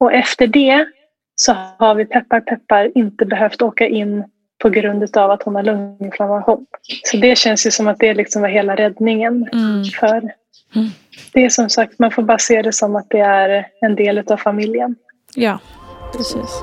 Och 0.00 0.12
efter 0.12 0.46
det 0.46 0.86
så 1.34 1.52
har 1.78 1.94
vi 1.94 2.04
peppar 2.04 2.40
peppar 2.40 2.98
inte 2.98 3.24
behövt 3.24 3.62
åka 3.62 3.86
in 3.86 4.24
på 4.62 4.68
grund 4.68 5.16
av 5.16 5.30
att 5.30 5.42
hon 5.42 5.54
har 5.54 5.62
lunginflammation. 5.62 6.66
Så 7.04 7.16
det 7.16 7.38
känns 7.38 7.66
ju 7.66 7.70
som 7.70 7.88
att 7.88 7.98
det 7.98 8.14
liksom 8.14 8.42
var 8.42 8.48
hela 8.48 8.76
räddningen. 8.76 9.48
Mm. 9.52 9.84
För 9.84 10.32
Mm. 10.74 10.88
det 11.32 11.44
är 11.44 11.48
som 11.48 11.70
sagt, 11.70 11.98
man 11.98 12.10
får 12.10 12.22
bara 12.22 12.38
se 12.38 12.62
det 12.62 12.72
som 12.72 12.96
att 12.96 13.06
det 13.10 13.20
är 13.20 13.66
en 13.80 13.94
del 13.94 14.18
av 14.18 14.36
familjen. 14.36 14.96
Ja, 15.34 15.58
precis. 16.16 16.62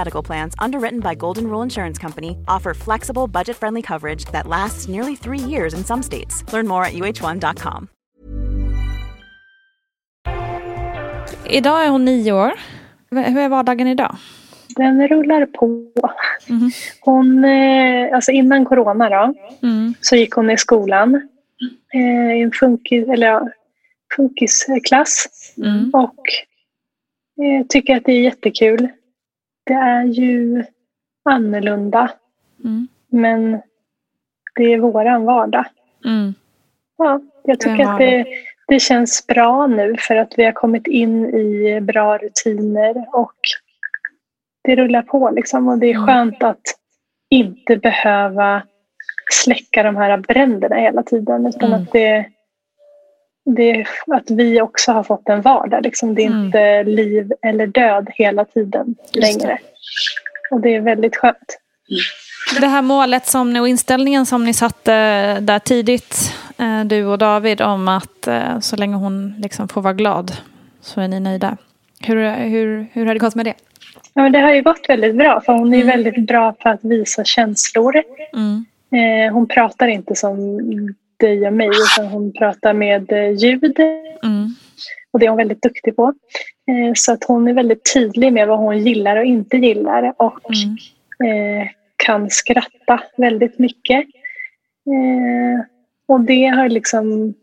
Medical 0.01 0.23
Plans, 0.23 0.53
underwritten 0.65 0.99
by 0.99 1.13
Golden 1.15 1.43
Rule 1.43 1.63
Insurance 1.63 2.01
Company, 2.01 2.29
offer 2.47 2.73
flexible, 2.73 3.27
budget 3.27 3.55
friendly 3.57 3.81
coverage 3.81 4.25
that 4.31 4.47
lasts 4.47 4.87
nearly 4.87 5.15
three 5.15 5.51
years 5.51 5.73
in 5.73 5.83
some 5.85 6.01
states. 6.03 6.43
Learn 6.53 6.67
more 6.67 6.83
at 6.85 6.93
uh1.com. 6.93 7.87
Idag 11.45 11.85
är 11.85 11.89
hon 11.89 12.05
nio 12.05 12.31
år. 12.31 12.51
Hur 13.11 13.37
är 13.37 13.49
vardagen 13.49 13.87
idag? 13.87 14.15
Den 14.75 15.07
rullar 15.07 15.45
på. 15.45 15.85
Hon, 17.01 17.45
eh, 17.45 18.15
alltså 18.15 18.31
innan 18.31 18.65
corona 18.65 19.09
då, 19.09 19.33
Mm. 19.67 19.93
så 20.01 20.15
gick 20.15 20.33
hon 20.33 20.49
i 20.49 20.57
skolan 20.57 21.15
eh, 21.93 22.37
i 22.37 22.41
en 22.41 22.51
funkis, 22.51 23.07
eller 23.09 23.27
ja, 23.27 23.49
funkisklass 24.15 25.25
Mm. 25.57 25.89
och 25.93 26.17
eh, 27.43 27.65
tycker 27.69 27.97
att 27.97 28.05
det 28.05 28.11
är 28.11 28.21
jättekul. 28.21 28.87
Det 29.63 29.73
är 29.73 30.03
ju 30.03 30.63
annorlunda, 31.25 32.11
Mm. 32.63 32.87
men 33.07 33.61
det 34.55 34.63
är 34.73 34.77
våran 34.77 35.25
vardag. 35.25 35.65
Mm. 36.05 36.33
Ja, 36.97 37.21
jag 37.43 37.59
tycker 37.59 37.85
att 37.85 37.97
det, 37.97 38.25
det 38.67 38.79
känns 38.79 39.27
bra 39.27 39.67
nu 39.67 39.95
för 39.97 40.15
att 40.15 40.33
vi 40.37 40.45
har 40.45 40.51
kommit 40.51 40.87
in 40.87 41.25
i 41.25 41.81
bra 41.81 42.17
rutiner 42.17 43.05
och 43.13 43.35
det 44.63 44.75
rullar 44.75 45.01
på 45.01 45.29
liksom 45.29 45.67
och 45.67 45.77
det 45.77 45.87
är 45.87 45.95
Mm. 45.95 46.05
skönt 46.07 46.43
att 46.43 46.61
inte 47.29 47.77
behöva 47.77 48.63
släcka 49.31 49.83
de 49.83 49.95
här 49.95 50.17
bränderna 50.17 50.75
hela 50.75 51.03
tiden 51.03 51.45
utan 51.47 51.69
Mm. 51.73 51.81
att 51.83 51.91
det, 51.91 52.25
det 53.45 53.85
att 54.07 54.31
vi 54.31 54.61
också 54.61 54.91
har 54.91 55.03
fått 55.03 55.29
en 55.29 55.41
vardag. 55.41 55.83
Liksom. 55.83 56.15
Det 56.15 56.21
är 56.23 56.27
Mm. 56.27 56.45
inte 56.45 56.83
liv 56.83 57.31
eller 57.41 57.67
död 57.67 58.09
hela 58.15 58.45
tiden 58.45 58.95
längre. 59.13 59.57
Och 60.51 60.61
det 60.61 60.75
är 60.75 60.81
väldigt 60.81 61.15
skönt. 61.15 61.57
Det 62.59 62.67
här 62.67 62.81
målet 62.81 63.27
som 63.27 63.53
ni, 63.53 63.59
och 63.59 63.67
inställningen 63.67 64.25
som 64.25 64.45
ni 64.45 64.53
satte 64.53 64.91
där 65.39 65.59
tidigt, 65.59 66.33
eh, 66.57 66.81
du 66.85 67.05
och 67.05 67.17
David, 67.17 67.61
om 67.61 67.87
att 67.87 68.27
eh, 68.27 68.59
så 68.59 68.75
länge 68.75 68.95
hon 68.95 69.33
liksom 69.37 69.67
får 69.67 69.81
vara 69.81 69.93
glad 69.93 70.31
så 70.81 71.01
är 71.01 71.07
ni 71.07 71.19
nöjda. 71.19 71.57
Hur, 71.99 72.33
hur, 72.35 72.87
hur 72.93 73.05
har 73.05 73.13
det 73.13 73.19
gått 73.19 73.35
med 73.35 73.45
det? 73.45 73.53
Ja, 74.13 74.21
men 74.21 74.31
det 74.31 74.39
har 74.39 74.53
ju 74.53 74.61
gått 74.61 74.89
väldigt 74.89 75.15
bra 75.15 75.41
för 75.41 75.53
hon 75.53 75.73
är 75.73 75.81
Mm. 75.81 75.87
väldigt 75.87 76.27
bra 76.27 76.53
på 76.53 76.69
att 76.69 76.83
visa 76.83 77.23
känslor. 77.23 78.03
Mm. 78.33 78.65
Eh, 79.27 79.33
hon 79.33 79.47
pratar 79.47 79.87
inte 79.87 80.15
som 80.15 80.59
dig 81.21 81.47
och 81.47 81.53
mig 81.53 81.69
utan 81.69 82.07
hon 82.07 82.33
pratar 82.33 82.73
med 82.73 83.11
eh, 83.11 83.29
ljud 83.31 83.79
Mm. 84.23 84.55
och 85.11 85.19
det 85.19 85.25
är 85.25 85.29
hon 85.29 85.37
väldigt 85.37 85.61
duktig 85.61 85.95
på. 85.95 86.13
Eh, 86.71 86.93
så 86.95 87.11
att 87.13 87.23
hon 87.23 87.47
är 87.47 87.53
väldigt 87.53 87.93
tydlig 87.93 88.33
med 88.33 88.47
vad 88.47 88.59
hon 88.59 88.79
gillar 88.79 89.17
och 89.17 89.25
inte 89.25 89.57
gillar 89.57 90.13
och 90.17 90.39
Mm. 91.19 91.61
eh, 91.61 91.67
kan 91.95 92.29
skratta 92.29 93.03
väldigt 93.17 93.59
mycket. 93.59 93.99
Eh, 94.87 95.65
och 96.07 96.21
det 96.21 96.45
har 96.45 96.69
liksom 96.69 97.33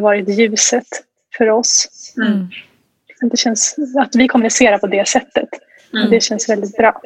varit 0.00 0.28
ljuset 0.28 0.86
för 1.38 1.50
oss. 1.50 1.88
Mm. 2.16 2.48
Det 3.30 3.36
känns 3.36 3.76
att 3.98 4.16
vi 4.16 4.28
kommunicerar 4.28 4.78
på 4.78 4.86
det 4.86 5.08
sättet. 5.08 5.48
Och 6.04 6.10
det 6.10 6.20
känns 6.22 6.48
väldigt 6.48 6.76
bra. 6.76 7.02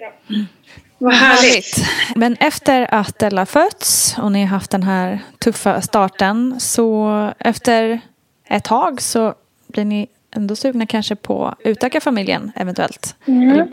Vad 0.99 1.15
härligt. 1.15 1.77
Men 2.17 2.37
efter 2.41 2.95
att 2.95 3.23
Ella 3.23 3.47
fötts 3.47 4.19
och 4.19 4.33
ni 4.33 4.41
har 4.41 4.49
haft 4.49 4.71
den 4.71 4.83
här 4.83 5.19
tuffa 5.39 5.81
starten 5.81 6.61
så 6.61 7.33
efter 7.39 8.01
ett 8.49 8.65
tag 8.65 9.01
så 9.01 9.35
blir 9.67 9.85
ni 9.85 10.09
ändå 10.37 10.57
sugna 10.57 10.87
kanske 10.87 11.17
på 11.17 11.47
att 11.47 11.59
utöka 11.65 12.01
familjen 12.01 12.53
eventuellt. 12.57 13.17
Mm. 13.27 13.69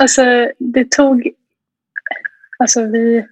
Alltså 0.00 0.50
det 0.58 0.90
tog... 0.90 1.30
Alltså 2.58 2.82
vi, 2.82 3.26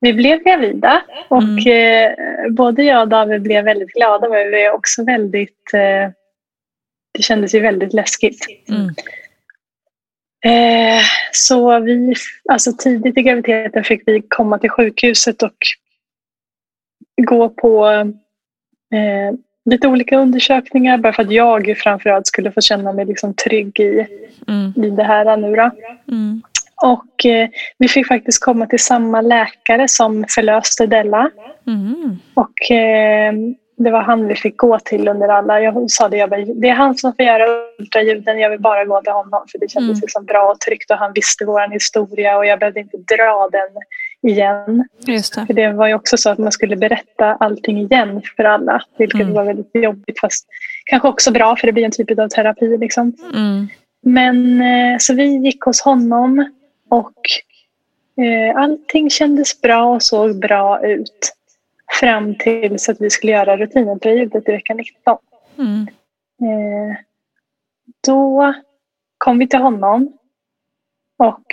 vi 0.00 0.12
blev 0.12 0.42
gravida 0.42 1.02
och 1.28 1.66
eh, 1.66 2.14
både 2.50 2.82
jag 2.82 3.02
och 3.02 3.08
David 3.08 3.42
blev 3.42 3.64
väldigt 3.64 3.92
glada 3.92 4.28
men 4.28 4.50
vi 4.50 4.64
är 4.64 4.70
också 4.70 5.04
väldigt... 5.04 5.74
Eh, 5.74 6.10
det 7.12 7.22
kändes 7.22 7.54
ju 7.54 7.60
väldigt 7.60 7.92
läskigt. 7.92 8.46
Mm. 8.68 8.94
Eh, 10.44 11.02
så 11.32 11.80
vi, 11.80 12.14
alltså 12.48 12.72
tidigt 12.72 13.18
i 13.18 13.22
graviditeten 13.22 13.84
fick 13.84 14.02
vi 14.06 14.22
komma 14.28 14.58
till 14.58 14.70
sjukhuset 14.70 15.42
och 15.42 15.56
gå 17.22 17.48
på 17.48 17.86
eh, 18.94 19.34
lite 19.70 19.88
olika 19.88 20.16
undersökningar 20.18 20.98
bara 20.98 21.12
för 21.12 21.22
att 21.22 21.32
jag 21.32 21.76
framförallt 21.78 22.26
skulle 22.26 22.52
få 22.52 22.60
känna 22.60 22.92
mig 22.92 23.04
liksom 23.04 23.34
trygg 23.34 23.80
i, 23.80 24.06
Mm. 24.48 24.72
i 24.84 24.90
det 24.90 25.04
här 25.04 25.36
nu. 25.36 25.70
Mm. 26.08 26.42
Och 26.82 27.26
eh, 27.26 27.48
vi 27.78 27.88
fick 27.88 28.06
faktiskt 28.06 28.44
komma 28.44 28.66
till 28.66 28.78
samma 28.78 29.20
läkare 29.20 29.88
som 29.88 30.24
förlöste 30.28 30.86
Della. 30.86 31.30
Mm. 31.66 32.18
Och 32.34 32.70
eh, 32.70 33.32
det 33.76 33.90
var 33.90 34.00
han 34.02 34.26
vi 34.28 34.34
fick 34.34 34.56
gå 34.56 34.78
till 34.78 35.08
under 35.08 35.28
alla... 35.28 35.60
Jag 35.60 35.90
sa 35.90 36.08
det, 36.08 36.16
jag 36.16 36.30
bara, 36.30 36.40
det 36.44 36.68
är 36.68 36.74
han 36.74 36.94
som 36.96 37.12
får 37.14 37.24
göra 37.24 37.44
ultraljuden. 37.78 38.38
Jag 38.38 38.50
vill 38.50 38.60
bara 38.60 38.84
gå 38.84 39.02
till 39.02 39.12
honom 39.12 39.44
för 39.52 39.58
det 39.58 39.70
kändes 39.70 39.90
Mm. 39.90 40.00
liksom 40.02 40.24
bra 40.24 40.50
och 40.50 40.60
tryggt 40.60 40.90
och 40.90 40.96
han 40.96 41.12
visste 41.12 41.44
vår 41.44 41.72
historia 41.72 42.36
och 42.38 42.46
jag 42.46 42.58
behövde 42.58 42.80
inte 42.80 42.96
dra 42.96 43.48
den 43.52 43.68
igen. 44.32 44.84
Just 45.06 45.34
det. 45.34 45.46
För 45.46 45.54
det 45.54 45.72
var 45.72 45.86
ju 45.88 45.94
också 45.94 46.16
så 46.16 46.30
att 46.30 46.38
man 46.38 46.52
skulle 46.52 46.76
berätta 46.76 47.34
allting 47.34 47.78
igen 47.78 48.22
för 48.36 48.44
alla. 48.44 48.82
Vilket 48.98 49.20
Mm. 49.20 49.32
var 49.34 49.44
väldigt 49.44 49.70
jobbigt 49.74 50.20
fast 50.20 50.46
kanske 50.84 51.08
också 51.08 51.30
bra 51.32 51.56
för 51.56 51.66
det 51.66 51.72
blir 51.72 51.84
en 51.84 51.90
typ 51.90 52.18
av 52.18 52.28
terapi. 52.28 52.76
Liksom. 52.78 53.12
Mm. 53.34 53.68
Men 54.02 54.60
eh, 54.60 54.98
så 54.98 55.14
vi 55.14 55.24
gick 55.36 55.60
hos 55.64 55.80
honom 55.80 56.50
och 56.90 57.20
eh, 58.24 58.56
allting 58.56 59.10
kändes 59.10 59.60
bra 59.60 59.84
och 59.94 60.02
såg 60.02 60.38
bra 60.40 60.86
ut. 60.86 61.32
Fram 62.00 62.34
tills 62.34 62.88
att 62.88 63.00
vi 63.00 63.10
skulle 63.10 63.32
göra 63.32 63.56
rutinultraljudet 63.56 64.48
i 64.48 64.52
vecka 64.52 64.74
19. 64.74 65.18
Mm. 65.58 65.88
Eh, 66.42 66.96
då 68.06 68.54
kom 69.18 69.38
vi 69.38 69.48
till 69.48 69.58
honom 69.58 70.12
och 71.18 71.44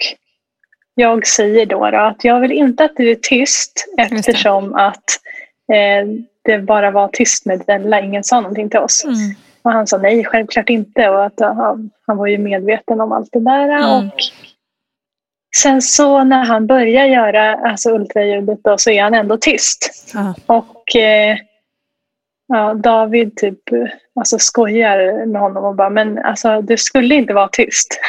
jag 0.95 1.27
säger 1.27 1.65
då, 1.65 1.89
då 1.91 1.97
att 1.97 2.23
jag 2.23 2.39
vill 2.39 2.51
inte 2.51 2.85
att 2.85 2.95
du 2.95 3.11
är 3.11 3.15
tyst 3.15 3.85
eftersom 3.97 4.73
att 4.73 5.03
eh, 5.73 6.07
det 6.41 6.59
bara 6.59 6.91
var 6.91 7.07
tyst 7.07 7.45
med 7.45 7.63
Della. 7.67 8.01
Ingen 8.01 8.23
sa 8.23 8.41
någonting 8.41 8.69
till 8.69 8.79
oss. 8.79 9.03
Mm. 9.05 9.17
Och 9.61 9.71
han 9.71 9.87
sa 9.87 9.97
nej, 9.97 10.25
självklart 10.25 10.69
inte. 10.69 11.09
Och 11.09 11.25
att 11.25 11.39
han, 11.39 11.89
han 12.07 12.17
var 12.17 12.27
ju 12.27 12.37
medveten 12.37 13.01
om 13.01 13.11
allt 13.11 13.31
det 13.31 13.39
där. 13.39 13.69
Mm. 13.69 14.07
Och 14.07 14.13
sen 15.57 15.81
så 15.81 16.23
när 16.23 16.45
han 16.45 16.67
börjar 16.67 17.05
göra 17.05 17.55
alltså 17.55 17.89
ultraljudet 17.89 18.59
då, 18.63 18.77
så 18.77 18.89
är 18.89 19.03
han 19.03 19.13
ändå 19.13 19.37
tyst. 19.37 20.11
Ja. 20.13 20.35
Och 20.45 20.95
eh, 20.95 21.37
ja, 22.47 22.73
David 22.73 23.35
typ 23.35 23.71
eh, 23.71 23.87
alltså 24.15 24.39
skojar 24.39 25.25
med 25.25 25.41
honom 25.41 25.65
och 25.65 25.75
bara, 25.75 25.89
men 25.89 26.17
alltså 26.17 26.61
du 26.61 26.77
skulle 26.77 27.15
inte 27.15 27.33
vara 27.33 27.49
tyst. 27.51 27.99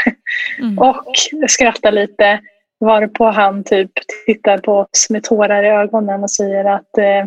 Mm. 0.58 0.78
och 0.88 1.14
skrattar 1.48 1.92
lite. 1.92 2.40
Varpå 2.80 3.24
han 3.24 3.64
typ 3.64 3.90
tittar 4.26 4.58
på 4.58 4.72
oss 4.72 5.10
med 5.10 5.22
tårar 5.22 5.62
i 5.64 5.68
ögonen 5.68 6.22
och 6.22 6.30
säger 6.30 6.64
att 6.64 6.98
eh, 6.98 7.24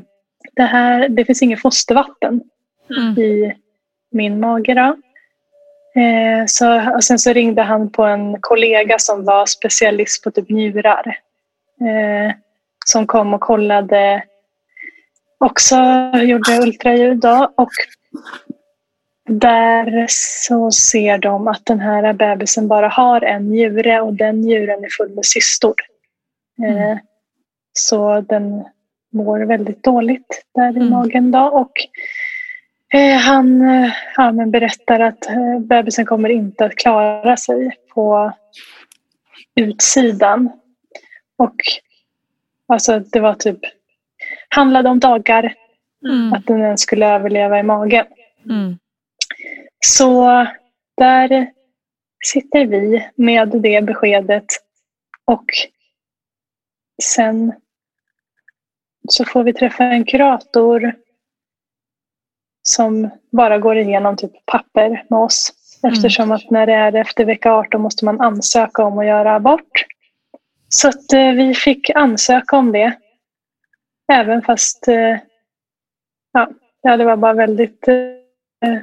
det 0.56 0.64
här, 0.64 1.10
det 1.10 1.26
finns 1.26 1.42
inget 1.42 1.62
fostervatten 1.62 2.42
Mm. 2.90 3.20
i 3.20 3.54
min 4.12 4.40
mage. 4.40 4.74
Då. 4.74 4.96
Eh, 5.98 6.46
så, 6.46 6.96
och 6.96 7.04
sen 7.04 7.20
så 7.20 7.34
ringde 7.34 7.62
han 7.62 7.92
på 7.92 8.04
en 8.04 8.38
kollega 8.42 9.00
som 9.00 9.26
var 9.26 9.46
specialist 9.46 10.24
på 10.24 10.32
typ 10.32 10.50
njurar. 10.50 11.18
Eh, 11.82 12.34
som 12.86 13.08
kom 13.08 13.34
och 13.34 13.42
kollade. 13.42 14.24
Också 15.40 15.76
gjorde 16.24 16.58
ultraljud 16.62 17.20
då. 17.20 17.54
Och 17.56 17.70
där 19.30 20.06
så 20.10 20.72
ser 20.72 21.18
de 21.18 21.48
att 21.48 21.66
den 21.66 21.80
här 21.80 22.14
bebisen 22.14 22.68
bara 22.68 22.88
har 22.88 23.22
en 23.22 23.50
njure 23.50 24.02
och 24.02 24.14
den 24.14 24.42
njuren 24.42 24.84
är 24.84 24.90
full 24.98 25.16
med 25.16 25.26
cystor. 25.26 25.76
Eh, 26.64 26.98
så 27.74 28.22
den 28.22 28.66
mår 29.14 29.40
väldigt 29.40 29.84
dåligt 29.84 30.44
där 30.56 30.72
i 30.72 30.76
Mm. 30.76 30.90
magen. 30.90 31.32
Då. 31.32 31.40
Och 31.40 31.72
han 33.20 33.62
eh, 33.62 33.92
ja, 34.16 34.32
men 34.32 34.52
berättar 34.52 35.00
att 35.00 35.30
eh, 35.30 35.60
bebisen 35.60 36.06
kommer 36.06 36.30
inte 36.30 36.66
att 36.66 36.76
klara 36.76 37.38
sig 37.38 37.76
på 37.94 38.34
utsidan. 39.56 40.50
Och 41.38 41.56
alltså 42.68 43.00
det 43.00 43.20
var 43.20 43.34
typ 43.34 43.60
handlade 44.50 44.90
om 44.90 45.00
dagar 45.00 45.54
Mm. 46.06 46.34
att 46.34 46.46
den 46.46 46.62
ens 46.62 46.82
skulle 46.82 47.08
överleva 47.08 47.60
i 47.60 47.64
magen. 47.64 48.06
Mm. 48.46 48.78
Så 49.86 50.48
där 50.98 51.52
sitter 52.26 52.66
vi 52.66 53.08
med 53.16 53.50
det 53.62 53.82
beskedet 53.82 54.46
och 55.26 55.46
sen 57.04 57.54
så 59.10 59.26
får 59.26 59.44
vi 59.44 59.54
träffa 59.54 59.84
en 59.84 60.06
kurator 60.06 60.96
som 62.70 63.10
bara 63.32 63.58
går 63.58 63.78
igenom 63.78 64.18
typ 64.18 64.46
papper 64.46 65.04
med 65.10 65.20
oss. 65.20 65.54
Eftersom 65.84 66.32
att 66.32 66.52
när 66.52 66.66
det 66.66 66.74
är 66.74 66.96
efter 66.96 67.26
vecka 67.26 67.54
18 67.54 67.82
måste 67.82 68.06
man 68.06 68.22
ansöka 68.22 68.84
om 68.84 69.00
att 69.00 69.06
göra 69.06 69.36
abort. 69.36 69.86
Så 70.70 70.88
att 70.88 71.14
eh, 71.14 71.32
vi 71.32 71.54
fick 71.54 71.90
ansöka 71.90 72.58
om 72.58 72.72
det. 72.72 72.98
Även 74.14 74.42
fast 74.42 74.88
eh, 74.88 75.18
ja, 76.34 76.50
ja, 76.82 76.98
det 76.98 77.06
var 77.06 77.18
bara 77.18 77.34
väldigt 77.34 77.88
eh, 77.88 78.80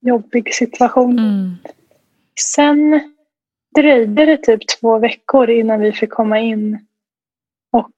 jobbig 0.00 0.54
situation. 0.54 1.18
Mm. 1.18 1.56
Sen 2.40 3.00
dröjde 3.76 4.26
det 4.26 4.36
typ 4.36 4.60
två 4.80 4.98
veckor 4.98 5.50
innan 5.50 5.80
vi 5.80 5.92
fick 5.92 6.10
komma 6.10 6.38
in 6.38 6.86
och 7.72 7.94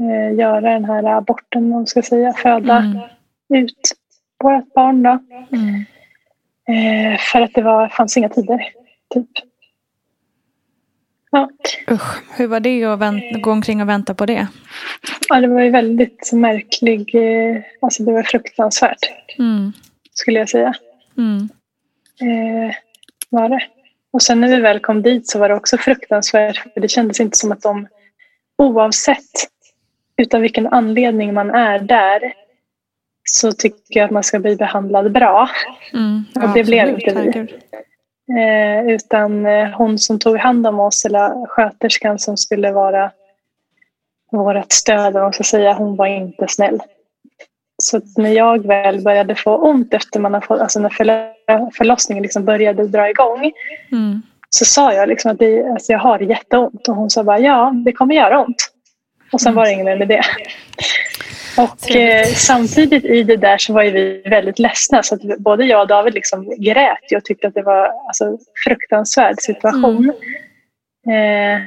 eh, 0.00 0.38
göra 0.38 0.60
den 0.60 0.84
här 0.84 1.04
aborten, 1.04 1.64
om 1.64 1.70
man 1.70 1.86
ska 1.86 2.02
säga, 2.02 2.32
föda 2.32 2.78
Mm. 2.78 3.15
Ut 3.54 3.92
vårt 4.44 4.74
barn. 4.74 5.02
Då. 5.02 5.18
Mm. 5.56 5.84
Eh, 6.68 7.18
för 7.20 7.40
att 7.40 7.54
det 7.54 7.62
var, 7.62 7.88
fanns 7.88 8.16
inga 8.16 8.28
tider. 8.28 8.60
Typ. 9.14 9.28
Ja. 11.30 11.50
Usch, 11.90 12.38
hur 12.38 12.46
var 12.46 12.60
det 12.60 12.84
att 12.84 12.98
vänt- 12.98 13.42
gå 13.42 13.52
omkring 13.52 13.82
och 13.82 13.88
vänta 13.88 14.14
på 14.14 14.26
det? 14.26 14.46
ja, 15.28 15.40
det 15.40 15.46
var 15.48 15.60
ju 15.60 15.70
väldigt 15.70 16.32
märklig, 16.32 17.14
eh, 17.14 17.62
alltså 17.80 18.02
det 18.02 18.12
var 18.12 18.22
fruktansvärt 18.22 18.98
Mm. 19.38 19.72
skulle 20.12 20.38
jag 20.38 20.48
säga. 20.48 20.74
Mm. 21.18 21.48
Eh, 22.20 22.74
var 23.30 23.48
det. 23.48 23.60
Och 24.12 24.22
sen 24.22 24.40
när 24.40 24.48
vi 24.48 24.60
väl 24.60 24.80
kom 24.80 25.02
dit 25.02 25.28
så 25.28 25.38
var 25.38 25.48
det 25.48 25.54
också 25.54 25.78
fruktansvärt 25.78 26.56
för 26.74 26.80
det 26.80 26.88
kändes 26.88 27.20
inte 27.20 27.38
som 27.38 27.52
att 27.52 27.62
de 27.62 27.88
oavsett 28.58 29.30
utav 30.16 30.40
vilken 30.40 30.66
anledning 30.66 31.34
man 31.34 31.50
är 31.50 31.78
där 31.78 32.32
så 33.30 33.52
tycker 33.52 34.00
jag 34.00 34.04
att 34.04 34.10
man 34.10 34.22
ska 34.22 34.38
bli 34.38 34.56
behandlad 34.56 35.12
bra. 35.12 35.48
Mm. 35.92 36.24
Och 36.34 36.54
det 36.54 36.64
blev 36.64 36.88
inte 36.88 37.14
vi. 37.14 37.58
Eh, 38.38 38.94
utan 38.94 39.46
eh, 39.46 39.68
hon 39.68 39.98
som 39.98 40.18
tog 40.18 40.36
hand 40.36 40.66
om 40.66 40.80
oss, 40.80 41.04
eller 41.04 41.46
sköterskan 41.46 42.18
som 42.18 42.36
skulle 42.36 42.72
vara 42.72 43.10
vårt 44.32 44.72
stöd, 44.72 45.16
om 45.16 45.32
ska 45.32 45.44
säga, 45.44 45.72
hon 45.72 45.96
var 45.96 46.06
inte 46.06 46.46
snäll. 46.48 46.80
Så 47.82 48.00
när 48.16 48.30
jag 48.30 48.66
väl 48.66 49.02
började 49.02 49.34
få 49.34 49.56
ont 49.56 49.94
efter 49.94 50.20
man 50.20 50.34
har 50.34 50.40
fått, 50.40 50.60
alltså 50.60 50.80
när 50.80 50.90
förlossningen 51.70 52.22
liksom 52.22 52.44
började 52.44 52.86
dra 52.86 53.10
igång 53.10 53.52
Mm. 53.92 54.22
så 54.50 54.64
sa 54.64 54.92
jag 54.92 55.08
liksom 55.08 55.30
att 55.30 55.38
det, 55.38 55.70
alltså 55.70 55.92
jag 55.92 55.98
har 55.98 56.18
jätteont 56.18 56.88
och 56.88 56.96
hon 56.96 57.10
sa 57.10 57.24
bara 57.24 57.38
ja, 57.38 57.72
det 57.84 57.92
kommer 57.92 58.14
göra 58.14 58.44
ont. 58.44 58.72
Och 59.32 59.40
sen 59.40 59.54
var 59.54 59.64
det 59.64 59.72
inget 59.72 59.84
mer 59.84 59.96
med 59.96 60.08
det. 60.08 60.22
Och 61.58 61.96
eh, 61.96 62.26
samtidigt 62.26 63.04
i 63.04 63.22
det 63.22 63.36
där 63.36 63.58
så 63.58 63.72
var 63.72 63.84
vi 63.84 64.22
väldigt 64.24 64.58
ledsna 64.58 65.02
så 65.02 65.14
att 65.14 65.38
både 65.38 65.64
jag 65.64 65.80
och 65.80 65.88
David 65.88 66.14
liksom 66.14 66.54
grät 66.58 67.12
och 67.16 67.24
tyckte 67.24 67.48
att 67.48 67.54
det 67.54 67.62
var 67.62 67.92
alltså, 68.06 68.38
fruktansvärd 68.64 69.40
situation. 69.40 70.12
Eh, 71.08 71.60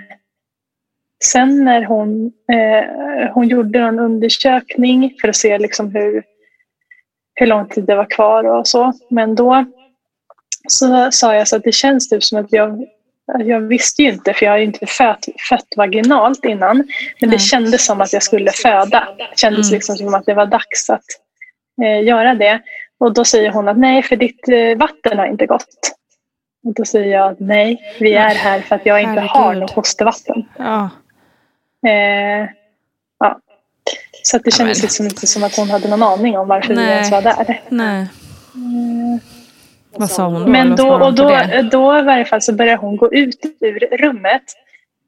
sen 1.24 1.66
när 1.66 1.84
hon, 1.84 2.32
eh, 2.51 3.32
hon 3.34 3.47
gjorde 3.47 3.80
en 3.80 3.99
undersökning 3.99 5.16
för 5.22 5.28
att 5.28 5.36
se 5.36 5.57
liksom 5.57 5.95
hur, 5.95 6.24
hur 7.36 7.47
lång 7.47 7.68
tid 7.70 7.84
det 7.84 7.95
var 7.95 8.10
kvar 8.10 8.43
och 8.43 8.68
så. 8.68 8.93
Men 9.10 9.36
då 9.36 9.66
så 10.68 11.12
sa 11.12 11.36
jag 11.36 11.47
så 11.47 11.55
att 11.55 11.64
det 11.64 11.72
känns 11.72 12.10
typ 12.10 12.24
som 12.24 12.39
att 12.39 12.53
jag 12.53 12.86
jag 13.40 13.60
visste 13.62 14.02
ju 14.04 14.10
inte, 14.10 14.34
för 14.34 14.46
jag 14.46 14.54
har 14.54 14.58
ju 14.58 14.66
inte 14.66 14.86
fött, 14.86 15.26
fött 15.50 15.68
vaginalt 15.78 16.46
innan. 16.46 16.78
Men 17.20 17.30
det 17.30 17.36
Nej. 17.38 17.40
kändes 17.40 17.86
som 17.86 18.02
att 18.02 18.14
jag 18.14 18.24
skulle 18.24 18.52
föda. 18.52 19.08
Det 19.18 19.38
kändes 19.40 19.68
Mm. 19.68 19.76
liksom 19.76 19.96
som 19.96 20.14
att 20.14 20.26
det 20.26 20.34
var 20.34 20.46
dags 20.46 20.90
att 20.90 21.04
eh, 21.84 22.04
göra 22.04 22.34
det. 22.36 22.62
Och 23.00 23.14
då 23.14 23.26
säger 23.26 23.52
hon 23.52 23.68
att 23.68 23.78
nej, 23.78 24.04
för 24.04 24.16
ditt 24.16 24.48
eh, 24.50 24.78
vatten 24.78 25.18
har 25.18 25.26
inte 25.26 25.46
gått. 25.46 25.66
Och 26.68 26.74
då 26.74 26.86
säger 26.86 27.18
jag 27.18 27.32
att 27.32 27.40
nej, 27.40 27.96
vi 28.00 28.14
är 28.14 28.36
här 28.36 28.60
för 28.62 28.76
att 28.76 28.86
jag 28.86 29.02
inte 29.02 29.22
har 29.22 29.44
Herregud. 29.44 29.62
något 29.62 29.72
fostervatten. 29.74 30.46
Ja. 30.58 30.90
Eh, 31.88 32.50
ja. 33.20 33.40
Så 34.24 34.38
det 34.38 34.52
kändes 34.52 34.60
Amen. 34.78 34.82
liksom 34.82 35.06
inte 35.06 35.28
som 35.28 35.44
att 35.44 35.56
hon 35.56 35.70
hade 35.70 35.90
någon 35.90 36.04
aning 36.04 36.38
om 36.38 36.48
varför 36.48 36.76
vi 36.76 36.82
ens 36.84 37.12
var 37.12 37.22
där. 37.22 37.62
Nej. 37.70 38.08
Vad 39.98 40.10
sa 40.10 40.26
hon 40.26 40.42
då? 40.42 40.48
Men 40.48 40.76
då, 40.76 40.90
och 40.94 41.14
då, 41.14 41.30
det? 41.30 41.70
då 41.72 41.98
i 41.98 42.02
varje 42.02 42.26
fall 42.26 42.42
så 42.42 42.54
börjar 42.54 42.78
hon 42.78 42.98
gå 42.98 43.14
ut 43.14 43.46
ur 43.60 43.98
rummet. 43.98 44.44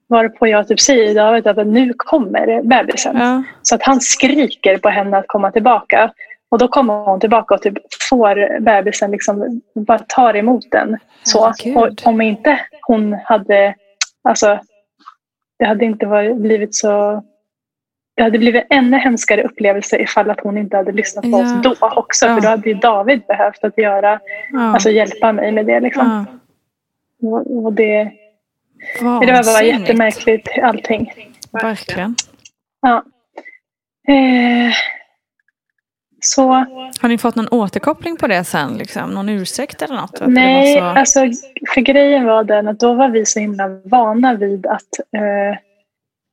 Varpå 0.08 0.46
jag 0.46 0.68
typ 0.68 0.80
säger 0.80 1.14
David 1.14 1.46
att 1.46 1.66
nu 1.66 1.92
kommer 1.96 2.62
bebisen. 2.62 3.16
Ja. 3.16 3.42
Så 3.62 3.74
att 3.74 3.82
han 3.82 4.00
skriker 4.00 4.78
på 4.78 4.88
henne 4.88 5.16
att 5.18 5.28
komma 5.28 5.50
tillbaka. 5.50 6.12
Och 6.48 6.58
då 6.58 6.68
kommer 6.68 6.94
hon 6.94 7.20
tillbaka 7.20 7.54
och 7.54 7.62
typ 7.62 7.74
får 8.10 8.60
bebisen 8.60 9.10
liksom 9.10 9.60
bara 9.74 9.98
tar 9.98 10.36
emot 10.36 10.70
den. 10.70 10.98
Så. 11.22 11.52
Och 11.74 11.88
om 12.04 12.20
inte 12.20 12.60
hon 12.86 13.16
hade, 13.24 13.74
alltså 14.22 14.58
det 15.58 15.64
hade 15.64 15.84
inte 15.84 16.06
varit, 16.06 16.36
blivit 16.36 16.74
så 16.74 17.22
det 18.14 18.22
hade 18.22 18.38
blivit 18.38 18.64
ännu 18.70 18.96
hemskare 18.96 19.42
upplevelse 19.42 19.96
ifall 19.98 20.30
att 20.30 20.40
hon 20.40 20.58
inte 20.58 20.76
hade 20.76 20.92
lyssnat 20.92 21.22
på 21.22 21.30
Ja. 21.30 21.42
oss 21.44 21.62
då 21.62 21.76
också. 21.80 22.26
Ja. 22.26 22.34
För 22.34 22.40
då 22.40 22.48
hade 22.48 22.68
ju 22.68 22.74
David 22.74 23.22
behövt 23.28 23.64
att 23.64 23.78
göra, 23.78 24.20
Ja. 24.52 24.60
alltså 24.60 24.90
hjälpa 24.90 25.32
mig 25.32 25.52
med 25.52 25.66
det. 25.66 25.80
Liksom. 25.80 26.26
Och, 27.22 27.64
och 27.64 27.72
det 27.72 28.10
Vansinnigt. 29.00 29.26
Det 29.26 29.32
var 29.32 29.44
bara 29.54 29.62
jättemärkligt 29.64 30.48
allting. 30.62 31.12
Verkligen. 31.52 32.14
Ja. 32.80 33.04
Eh, 34.08 34.72
så 36.20 36.48
Har 37.02 37.08
ni 37.08 37.18
fått 37.18 37.34
någon 37.36 37.48
återkoppling 37.48 38.16
på 38.16 38.26
det 38.26 38.44
sen? 38.44 38.74
Liksom? 38.78 39.10
Någon 39.10 39.28
ursäkt 39.28 39.82
eller 39.82 39.96
något? 39.96 40.22
Nej, 40.26 40.78
så... 40.78 40.84
alltså 40.84 41.20
för 41.74 41.80
grejen 41.80 42.24
var 42.24 42.44
den 42.44 42.68
att 42.68 42.80
då 42.80 42.94
var 42.94 43.08
vi 43.08 43.26
så 43.26 43.40
himla 43.40 43.68
vana 43.84 44.34
vid 44.34 44.66
att 44.66 44.98
eh, 45.16 45.58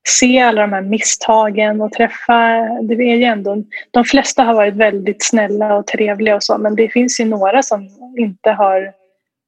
se 0.09 0.39
alla 0.39 0.61
de 0.61 0.73
här 0.73 0.81
misstagen 0.81 1.81
och 1.81 1.91
träffa, 1.91 2.37
det 2.81 2.93
är 2.93 3.15
ju 3.15 3.23
ändå, 3.23 3.63
de 3.91 4.05
flesta 4.05 4.43
har 4.43 4.53
varit 4.53 4.75
väldigt 4.75 5.23
snälla 5.25 5.75
och 5.75 5.87
trevliga 5.87 6.35
och 6.35 6.43
så 6.43 6.57
men 6.57 6.75
det 6.75 6.89
finns 6.89 7.19
ju 7.19 7.25
några 7.25 7.63
som 7.63 7.89
inte 8.17 8.51
har 8.51 8.93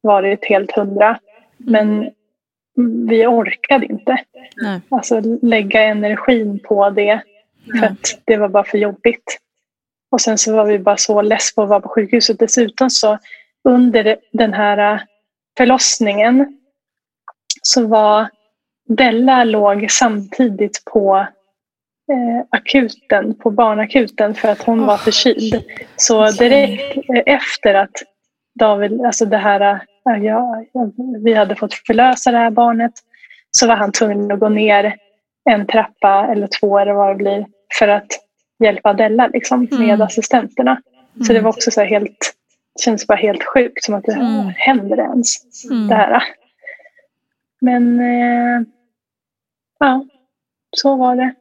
varit 0.01 0.45
helt 0.45 0.72
hundra. 0.72 1.20
Men 1.57 2.12
vi 3.09 3.28
orkade 3.28 3.86
inte. 3.86 4.18
Nej. 4.55 4.82
Alltså 4.89 5.22
lägga 5.41 5.84
energin 5.84 6.59
på 6.59 6.89
det. 6.89 7.22
För 7.80 7.86
att 7.86 8.20
det 8.26 8.38
var 8.38 8.49
bara 8.49 8.64
för 8.64 8.78
jobbigt. 8.78 9.38
Och 10.12 10.22
sen 10.22 10.38
så 10.38 10.55
var 10.55 10.66
vi 10.66 10.80
bara 10.80 10.97
så 10.97 11.22
less 11.22 11.55
på 11.55 11.64
att 11.64 11.70
vara 11.70 11.80
på 11.80 11.89
sjukhuset. 11.89 12.39
Dessutom 12.39 12.89
så 12.89 13.20
under 13.64 14.18
den 14.32 14.53
här 14.53 14.93
äh, 14.93 14.99
förlossningen 15.57 16.57
så 17.62 17.88
var 17.88 18.30
Della 18.98 19.44
låg 19.44 19.92
samtidigt 19.92 20.86
på 20.86 21.16
eh, 22.12 22.46
akuten, 22.50 23.34
på 23.36 23.52
barnakuten 23.52 24.36
för 24.36 24.48
att 24.50 24.62
hon 24.64 24.86
var 24.86 24.98
förkyld. 24.98 25.64
Så 25.96 26.32
direkt 26.32 26.98
eh, 27.10 27.24
efter 27.26 27.74
att 27.74 27.92
David, 28.60 29.02
alltså 29.06 29.26
det 29.26 29.38
här, 29.38 29.62
äh, 30.10 30.24
ja, 30.26 30.64
vi 31.24 31.34
hade 31.34 31.56
fått 31.56 31.74
förlösa 31.74 32.32
det 32.32 32.38
här 32.38 32.52
barnet 32.52 32.92
så 33.52 33.68
var 33.68 33.76
han 33.76 33.92
tvungen 33.92 34.32
att 34.32 34.39
gå 34.39 34.50
ner 34.50 34.96
en 35.50 35.68
trappa 35.68 36.28
eller 36.32 36.48
två 36.48 36.80
eller 36.80 36.94
vad 36.94 37.10
det 37.10 37.16
blir 37.16 37.46
för 37.80 37.88
att 37.88 38.08
hjälpa 38.64 38.94
Della 38.94 39.28
liksom, 39.28 39.68
med 39.72 39.82
Mm. 39.89 40.02
assistenterna. 40.02 40.82
Så 41.28 41.34
det 41.34 41.39
var 41.39 41.50
också 41.50 41.72
så 41.72 41.82
helt, 41.82 42.34
kändes 42.84 43.08
bara 43.08 43.18
helt 43.18 43.44
sjukt 43.44 43.84
som 43.84 43.96
att 43.96 44.04
det 44.04 44.12
Mm. 44.14 44.48
händer 44.56 44.98
ens. 45.00 45.36
Mm. 45.72 45.88
Det 45.88 45.96
här. 45.96 46.24
Men 47.62 48.00
eh, 48.00 48.62
ja, 49.82 50.05
så 50.77 50.95
var 50.95 51.15
det. 51.15 51.34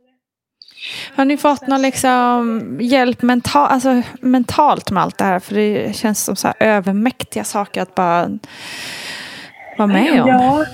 Har 1.17 1.25
ni 1.25 1.37
fått 1.37 1.67
någon 1.67 1.83
liksom 1.83 2.79
hjälp 2.81 3.23
mental, 3.23 3.67
alltså 3.71 4.03
mentalt 4.21 4.91
med 4.91 5.03
allt 5.03 5.19
det 5.19 5.25
här? 5.25 5.39
För 5.39 5.55
det 5.55 5.97
känns 5.97 6.25
som 6.25 6.37
så 6.37 6.47
här 6.49 6.57
övermäktiga 6.61 7.45
saker 7.45 7.83
att 7.83 7.95
bara 7.95 8.39
vara 9.79 9.87
med 9.87 10.23
om. 10.23 10.29
Ja, 10.29 10.65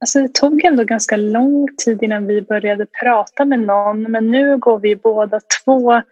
alltså 0.00 0.20
det 0.20 0.34
tog 0.34 0.64
ändå 0.64 0.84
ganska 0.84 1.16
lång 1.16 1.68
tid 1.84 2.02
innan 2.02 2.26
vi 2.26 2.42
började 2.42 2.86
prata 3.02 3.44
med 3.44 3.60
någon. 3.60 4.02
Men 4.02 4.30
nu 4.30 4.58
går 4.58 4.78
vi 4.78 4.96
båda 4.96 5.40
två 5.64 5.92
eh, 5.94 6.02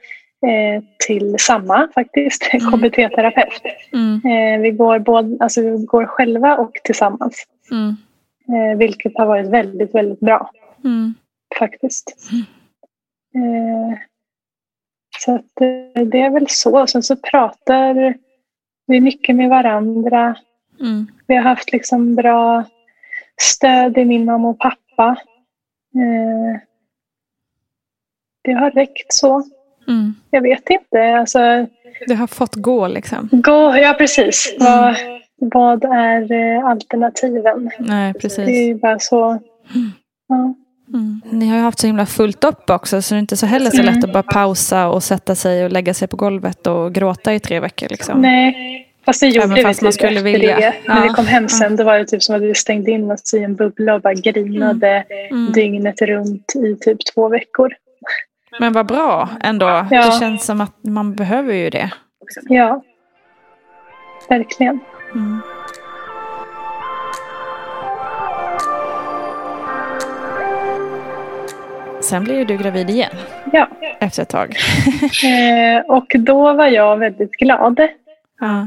till 1.06 1.36
samma 1.38 1.88
faktiskt, 1.94 2.42
KBT-terapeut. 2.52 3.62
Mm, 3.92 4.20
Eh, 4.24 4.60
vi, 4.60 4.70
går 4.70 4.98
både, 4.98 5.36
alltså, 5.40 5.60
vi 5.60 5.84
går 5.84 6.06
själva 6.06 6.56
och 6.56 6.72
tillsammans. 6.84 7.44
mm, 7.70 7.96
Eh, 8.48 8.78
vilket 8.78 9.12
har 9.18 9.26
varit 9.26 9.46
väldigt, 9.46 9.94
väldigt 9.94 10.20
bra 10.20 10.50
mm. 10.84 11.14
faktiskt. 11.58 12.16
Eh, 13.34 13.98
så 15.18 15.34
att, 15.34 15.60
eh, 15.60 16.04
det 16.06 16.20
är 16.20 16.30
väl 16.30 16.46
så. 16.48 16.86
Sen 16.86 17.02
så 17.02 17.16
pratar 17.16 18.14
vi 18.86 19.00
mycket 19.00 19.36
med 19.36 19.48
varandra. 19.50 20.36
Mm. 20.80 21.06
Vi 21.26 21.34
har 21.34 21.42
haft 21.42 21.72
liksom 21.72 22.14
bra 22.14 22.64
stöd 23.40 23.98
i 23.98 24.04
min 24.04 24.24
mamma 24.24 24.48
och 24.48 24.58
pappa. 24.58 25.16
Eh, 25.94 26.60
det 28.42 28.52
har 28.52 28.70
räckt 28.70 29.12
så. 29.12 29.42
Mm. 29.88 30.14
Jag 30.30 30.42
vet 30.42 30.70
inte. 30.70 31.16
Alltså, 31.16 31.66
Det 32.06 32.14
har 32.14 32.26
fått 32.26 32.54
gå 32.54 32.88
liksom. 32.88 33.28
gå, 33.32 33.76
ja, 33.76 33.94
precis. 33.98 34.56
Vad, 34.58 34.96
vad 35.36 35.84
är 35.84 36.32
eh, 36.32 36.64
alternativen? 36.66 37.70
Nej, 37.78 38.12
Det 38.12 38.18
är 38.18 38.20
precis. 38.20 38.80
bara 38.80 38.98
så. 38.98 39.38
Ja. 40.28 40.54
Mm. 40.88 41.20
Ni 41.30 41.48
har 41.48 41.56
ju 41.56 41.62
haft 41.62 41.78
så 41.78 41.86
himla 41.86 42.06
fullt 42.06 42.44
upp 42.44 42.70
också 42.70 43.02
så 43.02 43.14
det 43.14 43.18
är 43.18 43.20
inte 43.20 43.36
så 43.36 43.46
heller 43.46 43.70
så 43.70 43.82
lätt 43.82 44.04
att 44.04 44.12
bara 44.12 44.22
pausa 44.22 44.88
och 44.88 45.02
sätta 45.02 45.34
sig 45.34 45.64
och 45.64 45.70
lägga 45.70 45.94
sig 45.94 46.08
på 46.08 46.16
golvet 46.16 46.66
och 46.66 46.92
gråta 46.94 47.34
i 47.34 47.40
tre 47.40 47.60
veckor. 47.60 47.88
Liksom. 47.88 48.20
Nej, 48.22 48.88
fast 49.04 49.20
det 49.20 49.26
gjorde 49.26 49.44
Även 49.44 49.54
vi 49.54 49.62
fast 49.62 49.82
man 49.82 49.92
typ 49.92 50.00
skulle 50.00 50.22
vilja. 50.22 50.56
det. 50.56 50.74
När 50.88 51.00
vi 51.02 51.06
Ja. 51.08 51.14
kom 51.14 51.26
hem 51.26 51.48
sen 51.48 51.76
då 51.76 51.84
var 51.84 51.98
det 51.98 52.04
typ 52.04 52.22
som 52.22 52.34
att 52.36 52.42
vi 52.42 52.54
stängde 52.54 52.90
in 52.90 53.10
oss 53.10 53.34
i 53.34 53.38
en 53.38 53.54
bubbla 53.54 53.94
och 53.94 54.00
bara 54.00 54.14
grinade 54.14 55.04
Mm. 55.30 55.52
dygnet 55.52 56.02
runt 56.02 56.52
i 56.56 56.76
typ 56.80 56.98
två 57.14 57.28
veckor. 57.28 57.72
Men 58.60 58.72
vad 58.72 58.86
bra 58.86 59.28
ändå. 59.40 59.66
Ja. 59.66 59.86
Det 59.90 60.18
känns 60.20 60.44
som 60.44 60.60
att 60.60 60.74
man 60.82 61.14
behöver 61.14 61.54
ju 61.54 61.70
det. 61.70 61.90
Ja, 62.48 62.82
verkligen. 64.28 64.80
Mm. 65.14 65.40
Sen 72.04 72.24
blir 72.24 72.38
ju 72.38 72.44
du 72.44 72.56
gravid 72.56 72.90
igen 72.90 73.10
Ja. 73.52 73.68
efter 74.00 74.22
ett 74.22 74.28
tag. 74.28 74.56
Eh, 75.24 75.80
och 75.80 76.06
då 76.18 76.52
var 76.52 76.66
jag 76.66 76.96
väldigt 76.96 77.32
glad. 77.32 77.80
Ja. 78.40 78.60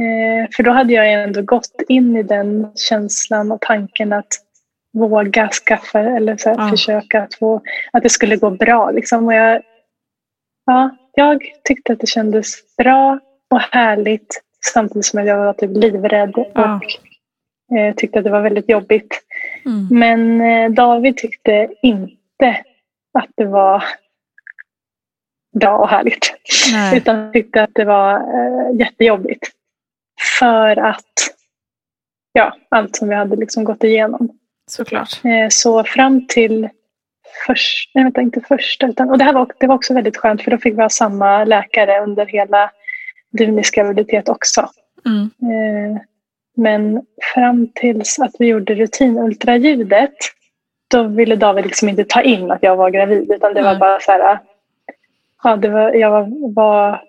Eh, 0.00 0.48
för 0.56 0.62
då 0.62 0.70
hade 0.70 0.92
jag 0.92 1.12
ändå 1.12 1.42
gått 1.42 1.82
in 1.88 2.16
i 2.16 2.22
den 2.22 2.66
känslan 2.76 3.52
och 3.52 3.60
tanken 3.60 4.12
att 4.12 4.26
våga 4.92 5.48
skaffa 5.48 6.00
eller 6.00 6.36
så 6.36 6.48
här, 6.48 6.56
Ja. 6.58 6.70
försöka 6.70 7.22
att 7.22 7.34
få, 7.34 7.60
att 7.92 8.02
det 8.02 8.08
skulle 8.08 8.36
gå 8.36 8.50
bra. 8.50 8.90
Liksom. 8.90 9.26
Och 9.26 9.34
jag, 9.34 9.62
ja, 10.66 10.90
jag 11.14 11.42
tyckte 11.64 11.92
att 11.92 12.00
det 12.00 12.06
kändes 12.06 12.76
bra 12.76 13.18
och 13.50 13.60
härligt 13.60 14.42
samtidigt 14.72 15.04
som 15.06 15.26
jag 15.26 15.38
var 15.38 15.52
typ 15.52 15.70
livrädd 15.76 16.32
Ja. 16.54 16.80
och 17.70 17.78
eh, 17.78 17.94
tyckte 17.94 18.18
att 18.18 18.24
det 18.24 18.30
var 18.30 18.40
väldigt 18.42 18.68
jobbigt. 18.68 19.20
Mm. 19.64 19.88
Men 19.90 20.40
eh, 20.40 20.70
David 20.70 21.16
tyckte 21.16 21.68
inte 21.82 22.56
att 23.12 23.30
det 23.36 23.44
var 23.44 23.84
bra 25.60 25.78
och 25.78 25.88
härligt. 25.88 26.34
Nej. 26.72 26.96
Utan 26.96 27.32
tyckte 27.32 27.62
att 27.62 27.70
det 27.74 27.84
var 27.84 28.14
eh, 28.14 28.78
jättejobbigt. 28.78 29.48
För 30.38 30.76
att 30.76 31.12
ja, 32.32 32.56
allt 32.68 32.96
som 32.96 33.08
vi 33.08 33.14
hade 33.14 33.36
liksom 33.36 33.64
gått 33.64 33.84
igenom. 33.84 34.28
Såklart. 34.70 35.24
Eh, 35.24 35.48
så 35.48 35.84
fram 35.84 36.26
till 36.26 36.68
först, 37.46 37.90
nej, 37.94 38.04
vänta, 38.04 38.20
inte 38.20 38.40
första, 38.40 38.86
utan, 38.86 39.10
och 39.10 39.18
det, 39.18 39.24
här 39.24 39.32
var, 39.32 39.48
det 39.60 39.66
var 39.66 39.74
också 39.74 39.94
väldigt 39.94 40.16
skönt 40.16 40.42
för 40.42 40.50
då 40.50 40.58
fick 40.58 40.74
vi 40.74 40.82
ha 40.82 40.88
samma 40.88 41.44
läkare 41.44 42.00
under 42.00 42.26
hela 42.26 42.70
Dunis 43.38 43.70
graviditet 43.70 44.28
också. 44.28 44.70
Mm. 45.06 45.22
Eh, 45.22 46.02
men 46.56 47.02
fram 47.34 47.68
tills 47.74 48.18
att 48.18 48.34
vi 48.38 48.46
gjorde 48.46 48.74
rutinultraljudet 48.74 50.14
då 50.92 51.02
ville 51.02 51.36
David 51.36 51.66
liksom 51.66 51.88
inte 51.88 52.04
ta 52.04 52.22
in 52.22 52.50
att 52.50 52.62
jag 52.62 52.76
var 52.76 52.90
gravid 52.90 53.30
utan 53.32 53.54
det 53.54 53.62
var 53.62 53.70
Nej. 53.70 53.80
bara 53.80 54.00
så 54.00 54.12
här, 54.12 54.38
ja, 55.42 55.56
det 55.56 55.68
var, 55.68 55.92
jag 55.92 56.10
var, 56.10 56.52
var 56.54 57.02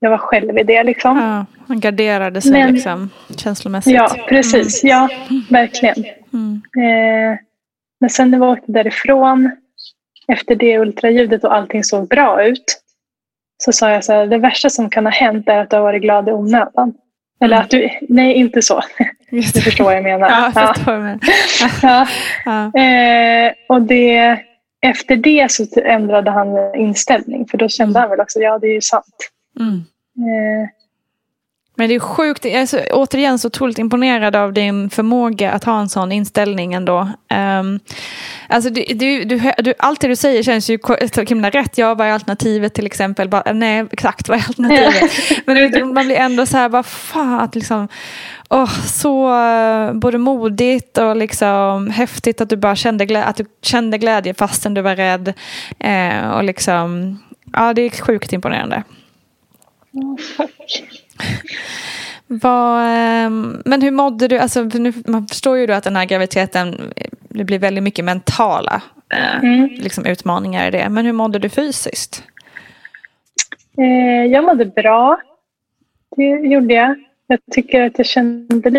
jag 0.00 0.10
var 0.10 0.18
själv 0.18 0.58
i 0.58 0.62
det 0.62 0.82
liksom. 0.82 1.16
Ja, 1.18 1.46
han 1.68 1.80
garderade 1.80 2.40
sig 2.40 2.52
Men- 2.52 2.72
liksom, 2.74 3.10
känslomässigt. 3.36 3.94
Ja, 3.94 4.16
precis. 4.28 4.84
Ja, 4.84 5.08
verkligen. 5.50 6.04
Mm. 6.32 6.62
Eh, 6.76 7.38
men 8.00 8.10
sen 8.10 8.30
när 8.30 8.38
vi 8.38 8.44
åkte 8.44 8.72
därifrån 8.72 9.50
efter 10.28 10.54
det 10.54 10.78
ultraljudet 10.78 11.44
och 11.44 11.54
allting 11.54 11.84
såg 11.84 12.08
bra 12.08 12.44
ut 12.44 12.82
så 13.58 13.72
sa 13.72 13.90
jag 13.90 14.04
så 14.04 14.12
här, 14.12 14.26
det 14.26 14.38
värsta 14.38 14.70
som 14.70 14.90
kan 14.90 15.06
ha 15.06 15.12
hänt 15.12 15.48
är 15.48 15.58
att 15.58 15.70
du 15.70 15.76
har 15.76 15.82
varit 15.82 16.02
glad 16.02 16.28
i 16.28 16.32
onödan. 16.32 16.94
Eller 17.40 17.56
att 17.56 17.70
du, 17.70 17.88
nej 18.08 18.34
inte 18.34 18.62
så. 18.62 18.82
Just 19.30 19.54
Du 19.54 19.60
förstår 19.60 19.84
vad 19.84 19.96
jag 19.96 20.02
menar. 20.02 20.28
Ja, 20.30 20.52
jag 20.54 20.64
Ja. 20.64 20.74
förstår 20.74 20.92
vad 20.92 21.00
du 21.00 21.04
menar. 21.04 21.20
Ja. 21.82 22.06
Ja. 22.44 22.80
Eh, 22.80 23.52
och 23.68 23.82
det, 23.82 24.38
efter 24.82 25.16
det 25.16 25.50
så 25.50 25.66
ändrade 25.84 26.30
han 26.30 26.74
inställning 26.74 27.46
för 27.46 27.58
då 27.58 27.68
kände 27.68 28.00
han 28.00 28.10
väl 28.10 28.20
också, 28.20 28.38
ja 28.40 28.58
det 28.58 28.66
är 28.66 28.74
ju 28.74 28.80
sant. 28.80 29.30
Mm. 29.60 29.74
Eh, 30.28 30.68
Men 31.78 31.88
det 31.88 31.94
är 31.94 32.00
sjukt, 32.00 32.44
jag 32.44 32.54
är 32.54 32.66
så, 32.66 32.78
återigen 32.92 33.38
så 33.38 33.46
otroligt 33.48 33.78
imponerad 33.78 34.36
av 34.36 34.52
din 34.52 34.90
förmåga 34.90 35.52
att 35.52 35.64
ha 35.64 35.80
en 35.80 35.88
sån 35.88 36.12
inställning 36.12 36.74
ändå. 36.74 37.08
Um, 37.60 37.80
alltså 38.48 38.70
du, 38.70 38.84
du, 38.94 39.24
du, 39.24 39.52
du, 39.58 39.74
allt 39.78 40.00
det 40.00 40.08
du 40.08 40.16
säger 40.16 40.42
känns 40.42 40.70
ju 40.70 40.78
så 41.14 41.22
himla 41.22 41.50
rätt. 41.50 41.78
Ja, 41.78 41.94
vad 41.94 42.06
är 42.06 42.12
alternativet 42.12 42.74
till 42.74 42.86
exempel? 42.86 43.28
Bara, 43.28 43.52
nej, 43.52 43.86
exakt, 43.90 44.28
vad 44.28 44.38
är 44.38 44.44
alternativet? 44.48 45.10
Men 45.46 45.94
man 45.94 46.06
blir 46.06 46.16
ändå 46.16 46.46
så 46.46 46.56
här, 46.56 46.68
bara 46.68 46.82
fan, 46.82 47.40
att 47.40 47.54
liksom, 47.54 47.88
åh, 48.48 48.70
så 48.86 49.34
eh, 49.34 49.92
både 49.92 50.18
modigt 50.18 50.98
och 50.98 51.16
liksom 51.16 51.90
häftigt 51.90 52.40
att 52.40 52.48
du 52.48 52.56
bara 52.56 52.76
kände, 52.76 53.06
glä, 53.06 53.24
att 53.24 53.36
du 53.36 53.44
kände 53.62 53.98
glädje 53.98 54.34
fastän 54.34 54.74
du 54.74 54.80
var 54.80 54.96
rädd. 54.96 55.34
Eh, 55.78 56.30
och 56.30 56.44
liksom, 56.44 57.18
ja, 57.52 57.74
det 57.74 57.82
är 57.82 57.90
sjukt 57.90 58.32
imponerande. 58.32 58.82
tack. 60.36 61.07
Vad, 62.26 62.82
ehm, 62.86 63.62
men 63.64 63.82
hur 63.82 63.90
mådde 63.90 64.28
du? 64.28 64.38
Alltså, 64.38 64.62
nu, 64.62 64.92
man 65.06 65.26
förstår 65.26 65.58
ju 65.58 65.66
då 65.66 65.72
att 65.72 65.84
den 65.84 65.96
här 65.96 66.04
graviditeten, 66.04 66.92
det 67.28 67.44
blir 67.44 67.58
väldigt 67.58 67.84
mycket 67.84 68.04
mentala 68.04 68.82
eh, 69.14 69.36
mm. 69.36 69.68
liksom 69.68 70.06
utmaningar 70.06 70.68
i 70.68 70.70
det. 70.70 70.88
Men 70.88 71.06
hur 71.06 71.12
mådde 71.12 71.38
du 71.38 71.48
fysiskt? 71.48 72.22
Eh, 73.78 74.32
jag 74.32 74.44
mådde 74.44 74.64
bra. 74.64 75.20
Det 76.16 76.28
gjorde 76.28 76.74
jag. 76.74 76.94
Jag 77.26 77.38
tycker 77.52 77.82
att 77.82 77.98
jag 77.98 78.06
kände 78.06 78.70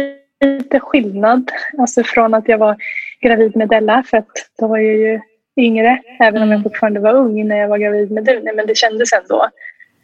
lite 0.42 0.80
skillnad. 0.80 1.52
Alltså 1.78 2.04
från 2.04 2.34
att 2.34 2.48
jag 2.48 2.58
var 2.58 2.78
gravid 3.22 3.56
med 3.56 3.70
Della, 3.70 4.04
för 4.04 4.18
att 4.18 4.32
då 4.60 4.68
var 4.68 4.78
jag 4.78 4.96
ju 4.96 5.20
yngre, 5.58 6.02
även 6.20 6.42
om 6.42 6.50
jag 6.50 6.60
mm. 6.60 6.64
fortfarande 6.64 7.00
var 7.00 7.14
ung 7.14 7.48
när 7.48 7.58
jag 7.58 7.68
var 7.68 7.78
gravid 7.78 8.12
med 8.12 8.26
Duni. 8.26 8.52
Men 8.56 8.68
det 8.68 8.78
kändes 8.78 9.14
ändå 9.14 9.50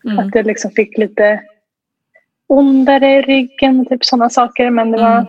mm. 0.05 0.19
att 0.19 0.35
jag 0.35 0.45
liksom 0.45 0.71
fick 0.71 0.97
lite 0.97 1.41
ondare 2.49 3.15
i 3.15 3.21
ryggen 3.21 3.79
och 3.79 3.89
typ 3.89 4.05
sådana 4.05 4.29
saker. 4.29 4.69
Men 4.69 4.91
det 4.91 4.97
var... 4.97 5.17
Mm. 5.17 5.27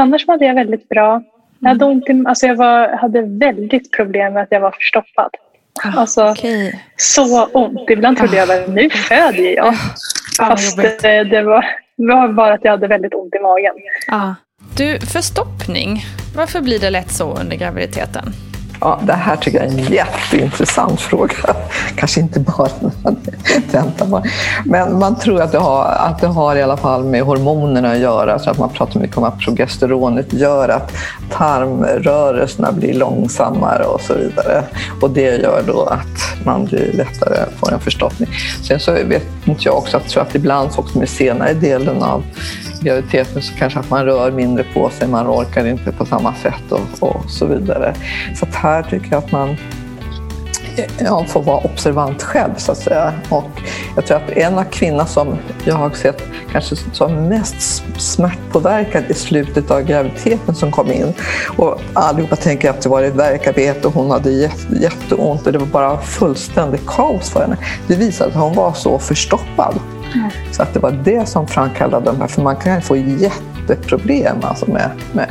Annars 0.00 0.26
mådde 0.26 0.44
jag 0.44 0.54
väldigt 0.54 0.88
bra. 0.88 1.22
Jag 1.60 1.68
hade, 1.68 1.84
ont 1.84 2.08
i, 2.08 2.24
alltså 2.26 2.46
jag 2.46 2.56
var, 2.56 2.88
hade 2.88 3.22
väldigt 3.22 3.92
problem 3.92 4.34
med 4.34 4.42
att 4.42 4.48
jag 4.50 4.60
var 4.60 4.70
förstoppad. 4.70 5.30
Ah, 5.84 6.00
alltså, 6.00 6.30
okay. 6.30 6.72
Så 6.96 7.46
ont. 7.46 7.90
Ibland 7.90 8.18
trodde 8.18 8.36
jag 8.36 8.50
att 8.50 8.68
nu 8.68 8.90
föder 8.90 9.54
jag. 9.56 9.74
Ah, 10.40 10.46
Fast 10.46 10.76
det, 10.76 11.24
det, 11.24 11.42
var, 11.42 11.66
det 11.96 12.14
var 12.14 12.28
bara 12.28 12.54
att 12.54 12.64
jag 12.64 12.70
hade 12.70 12.86
väldigt 12.86 13.14
ont 13.14 13.34
i 13.34 13.38
magen. 13.38 13.74
Ah. 14.08 14.34
Du, 14.76 15.00
förstoppning. 15.00 16.04
Varför 16.36 16.60
blir 16.60 16.78
det 16.78 16.90
lätt 16.90 17.10
så 17.10 17.36
under 17.36 17.56
graviditeten? 17.56 18.32
Ja, 18.80 19.00
det 19.02 19.12
här 19.12 19.36
tycker 19.36 19.58
jag 19.58 19.66
är 19.66 19.72
en 19.72 19.92
jätteintressant 19.92 21.00
fråga. 21.00 21.34
Kanske 21.96 22.20
inte 22.20 22.40
bara 22.40 22.68
vänta 23.72 24.04
man 24.04 24.22
Men 24.64 24.98
man 24.98 25.16
tror 25.16 25.40
att 25.40 25.52
det, 25.52 25.58
har, 25.58 25.84
att 25.84 26.20
det 26.20 26.26
har 26.26 26.56
i 26.56 26.62
alla 26.62 26.76
fall 26.76 27.04
med 27.04 27.22
hormonerna 27.22 27.92
att 27.92 27.98
göra. 27.98 28.38
Så 28.38 28.50
att 28.50 28.58
man 28.58 28.68
pratar 28.68 29.00
mycket 29.00 29.16
om 29.16 29.24
att 29.24 29.38
progesteronet 29.38 30.32
gör 30.32 30.68
att 30.68 30.92
tarmrörelserna 31.30 32.72
blir 32.72 32.94
långsammare 32.94 33.84
och 33.84 34.00
så 34.00 34.14
vidare. 34.14 34.64
Och 35.02 35.10
det 35.10 35.36
gör 35.36 35.62
då 35.66 35.82
att 35.82 36.44
man 36.44 36.64
blir 36.64 36.92
lättare 36.92 37.36
får 37.56 37.72
en 37.72 37.80
förstoppning. 37.80 38.28
Sen 38.62 38.80
så 38.80 38.92
vet 38.92 39.26
inte 39.44 39.62
jag 39.64 39.76
också 39.76 39.96
att, 39.96 40.08
tror 40.08 40.22
att 40.22 40.34
ibland 40.34 40.70
också 40.76 40.98
med 40.98 41.08
senare 41.08 41.54
delen 41.54 42.02
av 42.02 42.22
graviditeten 42.80 43.42
så 43.42 43.54
kanske 43.54 43.78
att 43.78 43.90
man 43.90 44.04
rör 44.04 44.30
mindre 44.30 44.64
på 44.74 44.90
sig, 44.90 45.08
man 45.08 45.26
orkar 45.26 45.66
inte 45.66 45.92
på 45.92 46.06
samma 46.06 46.34
sätt 46.34 46.72
och, 46.72 47.08
och 47.08 47.30
så 47.30 47.46
vidare. 47.46 47.94
Så 48.34 48.44
att 48.44 48.54
här 48.54 48.82
tycker 48.82 49.12
jag 49.12 49.18
att 49.18 49.32
man 49.32 49.56
ja, 50.98 51.24
får 51.24 51.42
vara 51.42 51.58
observant 51.58 52.22
själv 52.22 52.54
så 52.56 52.72
att 52.72 52.78
säga. 52.78 53.12
Och 53.28 53.50
jag 53.96 54.06
tror 54.06 54.16
att 54.16 54.30
en 54.30 54.58
av 54.58 54.64
kvinnorna 54.64 55.06
som 55.06 55.36
jag 55.64 55.74
har 55.74 55.90
sett 55.90 56.22
kanske 56.52 56.76
som 56.92 57.28
mest 57.28 57.82
smärtpåverkad 58.00 59.04
i 59.08 59.14
slutet 59.14 59.70
av 59.70 59.82
graviditeten 59.82 60.54
som 60.54 60.70
kom 60.72 60.92
in. 60.92 61.14
Och 61.56 61.80
allihopa 61.92 62.36
tänker 62.36 62.70
att 62.70 62.80
det 62.80 62.88
var 62.88 63.02
ett 63.02 63.14
värkarbete 63.14 63.88
och 63.88 63.94
hon 63.94 64.10
hade 64.10 64.50
jätteont 64.80 65.46
och 65.46 65.52
det 65.52 65.58
var 65.58 65.66
bara 65.66 66.00
fullständigt 66.00 66.86
kaos 66.86 67.30
för 67.30 67.40
henne. 67.40 67.56
Det 67.86 67.96
visade 67.96 68.30
att 68.30 68.36
hon 68.36 68.54
var 68.54 68.72
så 68.72 68.98
förstoppad. 68.98 69.80
Mm. 70.14 70.30
Så 70.52 70.62
att 70.62 70.74
det 70.74 70.80
var 70.80 70.90
det 70.90 71.28
som 71.28 71.46
framkallade 71.46 72.06
de 72.06 72.20
här, 72.20 72.26
för 72.26 72.42
man 72.42 72.56
kan 72.56 72.82
få 72.82 72.96
jätteproblem 72.96 74.36
alltså 74.42 74.70
med, 74.70 74.90
med 75.12 75.28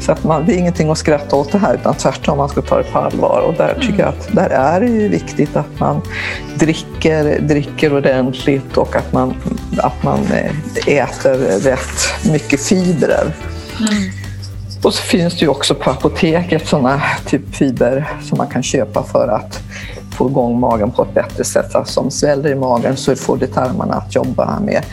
så 0.00 0.12
att 0.12 0.24
man, 0.24 0.46
det 0.46 0.54
är 0.54 0.58
ingenting 0.58 0.90
att 0.90 0.98
skratta 0.98 1.36
åt 1.36 1.52
det 1.52 1.58
här, 1.58 1.74
utan 1.74 1.94
tvärtom, 1.94 2.38
man 2.38 2.48
ska 2.48 2.62
ta 2.62 2.78
det 2.78 2.84
på 2.92 2.98
allvar. 2.98 3.40
Och 3.40 3.54
där 3.54 3.78
tycker 3.80 3.98
jag 3.98 4.08
att 4.08 4.28
där 4.32 4.50
är 4.50 4.80
det 4.80 4.86
ju 4.86 5.08
viktigt 5.08 5.56
att 5.56 5.80
man 5.80 6.00
dricker, 6.54 7.40
dricker 7.40 7.96
ordentligt 7.96 8.76
och 8.76 8.96
att 8.96 9.12
man, 9.12 9.34
att 9.78 10.02
man 10.02 10.18
eh, 10.32 10.98
äter 10.98 11.34
rätt 11.60 12.30
mycket 12.32 12.60
fibrer. 12.60 13.34
Mm. 13.80 14.12
Och 14.82 14.94
så 14.94 15.02
finns 15.02 15.34
det 15.38 15.40
ju 15.40 15.48
också 15.48 15.74
på 15.74 15.90
apoteket 15.90 16.68
sådana 16.68 17.02
typ 17.26 17.54
fiber 17.54 18.06
som 18.22 18.38
man 18.38 18.46
kan 18.46 18.62
köpa 18.62 19.02
för 19.02 19.28
att 19.28 19.62
få 20.16 20.28
igång 20.28 20.60
magen 20.60 20.90
på 20.90 21.02
ett 21.02 21.14
bättre 21.14 21.44
sätt. 21.44 21.74
Alltså 21.74 22.00
om 22.00 22.10
sväller 22.10 22.50
i 22.50 22.54
magen 22.54 22.96
så 22.96 23.16
får 23.16 23.36
det 23.36 23.46
tarmarna 23.46 23.94
att 23.94 24.14
jobba 24.14 24.60
med. 24.60 24.84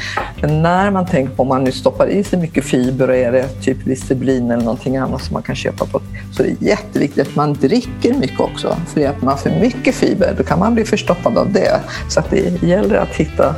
Men 0.42 0.62
när 0.62 0.92
man 0.92 1.06
tänker 1.06 1.36
på 1.36 1.42
om 1.42 1.48
man 1.48 1.64
nu 1.64 1.72
stoppar 1.72 2.08
i 2.08 2.24
sig 2.24 2.40
mycket 2.40 2.66
fiber 2.66 3.10
och 3.10 3.16
är 3.16 3.32
det 3.32 3.48
typ 3.62 3.88
visiblin 3.88 4.52
eller 4.52 4.64
någonting 4.64 4.98
annat 4.98 5.24
som 5.24 5.34
man 5.34 5.44
kan 5.44 5.56
köpa 5.56 5.86
på, 5.86 6.02
så 6.32 6.44
är 6.44 6.48
det 6.48 6.66
jätteviktigt 6.66 7.28
att 7.28 7.36
man 7.36 7.54
dricker 7.54 8.14
mycket 8.14 8.40
också. 8.40 8.78
För 8.88 9.02
äter 9.02 9.26
man 9.26 9.38
för 9.38 9.50
mycket 9.50 9.96
fiber 9.96 10.36
då 10.38 10.44
kan 10.44 10.60
man 10.60 10.74
bli 10.74 10.86
förstoppad 10.86 11.38
av 11.38 11.52
det. 11.52 11.82
Så 12.10 12.20
att 12.20 12.30
det 12.30 12.64
gäller 12.64 12.96
att 12.96 13.16
hitta 13.16 13.56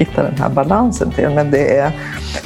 hitta 0.00 0.22
den 0.22 0.38
här 0.38 0.48
balansen 0.48 1.10
till. 1.10 1.30
Men 1.30 1.50
det 1.50 1.76
är 1.76 1.92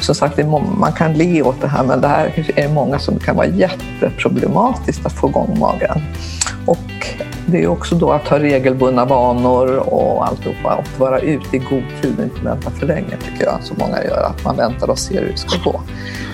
som 0.01 0.15
sagt, 0.15 0.39
är 0.39 0.45
man 0.79 0.93
kan 0.93 1.13
le 1.13 1.43
åt 1.43 1.61
det 1.61 1.69
här, 1.69 1.85
men 1.85 2.01
det 2.01 2.09
här 2.09 2.53
är 2.57 2.69
många 2.69 2.99
som 2.99 3.19
kan 3.19 3.37
vara 3.37 3.47
jätteproblematiskt 3.47 5.07
att 5.07 5.13
få 5.13 5.29
igång 5.29 5.57
magen. 5.59 6.01
Och 6.67 7.07
det 7.47 7.63
är 7.63 7.67
också 7.67 7.95
då 7.95 8.13
att 8.13 8.29
ha 8.29 8.39
regelbundna 8.39 9.05
vanor 9.05 9.77
och 9.77 10.27
alltihopa 10.27 10.75
och 10.75 11.01
vara 11.01 11.21
ute 11.21 11.57
i 11.57 11.59
god 11.59 11.83
tid 12.03 12.15
och 12.19 12.25
inte 12.25 12.41
vänta 12.45 12.71
för 12.71 12.87
länge 12.87 13.17
tycker 13.25 13.45
jag, 13.45 13.63
som 13.63 13.77
många 13.81 14.05
gör. 14.05 14.23
Att 14.23 14.45
man 14.45 14.57
väntar 14.57 14.91
och 14.91 14.99
ser 14.99 15.21
hur 15.21 15.31
det 15.31 15.37
ska 15.37 15.71
gå. 15.71 15.81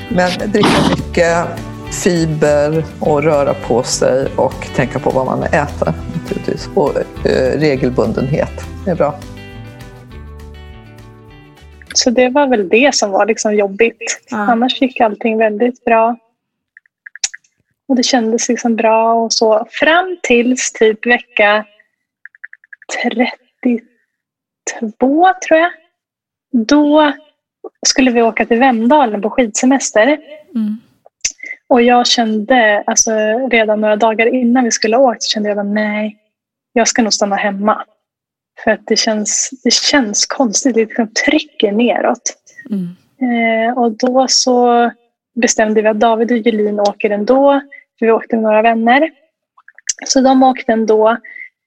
Men 0.09 0.51
dricka 0.53 0.69
mycket 0.97 1.47
fiber 1.93 2.85
och 3.01 3.23
röra 3.23 3.55
på 3.55 3.83
sig 3.83 4.29
och 4.37 4.69
tänka 4.77 4.99
på 4.99 5.11
vad 5.11 5.27
man 5.27 5.43
äter 5.43 5.95
naturligtvis. 6.15 6.69
Och 6.75 6.97
eh, 7.27 7.59
regelbundenhet 7.59 8.65
är 8.87 8.95
bra. 8.95 9.15
Så 11.95 12.11
det 12.11 12.29
var 12.29 12.47
väl 12.47 12.69
det 12.69 12.95
som 12.95 13.11
var 13.11 13.27
liksom 13.27 13.55
jobbigt. 13.55 14.21
Ja. 14.31 14.37
Annars 14.37 14.83
gick 14.83 15.01
allting 15.01 15.39
väldigt 15.39 15.85
bra. 15.85 16.17
Och 17.91 17.97
det 17.97 18.03
kändes 18.03 18.49
liksom 18.49 18.77
bra 18.77 19.15
och 19.15 19.33
så. 19.33 19.67
Fram 19.71 20.19
tills 20.23 20.73
typ 20.73 21.07
vecka 21.07 21.65
32 23.03 25.35
tror 25.49 25.61
jag. 25.61 25.71
Då 26.53 27.13
skulle 27.87 28.11
vi 28.11 28.23
åka 28.23 28.47
till 28.47 28.59
Vemdalen 28.59 29.23
på 29.23 29.31
skidsemester. 29.31 30.19
Mm. 30.55 30.77
Och 31.69 31.83
jag 31.83 32.07
kände, 32.07 32.85
alltså 32.87 33.11
redan 33.49 33.81
några 33.81 33.97
dagar 33.97 34.35
innan 34.35 34.65
vi 34.65 34.71
skulle 34.71 34.97
åka, 34.97 35.19
kände 35.21 35.49
jag 35.49 35.59
att 35.59 35.67
nej, 35.67 36.19
jag 36.73 36.89
ska 36.89 37.03
nog 37.03 37.13
stanna 37.13 37.37
hemma. 37.37 37.85
För 38.65 38.71
att 38.71 38.87
det 38.87 38.97
känns, 38.97 39.51
det 39.65 39.73
känns 39.73 40.27
konstigt, 40.27 40.75
det 40.75 40.81
liksom 40.81 41.09
trycker 41.27 41.73
neråt. 41.73 42.37
Mm. 42.71 42.97
Eh, 43.23 43.79
och 43.79 43.93
då 43.93 44.27
så 44.29 44.91
bestämde 45.35 45.83
vi 45.83 45.89
att 45.89 46.01
David 46.01 46.33
och 46.33 46.39
Jelin 46.39 46.81
åker 46.81 47.11
ändå. 47.11 47.61
Vi 48.01 48.11
åkte 48.11 48.37
med 48.37 48.43
några 48.43 48.63
vänner. 48.63 49.11
Så 50.07 50.21
de 50.21 50.43
åkte 50.43 50.73
ändå 50.73 51.09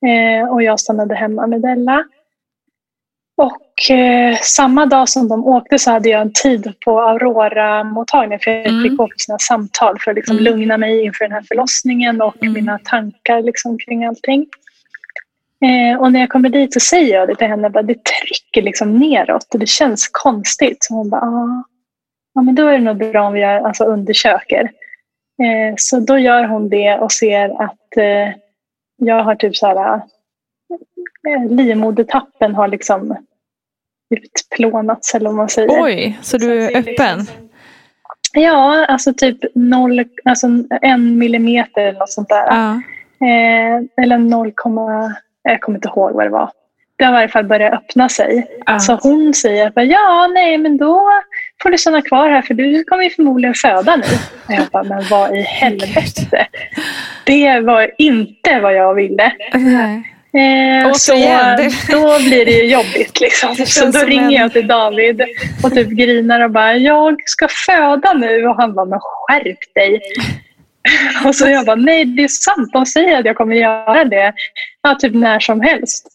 eh, 0.05 0.49
och 0.51 0.63
jag 0.63 0.79
stannade 0.79 1.15
hemma 1.15 1.47
med 1.47 1.61
Della. 1.61 2.05
Och 3.38 3.91
eh, 3.91 4.38
samma 4.41 4.86
dag 4.86 5.09
som 5.09 5.27
de 5.27 5.45
åkte 5.47 5.79
så 5.79 5.91
hade 5.91 6.09
jag 6.09 6.21
en 6.21 6.34
tid 6.34 6.73
på 6.86 7.01
Aurora-mottagningen 7.01 8.39
för 8.39 8.51
jag 8.51 8.67
mm. 8.67 8.84
fick 8.84 8.97
gå 8.97 9.07
på 9.07 9.13
sina 9.17 9.39
samtal 9.39 9.99
för 9.99 10.11
att 10.11 10.15
liksom 10.15 10.38
mm. 10.38 10.43
lugna 10.43 10.77
mig 10.77 11.03
inför 11.03 11.25
den 11.25 11.31
här 11.31 11.43
förlossningen 11.47 12.21
och 12.21 12.43
mm. 12.43 12.53
mina 12.53 12.79
tankar 12.84 13.41
liksom 13.41 13.77
kring 13.77 14.05
allting. 14.05 14.45
Eh, 15.61 16.01
och 16.01 16.11
när 16.11 16.19
jag 16.19 16.29
kommer 16.29 16.49
dit 16.49 16.73
så 16.73 16.79
säger 16.79 17.15
jag 17.15 17.27
det 17.27 17.36
till 17.36 17.47
henne, 17.47 17.69
bara, 17.69 17.84
det 17.84 18.03
trycker 18.03 18.61
liksom 18.61 18.99
neråt 18.99 19.53
och 19.53 19.59
det 19.59 19.67
känns 19.67 20.09
konstigt. 20.11 20.77
Så 20.79 20.93
hon 20.93 21.09
bara, 21.09 21.21
ah, 21.21 21.63
ja 22.34 22.41
men 22.41 22.55
då 22.55 22.67
är 22.67 22.71
det 22.71 22.84
nog 22.84 22.97
bra 22.97 23.27
om 23.27 23.34
vi 23.34 23.43
alltså, 23.43 23.84
undersöker. 23.84 24.71
Eh, 25.39 25.73
så 25.77 25.99
då 25.99 26.17
gör 26.17 26.43
hon 26.43 26.69
det 26.69 26.97
och 26.97 27.11
ser 27.11 27.63
att 27.63 27.97
eh, 27.97 28.36
jag 28.97 29.23
har 29.23 29.36
typ 29.36 29.55
så 29.55 29.67
här, 29.67 29.95
eh, 31.27 31.45
livmodertappen 31.49 32.55
har 32.55 32.67
liksom 32.67 33.17
utplånats 34.15 35.15
eller 35.15 35.25
vad 35.25 35.36
man 35.36 35.49
säger. 35.49 35.84
Oj, 35.84 36.19
så 36.21 36.38
du 36.38 36.63
är 36.63 36.77
öppen? 36.77 37.27
Ja, 38.34 38.86
alltså 38.86 39.13
typ 39.13 39.38
noll, 39.55 40.05
alltså 40.25 40.47
en 40.81 41.17
millimeter 41.17 41.81
eller 41.81 41.99
något 41.99 42.11
sånt 42.11 42.29
där. 42.29 42.47
Ja. 42.47 42.81
Eh, 43.27 44.03
eller 44.03 44.17
0, 44.17 44.53
jag 45.43 45.61
kommer 45.61 45.77
inte 45.77 45.88
ihåg 45.88 46.11
vad 46.11 46.25
det 46.25 46.29
var. 46.29 46.51
Det 46.95 47.03
har 47.03 47.11
i 47.11 47.15
varje 47.15 47.27
fall 47.27 47.45
börjat 47.45 47.73
öppna 47.73 48.09
sig. 48.09 48.47
Ja. 48.65 48.79
Så 48.79 48.99
hon 49.03 49.34
säger 49.34 49.67
att 49.67 49.88
ja, 49.88 50.27
nej 50.34 50.57
men 50.57 50.77
då 50.77 51.09
får 51.64 51.70
du 51.70 51.78
stanna 51.78 52.01
kvar 52.01 52.30
här 52.30 52.41
för 52.41 52.54
du 52.54 52.84
kommer 52.84 53.04
ju 53.04 53.10
förmodligen 53.10 53.54
föda 53.54 53.95
nu. 53.95 54.04
Och 54.47 54.54
jag 54.54 54.68
bara, 54.68 54.84
men 54.84 55.04
vad 55.10 55.36
i 55.38 55.41
helvete. 55.41 56.47
Det 57.26 57.60
var 57.60 57.91
inte 57.97 58.60
vad 58.60 58.76
jag 58.76 58.93
ville. 58.93 59.34
Eh, 60.38 60.93
så 60.93 61.12
då 61.91 62.20
blir 62.20 62.45
det 62.45 62.51
ju 62.51 62.66
jobbigt. 62.66 63.20
Liksom. 63.20 63.56
Så 63.56 63.86
då 63.86 63.99
ringer 63.99 64.39
jag 64.39 64.54
till 64.54 64.68
David 64.68 65.22
och 65.64 65.74
typ 65.74 65.88
grinar 65.88 66.41
och 66.41 66.51
bara, 66.51 66.76
jag 66.76 67.16
ska 67.26 67.47
föda 67.66 68.14
nu. 68.14 68.47
Och 68.47 68.56
han 68.56 68.74
bara, 68.74 68.86
men 68.86 68.99
skärp 69.01 69.74
dig. 69.76 70.01
Och 71.26 71.36
så 71.36 71.49
jag 71.49 71.66
bara, 71.66 71.76
nej 71.76 72.06
det 72.06 72.24
är 72.24 72.28
sant. 72.28 72.74
De 72.74 72.86
säger 72.86 73.20
att 73.20 73.26
jag 73.26 73.36
kommer 73.36 73.56
göra 73.56 74.06
det 74.06 74.34
ja, 74.82 74.95
typ 74.95 75.14
när 75.14 75.39
som 75.39 75.62
helst. 75.62 76.08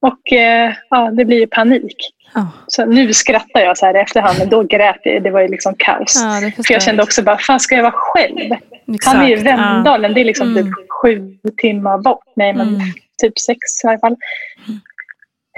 Och 0.00 0.32
eh, 0.32 0.74
ja, 0.90 1.10
det 1.10 1.24
blir 1.24 1.46
panik. 1.46 2.13
Ja. 2.34 2.48
Så 2.66 2.84
nu 2.86 3.12
skrattar 3.14 3.60
jag 3.60 3.78
så 3.78 3.86
här 3.86 3.96
i 3.96 4.00
efterhand, 4.00 4.38
men 4.38 4.48
då 4.48 4.62
grät 4.62 5.00
jag. 5.02 5.22
Det 5.22 5.30
var 5.30 5.40
ju 5.40 5.48
liksom 5.48 5.74
kaos. 5.78 6.22
Ja, 6.24 6.50
För 6.66 6.72
jag 6.74 6.82
kände 6.82 7.02
också 7.02 7.22
bara, 7.22 7.38
fan 7.38 7.60
ska 7.60 7.74
jag 7.74 7.82
vara 7.82 7.92
själv? 7.96 8.52
Exakt. 8.94 9.16
Han 9.16 9.26
är 9.26 9.30
i 9.38 9.42
Vemdalen, 9.42 10.14
det 10.14 10.20
är 10.20 10.24
liksom 10.24 10.48
Mm. 10.48 10.64
typ 10.64 10.74
sju 11.02 11.38
timmar 11.56 11.98
bort. 11.98 12.24
Nej, 12.36 12.52
men 12.52 12.68
Mm. 12.68 12.80
typ 13.22 13.38
sex 13.38 13.58
i 13.84 13.86
alla 13.88 13.98
fall. 13.98 14.16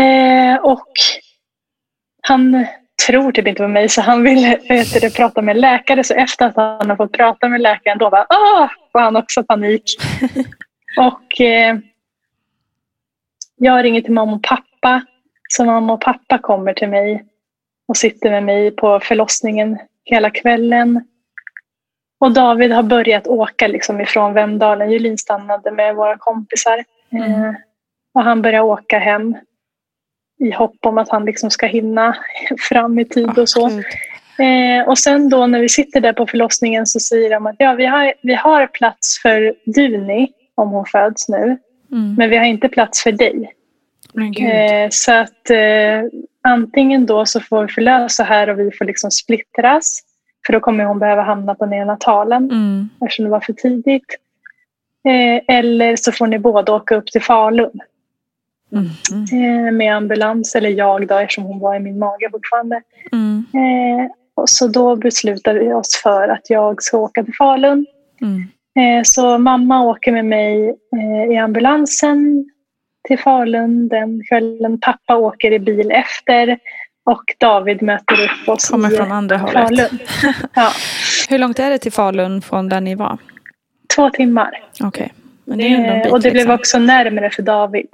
Eh, 0.00 0.56
och 0.64 0.88
han 2.22 2.66
tror 3.06 3.32
typ 3.32 3.46
inte 3.46 3.62
på 3.62 3.68
mig 3.68 3.88
så 3.88 4.00
han 4.00 4.22
ville 4.22 4.58
du, 5.00 5.10
prata 5.10 5.42
med 5.42 5.56
läkare. 5.56 6.04
Så 6.04 6.14
efter 6.14 6.46
att 6.46 6.56
han 6.56 6.90
har 6.90 6.96
fått 6.96 7.12
prata 7.12 7.48
med 7.48 7.60
läkaren 7.60 7.98
då 7.98 8.10
bara, 8.10 8.26
ah, 8.28 8.68
får 8.92 9.00
han 9.00 9.16
också 9.16 9.44
panik. 9.44 9.82
och 10.98 11.40
eh, 11.40 11.76
jag 13.56 13.84
ringer 13.84 14.00
till 14.00 14.12
mamma 14.12 14.32
och 14.32 14.42
pappa. 14.42 15.02
Så 15.48 15.64
mamma 15.64 15.92
och 15.92 16.00
pappa 16.00 16.38
kommer 16.38 16.72
till 16.72 16.88
mig 16.88 17.24
och 17.88 17.96
sitter 17.96 18.30
med 18.30 18.42
mig 18.42 18.70
på 18.70 19.00
förlossningen 19.00 19.78
hela 20.04 20.30
kvällen. 20.30 21.04
Och 22.20 22.32
David 22.32 22.72
har 22.72 22.82
börjat 22.82 23.26
åka 23.26 23.66
liksom 23.66 24.00
ifrån 24.00 24.34
Vemdalen. 24.34 24.90
Julin 24.90 25.18
stannade 25.18 25.70
med 25.70 25.96
våra 25.96 26.18
kompisar. 26.18 26.84
Eh, 27.12 27.54
och 28.14 28.22
han 28.22 28.42
börjar 28.42 28.60
åka 28.60 28.98
hem 28.98 29.36
i 30.38 30.50
hopp 30.50 30.76
om 30.86 30.98
att 30.98 31.08
han 31.08 31.24
liksom 31.24 31.50
ska 31.50 31.66
hinna 31.66 32.16
fram 32.68 32.98
i 32.98 33.04
tid 33.04 33.38
och 33.38 33.48
så. 33.48 33.68
Gud. 33.68 33.84
Eh, 34.38 34.88
och 34.88 34.98
sen 34.98 35.28
då 35.28 35.46
när 35.46 35.60
vi 35.60 35.68
sitter 35.68 36.00
där 36.00 36.12
på 36.12 36.26
förlossningen 36.26 36.86
så 36.86 37.00
säger 37.00 37.30
de 37.30 37.46
att 37.46 37.56
ja, 37.58 37.72
vi, 37.72 37.86
har, 37.86 38.14
vi 38.22 38.34
har 38.34 38.66
plats 38.66 39.22
för 39.22 39.54
Duni 39.64 40.32
om 40.54 40.70
hon 40.70 40.86
föds 40.86 41.28
nu. 41.28 41.58
Mm. 41.92 42.14
Men 42.18 42.30
vi 42.30 42.36
har 42.36 42.44
inte 42.44 42.68
plats 42.68 43.02
för 43.02 43.12
dig. 43.12 43.52
Eh, 44.20 44.88
så 44.90 45.12
att 45.12 45.50
eh, 45.50 46.02
antingen 46.42 47.06
då 47.06 47.26
så 47.26 47.40
får 47.40 47.62
vi 47.62 47.68
förlösa 47.72 48.22
här 48.24 48.48
och 48.50 48.58
vi 48.60 48.70
får 48.72 48.84
liksom 48.84 49.10
splittras. 49.10 50.00
För 50.46 50.52
då 50.52 50.60
kommer 50.60 50.84
hon 50.84 50.98
behöva 50.98 51.22
hamna 51.22 51.54
på 51.54 51.66
neonatalen 51.66 52.50
Mm. 52.50 52.88
eftersom 53.00 53.24
det 53.24 53.30
var 53.30 53.40
för 53.40 53.52
tidigt. 53.52 54.16
Eh, 55.08 55.56
eller 55.56 55.96
så 55.96 56.12
får 56.12 56.26
ni 56.26 56.38
båda 56.38 56.72
åka 56.74 56.96
upp 56.96 57.06
till 57.06 57.22
Falun 57.22 57.80
Mm. 58.72 58.86
Mm. 59.32 59.76
med 59.76 59.96
ambulans. 59.96 60.54
Eller 60.54 60.70
jag 60.70 61.08
då 61.08 61.18
eftersom 61.18 61.44
hon 61.44 61.58
var 61.58 61.74
i 61.76 61.78
min 61.78 61.98
mage 61.98 62.28
fortfarande. 62.30 62.82
Mm. 63.12 63.44
Eh, 63.54 64.10
och 64.34 64.48
så 64.48 64.68
då 64.68 64.96
beslutade 64.96 65.58
vi 65.58 65.72
oss 65.72 66.00
för 66.02 66.28
att 66.28 66.50
jag 66.50 66.82
ska 66.82 66.98
åka 66.98 67.24
till 67.24 67.34
Falun. 67.34 67.86
Mm. 68.20 68.42
Eh, 68.98 69.02
så 69.04 69.38
mamma 69.38 69.82
åker 69.82 70.12
med 70.12 70.24
mig 70.24 70.74
i 71.32 71.36
ambulansen 71.36 72.50
till 73.06 73.18
Falun 73.18 73.88
den 73.88 74.22
kvällen. 74.28 74.80
Pappa 74.80 75.16
åker 75.16 75.52
i 75.52 75.58
bil 75.58 75.90
efter 75.90 76.58
och 77.10 77.22
David 77.38 77.82
möter 77.82 78.14
upp 78.24 78.48
oss 78.48 78.68
Kommer 78.68 78.88
från 78.88 79.12
andra 79.12 79.36
hållet. 79.36 79.68
Falun. 79.68 79.98
Ja, 80.54 80.70
Hur 81.28 81.38
långt 81.38 81.58
är 81.58 81.70
det 81.70 81.78
till 81.78 81.92
Falun 81.92 82.42
från 82.42 82.68
där 82.68 82.80
ni 82.80 82.94
var? 82.94 83.18
två 83.96 84.10
timmar. 84.10 84.50
Okej. 84.80 85.12
Men 85.44 85.58
det 85.58 85.64
är 85.64 85.74
ändå 85.76 85.88
en 85.90 85.96
Eh, 85.96 86.02
bit, 86.02 86.12
och 86.12 86.20
det 86.20 86.30
blev 86.30 86.34
liksom. 86.34 86.54
också 86.54 86.78
närmare 86.78 87.30
för 87.30 87.42
David. 87.42 87.86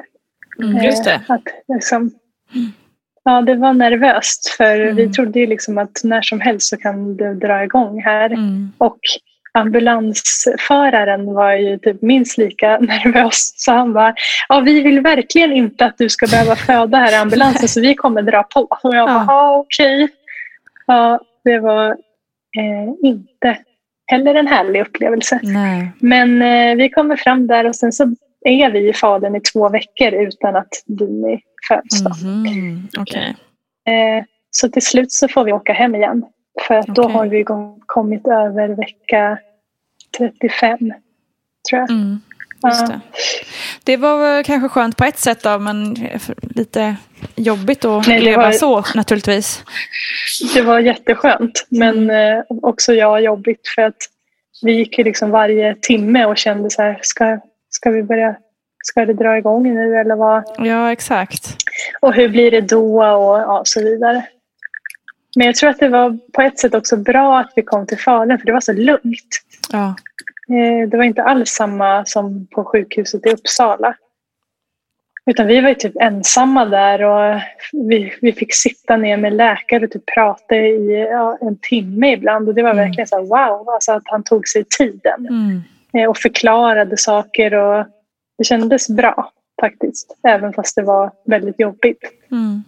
Mm, 0.62 0.84
just 0.84 1.04
det. 1.04 1.12
Eh, 1.14 1.20
Att 1.28 1.42
liksom, 1.74 2.10
ja, 3.24 3.42
det 3.42 3.54
var 3.54 3.72
nervöst 3.72 4.48
för 4.56 4.80
Mm. 4.80 4.96
vi 4.96 5.08
trodde 5.08 5.40
ju 5.40 5.46
liksom 5.46 5.78
att 5.78 6.00
när 6.04 6.22
som 6.22 6.40
helst 6.40 6.68
så 6.68 6.76
kan 6.76 7.16
det 7.16 7.34
dra 7.34 7.64
igång 7.64 8.02
här. 8.02 8.30
Mm. 8.30 8.72
Och 8.78 8.98
ambulansföraren 9.58 11.34
var 11.34 11.52
ju 11.52 11.78
typ 11.78 12.02
minst 12.02 12.38
lika 12.38 12.78
nervös. 12.80 13.52
Så 13.56 13.72
han 13.72 13.92
bara, 13.92 14.14
ja, 14.48 14.60
vi 14.60 14.80
vill 14.80 15.00
verkligen 15.00 15.52
inte 15.52 15.86
att 15.86 15.98
du 15.98 16.08
ska 16.08 16.26
behöva 16.26 16.56
föda 16.56 16.98
här 16.98 17.12
i 17.12 17.16
ambulansen 17.16 17.68
så 17.68 17.80
vi 17.80 17.94
kommer 17.94 18.22
dra 18.22 18.42
på. 18.42 18.60
Och 18.60 18.94
jag 18.96 19.08
bara, 19.08 19.24
Ja. 19.28 19.56
okej. 19.56 20.08
Ja, 20.86 21.20
det 21.44 21.58
var 21.58 21.90
eh, 22.58 22.92
inte 23.08 23.58
heller 24.06 24.34
en 24.34 24.46
härlig 24.46 24.80
upplevelse. 24.80 25.40
Nej. 25.42 25.90
Men 25.98 26.42
eh, 26.42 26.76
vi 26.76 26.88
kommer 26.90 27.16
fram 27.16 27.46
där 27.46 27.66
och 27.66 27.76
sen 27.76 27.92
så 27.92 28.04
är 28.44 28.70
vi 28.70 28.88
i 28.88 28.92
fadern 28.92 29.36
i 29.36 29.40
två 29.40 29.68
veckor 29.68 30.12
utan 30.12 30.56
att 30.56 30.68
Dini 30.86 31.40
föds. 31.68 32.02
Mhm. 32.22 32.88
Okej. 32.98 33.36
Eh, 33.88 34.24
så 34.50 34.68
till 34.68 34.82
slut 34.82 35.12
så 35.12 35.28
får 35.28 35.44
vi 35.44 35.52
åka 35.52 35.72
hem 35.72 35.94
igen. 35.94 36.24
För 36.60 36.74
att 36.74 36.86
då 36.86 37.02
Okej. 37.02 37.14
har 37.14 37.26
vi 37.26 37.44
kommit 37.86 38.26
över 38.26 38.68
vecka 38.68 39.38
35. 40.18 40.78
Tror 40.78 41.80
jag. 41.80 41.90
Mm. 41.90 42.20
Just 42.66 42.80
Ja. 42.82 42.86
det. 42.88 43.00
det 43.84 43.96
var 43.96 44.42
kanske 44.42 44.68
skönt 44.68 44.96
på 44.96 45.04
ett 45.04 45.18
sätt 45.18 45.42
då, 45.42 45.58
men 45.58 45.96
lite 46.40 46.96
jobbigt 47.36 47.84
att 47.84 48.06
Nej, 48.08 48.20
leva 48.20 48.42
var- 48.42 48.52
så 48.52 48.84
naturligtvis. 48.94 49.64
Det 50.54 50.62
var 50.62 50.78
jätteskönt. 50.78 51.66
Men 51.68 52.10
Mm. 52.10 52.44
också 52.62 52.92
jag 52.94 53.22
jobbigt 53.22 53.68
för 53.74 53.82
att 53.82 53.96
vi 54.62 54.72
gick 54.72 54.98
ju 54.98 55.04
liksom 55.04 55.30
varje 55.30 55.74
timme 55.80 56.24
och 56.24 56.36
kände 56.36 56.70
så 56.70 56.82
här, 56.82 56.98
ska, 57.02 57.38
ska 57.68 57.90
vi 57.90 58.02
börja, 58.02 58.36
ska 58.84 59.06
det 59.06 59.14
dra 59.14 59.38
igång 59.38 59.74
nu 59.74 59.96
eller 60.00 60.14
vad? 60.16 60.44
Ja, 60.58 60.92
exakt. 60.92 61.56
Och 62.00 62.14
hur 62.14 62.28
blir 62.28 62.50
det 62.50 62.60
då 62.60 62.96
och 63.04 63.38
ja, 63.38 63.62
så 63.64 63.82
vidare. 63.82 64.22
Men 65.36 65.46
jag 65.46 65.56
tror 65.56 65.70
att 65.70 65.78
det 65.78 65.88
var 65.88 66.18
på 66.32 66.42
ett 66.42 66.58
sätt 66.58 66.74
också 66.74 66.96
bra 66.96 67.38
att 67.40 67.52
vi 67.56 67.62
kom 67.62 67.86
till 67.86 67.98
Falun 67.98 68.38
för 68.38 68.46
det 68.46 68.52
var 68.52 68.60
så 68.60 68.72
lugnt. 68.72 69.40
Ja. 69.72 69.94
Eh, 70.48 70.88
Det 70.88 70.96
var 70.96 71.04
inte 71.04 71.22
alls 71.22 71.50
samma 71.50 72.04
som 72.04 72.46
på 72.46 72.64
sjukhuset 72.64 73.26
i 73.26 73.30
Uppsala. 73.30 73.94
Utan 75.26 75.46
vi 75.46 75.60
var 75.60 75.68
ju 75.68 75.74
typ 75.74 75.96
ensamma 76.00 76.64
där 76.64 77.02
och 77.02 77.40
vi, 77.72 78.12
vi 78.20 78.32
fick 78.32 78.54
sitta 78.54 78.96
ner 78.96 79.16
med 79.16 79.32
läkare 79.32 79.84
och 79.84 79.90
typ 79.90 80.06
prata 80.14 80.56
i 80.56 81.06
ja, 81.10 81.38
en 81.40 81.56
timme 81.62 82.12
ibland. 82.12 82.48
Och 82.48 82.54
det 82.54 82.62
var 82.62 82.70
Mm. 82.70 82.84
verkligen 82.84 83.06
så 83.08 83.16
här, 83.16 83.22
wow, 83.22 83.68
alltså 83.68 83.92
att 83.92 84.02
han 84.04 84.22
tog 84.22 84.48
sig 84.48 84.64
tiden 84.78 85.26
Mm. 85.28 85.60
eh, 85.92 86.10
och 86.10 86.16
förklarade 86.18 86.96
saker. 86.96 87.54
Och 87.54 87.86
det 88.38 88.44
kändes 88.44 88.88
bra 88.88 89.32
faktiskt, 89.60 90.16
även 90.28 90.52
fast 90.52 90.76
det 90.76 90.82
var 90.82 91.10
väldigt 91.26 91.60
jobbigt. 91.60 92.02
Mm. 92.30 92.62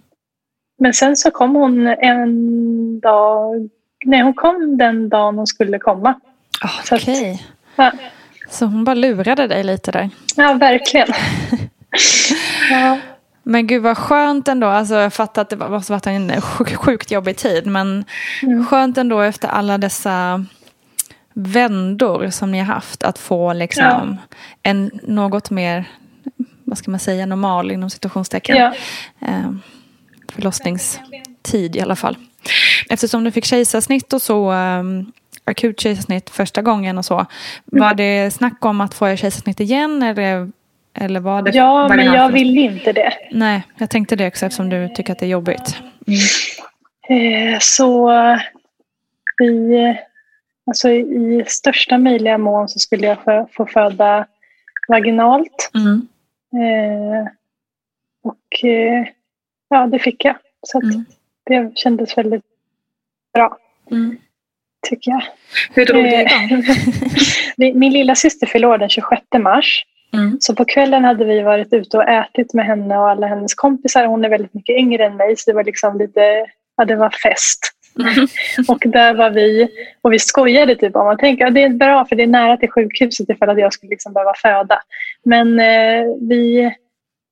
Men 0.79 0.95
sen 0.95 1.16
så 1.16 1.31
kom 1.31 1.55
hon 1.55 1.87
en 1.87 3.01
dag, 3.01 3.68
nej 4.05 4.22
hon 4.22 4.35
kom 4.35 4.77
den 4.79 5.09
dagen 5.09 5.37
hon 5.37 5.47
skulle 5.47 5.79
komma. 5.79 6.20
Ah, 6.61 6.68
Så 6.85 6.95
att- 6.95 7.03
Okej. 7.03 7.47
Ja, 7.77 7.93
Så 8.51 8.66
hon 8.66 8.85
bara 8.85 8.95
lurade 8.95 9.47
dig 9.47 9.64
lite 9.64 9.93
där. 9.93 10.11
ja 10.37 10.53
verkligen. 10.55 11.09
Ja. 12.70 12.99
Men 13.43 13.66
gud 13.66 13.83
vad 13.83 13.99
skönt 13.99 14.49
ändå. 14.49 14.66
Alltså, 14.66 14.95
jag 14.95 15.12
fattar 15.12 15.43
att 15.43 15.49
det 15.51 15.57
var- 15.57 15.68
måste 15.68 15.93
varit 15.93 16.07
en 16.07 16.31
sjuk- 16.41 16.75
sjukt 16.77 17.11
jobbig 17.11 17.37
tid. 17.37 17.66
Men 17.66 18.05
Mm. 18.43 18.66
skönt 18.66 18.99
ändå 18.99 19.20
efter 19.20 19.49
alla 19.49 19.79
dessa 19.79 20.45
vändor 21.35 22.31
som 22.31 22.51
ni 22.51 22.59
har 22.59 22.66
haft. 22.75 23.03
Att 23.03 23.18
få 23.18 23.53
liksom 23.53 23.85
Ja. 23.85 24.16
en 24.62 24.91
något 25.03 25.51
mer, 25.51 25.85
vad 26.64 26.79
ska 26.79 26.91
man 26.91 27.01
säga, 27.01 27.27
normal 27.27 27.70
inom 27.70 27.91
situationstecken. 27.91 28.57
Ja. 28.57 28.72
Eh, 29.20 29.51
förlossningstid 30.35 31.76
i 31.76 31.80
alla 31.80 31.97
fall. 31.97 32.16
Eftersom 32.91 33.24
du 33.24 33.30
fick 33.30 33.45
kejsarsnitt 33.45 34.12
och 34.12 34.22
så, 34.22 34.53
um, 34.53 35.12
akut 35.45 35.80
kejsarsnitt 35.80 36.30
första 36.30 36.62
gången 36.62 36.99
och 36.99 37.05
så. 37.05 37.26
Var 37.64 37.87
Mm. 37.87 37.97
det 37.97 38.30
snack 38.35 38.64
om 38.64 38.80
att 38.80 38.95
få 38.95 39.16
kejsarsnitt 39.16 39.61
igen 39.61 40.03
eller, 40.03 40.51
eller 40.99 41.20
var 41.20 41.43
det 41.43 41.51
Ja, 41.51 41.89
men 41.89 41.97
vaginal 41.97 42.16
jag 42.16 42.28
ville 42.32 42.61
inte 42.61 42.93
det. 42.93 43.12
Nej, 43.30 43.62
jag 43.78 43.91
tänkte 43.91 44.16
det 44.16 44.26
också 44.28 44.47
eftersom 44.47 44.68
du 44.68 44.89
tycker 44.89 45.12
att 45.12 45.18
det 45.18 45.26
är 45.26 45.30
jobbigt. 45.30 45.76
Eh, 47.09 47.59
Så 47.61 48.12
i, 49.43 49.95
alltså 50.66 50.91
i 50.91 51.45
största 51.47 51.99
möjliga 51.99 52.39
mån 52.39 52.68
så 52.68 52.78
skulle 52.78 53.07
jag 53.07 53.22
få, 53.24 53.49
få 53.53 53.66
föda 53.66 54.26
vaginalt. 54.89 55.70
Mm. 55.74 56.09
Eh, 56.55 57.26
och 58.22 58.64
eh, 58.68 59.07
ja, 59.69 59.87
det 59.87 59.99
fick 59.99 60.25
jag. 60.25 60.37
Så 60.67 60.81
Mm. 60.81 61.05
det 61.47 61.79
kändes 61.79 62.19
väldigt 62.19 62.43
bra, 63.35 63.59
Mm. 63.91 64.17
tycker 64.89 65.11
jag. 65.11 65.23
Hur 65.75 65.87
drog 65.87 66.05
det 66.05 66.15
Eh, 66.15 66.21
igång? 66.53 66.62
Min 67.81 67.93
lilla 67.93 68.15
syster 68.15 68.47
förlorade 68.47 68.83
den 68.83 68.89
26 68.89 69.23
mars. 69.39 69.85
Mm. 70.12 70.37
Så 70.41 70.55
på 70.55 70.65
kvällen 70.65 71.05
hade 71.05 71.25
vi 71.25 71.43
varit 71.43 71.73
ute 71.73 71.97
och 71.97 72.09
ätit 72.09 72.55
med 72.55 72.67
henne 72.67 72.99
och 72.99 73.09
alla 73.11 73.27
hennes 73.27 73.55
kompisar. 73.55 74.07
Hon 74.07 74.25
är 74.25 74.29
väldigt 74.29 74.55
mycket 74.55 74.77
yngre 74.79 75.07
än 75.07 75.17
mig 75.17 75.37
så 75.37 75.51
det 75.51 75.55
var 75.55 75.65
liksom 75.65 75.99
lite, 75.99 76.47
ja 76.77 76.85
det 76.85 76.97
var 76.97 77.11
fest. 77.11 77.71
och 78.69 78.83
där 78.87 79.15
var 79.15 79.31
vi 79.31 79.69
och 80.03 80.12
vi 80.12 80.19
skojade 80.19 80.77
typ 80.77 80.97
om 80.97 81.07
att 81.09 81.19
tänka, 81.19 81.45
ja, 81.45 81.51
det 81.51 81.62
är 81.62 81.69
bra 81.69 82.05
för 82.05 82.17
det 82.17 82.23
är 82.23 82.27
nära 82.27 82.57
till 82.57 82.71
sjukhuset 82.71 83.31
ifall 83.31 83.51
att 83.51 83.59
jag 83.59 83.73
skulle 83.73 83.91
liksom 83.91 84.12
behöva 84.12 84.33
föda. 84.43 84.83
Men 85.25 85.61
eh, 85.61 86.05
vi, 86.21 86.75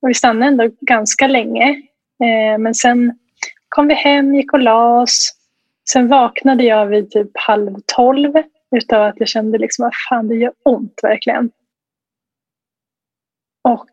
vi 0.07 0.15
stannade 0.15 0.47
ändå 0.47 0.71
ganska 0.81 1.27
länge. 1.27 1.83
Eh, 2.23 2.59
men 2.59 2.75
sen 2.75 3.19
kom 3.69 3.89
vi 3.89 3.95
hem, 3.95 4.35
gick 4.35 4.53
och 4.53 4.61
la 4.61 5.01
oss. 5.03 5.35
Sen 5.91 6.09
vaknade 6.09 6.65
jag 6.65 6.87
vid 6.87 7.11
typ 7.11 7.31
halv 7.35 7.77
tolv 7.87 8.33
utav 8.77 9.03
att 9.03 9.21
jag 9.21 9.29
kände 9.29 9.59
liksom 9.59 9.85
att 9.85 9.95
fan 10.09 10.29
det 10.29 10.35
gör 10.35 10.53
ont 10.63 11.01
verkligen. 11.03 11.51
Och 13.63 13.91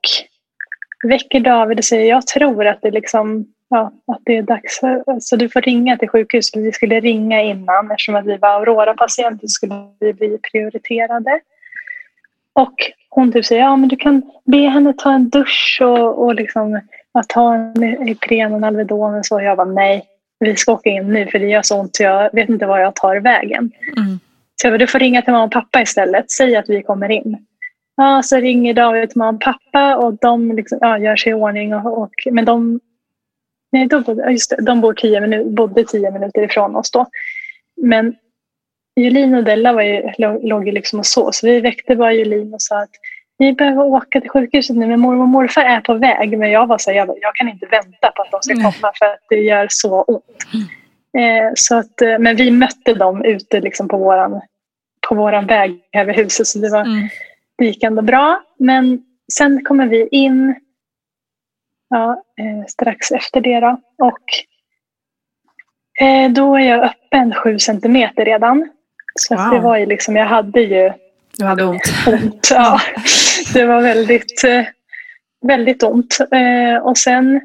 väcker 1.03 1.39
David 1.39 1.77
och 1.77 1.85
säger 1.85 2.09
jag 2.09 2.27
tror 2.27 2.65
att 2.65 2.81
det 2.81 2.91
liksom 2.91 3.53
ja, 3.69 3.91
att 4.07 4.21
det 4.25 4.37
är 4.37 4.41
dags 4.41 4.79
för, 4.79 5.19
så 5.19 5.35
du 5.35 5.49
får 5.49 5.61
ringa 5.61 5.97
till 5.97 6.09
sjukhuset. 6.09 6.63
Vi 6.63 6.71
skulle 6.71 6.99
ringa 6.99 7.41
innan 7.41 7.91
eftersom 7.91 8.15
att 8.15 8.25
vi 8.25 8.37
var 8.37 8.49
Aurora-patienter 8.49 9.47
skulle 9.47 9.87
vi 9.99 10.13
bli 10.13 10.37
prioriterade. 10.51 11.39
Och 12.53 12.75
hon 13.09 13.31
typ 13.31 13.45
säger, 13.45 13.61
ja 13.61 13.75
men 13.75 13.89
du 13.89 13.95
kan 13.95 14.21
be 14.43 14.57
henne 14.57 14.93
ta 14.93 15.11
en 15.11 15.29
dusch 15.29 15.79
och, 15.81 16.23
och 16.23 16.35
liksom, 16.35 16.81
ja, 17.13 17.23
ta 17.27 17.55
en 17.55 18.07
Ipren 18.07 18.53
och 18.53 18.67
Alvedon 18.67 19.15
och 19.15 19.25
så. 19.25 19.41
Jag 19.41 19.57
bara, 19.57 19.67
nej, 19.67 20.05
vi 20.39 20.55
ska 20.55 20.73
åka 20.73 20.89
in 20.89 21.13
nu 21.13 21.27
för 21.27 21.39
det 21.39 21.47
gör 21.47 21.61
så 21.61 21.79
ont 21.79 21.95
så 21.95 22.03
jag 22.03 22.29
vet 22.33 22.49
inte 22.49 22.65
var 22.65 22.79
jag 22.79 22.95
tar 22.95 23.15
vägen. 23.15 23.71
Mm. 23.97 24.19
Så 24.55 24.67
jag 24.67 24.73
bara, 24.73 24.77
du 24.77 24.87
får 24.87 24.99
ringa 24.99 25.21
till 25.21 25.33
mamma 25.33 25.45
och 25.45 25.51
pappa 25.51 25.81
istället. 25.81 26.31
Säg 26.31 26.55
att 26.55 26.69
vi 26.69 26.83
kommer 26.83 27.11
in. 27.11 27.45
Ja, 27.95 28.21
så 28.23 28.37
ringer 28.37 28.73
David 28.73 29.09
till 29.09 29.17
mamma 29.17 29.35
och 29.35 29.41
pappa 29.41 29.95
och 29.95 30.13
de 30.13 30.51
liksom, 30.51 30.77
ja, 30.81 30.97
gör 30.97 31.15
sig 31.15 31.31
i 31.31 31.33
ordning. 31.33 31.75
Och, 31.75 32.01
och, 32.01 32.13
men 32.31 32.45
de, 32.45 32.79
nej, 33.71 33.87
de, 33.87 34.23
just 34.31 34.49
det, 34.49 34.55
de 34.61 34.81
bor 34.81 34.93
tio 34.93 35.21
minut, 35.21 35.47
bodde 35.47 35.83
tio 35.83 36.11
minuter 36.11 36.41
ifrån 36.41 36.75
oss 36.75 36.91
då. 36.91 37.05
Men 37.81 38.15
Julin 38.95 39.35
och 39.35 39.43
Della 39.43 39.73
var 39.73 39.81
ju, 39.81 40.11
låg 40.41 40.67
ju 40.67 40.71
liksom 40.71 40.99
och 40.99 41.05
så. 41.05 41.31
Så 41.31 41.47
vi 41.47 41.59
väckte 41.59 41.95
bara 41.95 42.13
Julin 42.13 42.53
och 42.53 42.61
sa 42.61 42.81
att 42.81 42.89
vi 43.39 43.53
behöver 43.53 43.83
åka 43.83 44.21
till 44.21 44.29
sjukhuset 44.29 44.75
nu 44.75 44.87
men 44.87 44.99
mormor 44.99 45.21
och 45.23 45.27
morfar 45.29 45.61
är 45.61 45.81
på 45.81 45.93
väg. 45.93 46.37
Men 46.37 46.51
jag 46.51 46.67
var 46.67 46.77
så 46.77 46.89
här, 46.91 46.97
jag, 46.97 47.09
jag 47.21 47.35
kan 47.35 47.49
inte 47.49 47.65
vänta 47.65 48.11
på 48.11 48.21
att 48.21 48.31
de 48.31 48.41
ska 48.41 48.53
komma 48.53 48.91
för 48.99 49.05
att 49.05 49.19
det 49.29 49.35
gör 49.35 49.67
så 49.69 50.01
ont. 50.01 50.23
Eh, 51.17 51.51
så 51.55 51.75
att, 51.77 52.01
eh, 52.01 52.19
men 52.19 52.35
vi 52.35 52.51
mötte 52.51 52.93
dem 52.93 53.25
ute 53.25 53.59
liksom 53.61 53.87
på 53.87 53.97
våran, 53.97 54.41
på 55.09 55.15
våran 55.15 55.45
väg 55.45 55.79
över 55.93 56.13
huset 56.13 56.47
så 56.47 56.59
det, 56.59 56.69
var, 56.69 56.81
Mm. 56.81 57.07
det 57.57 57.65
gick 57.65 57.83
ändå 57.83 58.01
bra. 58.01 58.41
Men 58.59 59.03
sen 59.33 59.65
kommer 59.65 59.85
vi 59.87 60.07
in 60.11 60.55
ja, 61.89 62.23
eh, 62.39 62.65
strax 62.67 63.11
efter 63.11 63.41
det 63.41 63.59
då. 63.59 63.77
Och 63.97 64.21
eh, 66.05 66.31
då 66.31 66.55
är 66.55 66.59
jag 66.69 66.83
öppen 66.83 67.33
sju 67.33 67.59
centimeter 67.59 68.25
redan. 68.25 68.69
Så 69.15 69.35
Wow. 69.35 69.49
det 69.53 69.59
var 69.59 69.77
ju 69.77 69.85
liksom, 69.85 70.15
jag 70.15 70.25
hade 70.25 70.61
ju 70.61 70.91
Du 71.37 71.45
hade 71.45 71.63
ont. 71.65 71.81
ont. 72.07 72.47
Ja. 72.51 72.79
Det 73.53 73.65
var 73.65 73.81
väldigt, 73.81 74.43
eh, 74.43 74.65
väldigt 75.41 75.83
ont. 75.83 76.17
Eh, 76.31 76.77
Och 76.83 76.97
sen 76.97 77.35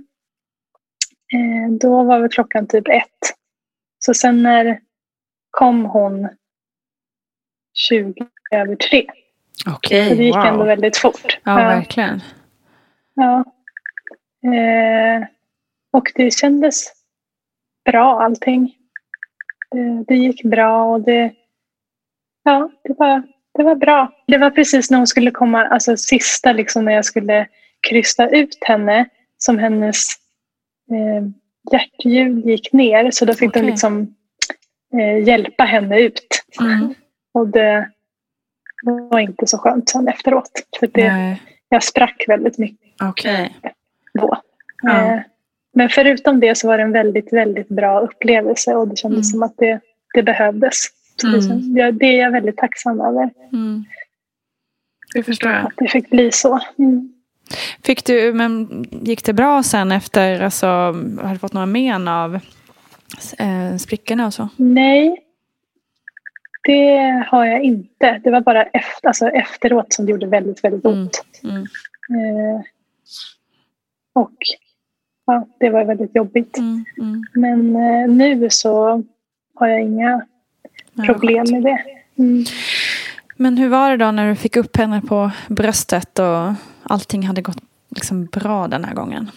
eh, 1.32 1.72
då 1.80 2.02
var 2.04 2.20
väl 2.20 2.30
klockan 2.30 2.66
typ 2.66 2.88
ett. 2.88 3.34
Så 3.98 4.14
sen 4.14 4.42
när 4.42 4.80
kom 5.50 5.84
hon 5.84 6.28
20 7.74 8.26
över 8.50 8.76
tre. 8.76 9.06
Okej, 9.66 10.08
Så 10.08 10.14
det 10.14 10.24
gick 10.24 10.36
wow. 10.36 10.44
ändå 10.44 10.64
väldigt 10.64 10.96
fort. 10.96 11.38
Ja, 11.44 11.60
Ja. 11.62 11.68
verkligen. 11.68 12.20
Ja. 13.14 13.44
Eh, 14.54 15.26
och 15.92 16.12
det 16.14 16.30
kändes 16.30 16.92
bra 17.84 18.22
allting. 18.22 18.74
Det, 19.70 20.04
det 20.08 20.14
gick 20.16 20.42
bra 20.42 20.84
och 20.84 21.00
det, 21.00 21.34
ja, 22.42 22.70
det, 22.84 22.94
var, 22.98 23.22
det 23.58 23.62
var 23.62 23.74
bra. 23.74 24.12
Det 24.26 24.38
var 24.38 24.50
precis 24.50 24.90
när 24.90 24.98
hon 24.98 25.06
skulle 25.06 25.30
komma, 25.30 25.66
alltså 25.66 25.96
sista 25.96 26.52
liksom 26.52 26.84
när 26.84 26.92
jag 26.92 27.04
skulle 27.04 27.46
krysta 27.88 28.28
ut 28.28 28.58
henne 28.60 29.08
som 29.38 29.58
hennes 29.58 30.08
eh, 30.90 31.26
hjärtljud 31.72 32.46
gick 32.46 32.72
ner. 32.72 33.10
Så 33.10 33.24
då 33.24 33.34
fick 33.34 33.48
Okej. 33.48 33.62
de 33.62 33.68
liksom 33.68 34.14
eh, 34.98 35.28
hjälpa 35.28 35.64
henne 35.64 36.00
ut. 36.00 36.44
Mm. 36.60 36.94
Och 37.34 37.48
det 37.48 37.90
var 39.10 39.18
inte 39.20 39.46
så 39.46 39.58
skönt 39.58 39.88
sen 39.88 40.08
efteråt. 40.08 40.50
För 40.80 40.86
det, 40.86 41.12
Nej. 41.12 41.42
jag 41.68 41.82
sprack 41.82 42.24
väldigt 42.28 42.58
mycket 42.58 42.88
Okej. 43.02 43.56
då. 44.14 44.40
Ja. 44.82 45.14
Eh, 45.14 45.20
Men 45.74 45.88
förutom 45.88 46.40
det 46.40 46.54
så 46.54 46.66
var 46.68 46.76
det 46.78 46.82
en 46.84 46.92
väldigt, 46.92 47.32
väldigt 47.32 47.68
bra 47.68 48.00
upplevelse 48.00 48.74
och 48.74 48.88
det 48.88 48.96
kändes 48.96 49.16
Mm. 49.18 49.24
som 49.24 49.42
att 49.42 49.56
det, 49.56 49.80
det 50.14 50.22
behövdes. 50.22 50.86
Det, 51.22 51.46
Mm. 51.46 51.76
ja, 51.76 51.92
det 51.92 52.06
är 52.06 52.20
jag 52.22 52.30
väldigt 52.30 52.56
tacksam 52.56 53.00
över, 53.00 53.30
Mm. 53.52 53.84
Det 55.14 55.22
förstår 55.22 55.50
jag. 55.50 55.66
att 55.66 55.72
det 55.76 55.88
fick 55.88 56.10
bli 56.10 56.32
så. 56.32 56.60
Mm. 56.78 57.12
Fick 57.82 58.04
du, 58.04 58.32
men 58.32 58.84
gick 58.90 59.24
det 59.24 59.32
bra 59.32 59.62
sen 59.62 59.92
efter, 59.92 60.40
alltså, 60.40 60.66
har 61.22 61.32
du 61.32 61.38
fått 61.38 61.52
några 61.52 61.66
men 61.66 62.08
av 62.08 62.34
eh, 63.38 63.76
sprickorna 63.78 64.26
och 64.26 64.34
så? 64.34 64.48
Nej, 64.56 65.24
det 66.64 66.96
har 67.28 67.44
jag 67.44 67.62
inte. 67.62 68.20
Det 68.24 68.30
var 68.30 68.40
bara 68.40 68.62
efter, 68.62 69.08
alltså 69.08 69.28
efteråt 69.28 69.92
som 69.92 70.06
det 70.06 70.12
gjorde 70.12 70.26
väldigt, 70.26 70.64
väldigt 70.64 70.84
Mm. 70.84 70.98
ont. 70.98 71.24
Mm. 71.44 71.62
Eh, 72.10 72.60
och 74.12 74.32
ja, 75.26 75.46
det 75.60 75.70
var 75.70 75.84
väldigt 75.84 76.14
jobbigt. 76.16 76.58
Mm. 76.58 76.84
Mm. 77.00 77.24
Men 77.34 77.76
eh, 77.76 78.08
nu 78.08 78.50
så 78.50 79.02
har 79.54 79.68
jag 79.68 79.82
inga 79.82 80.26
problem 81.06 81.44
med 81.50 81.62
det. 81.62 81.84
Mm. 82.18 82.44
Men 83.36 83.58
hur 83.58 83.68
var 83.68 83.90
det 83.90 83.96
då 83.96 84.10
när 84.10 84.28
du 84.28 84.36
fick 84.36 84.56
upp 84.56 84.76
henne 84.76 85.00
på 85.00 85.30
bröstet 85.48 86.18
och 86.18 86.52
allting 86.82 87.22
hade 87.22 87.42
gått 87.42 87.62
liksom 87.96 88.24
bra 88.26 88.68
den 88.68 88.84
här 88.84 88.94
gången? 88.94 89.30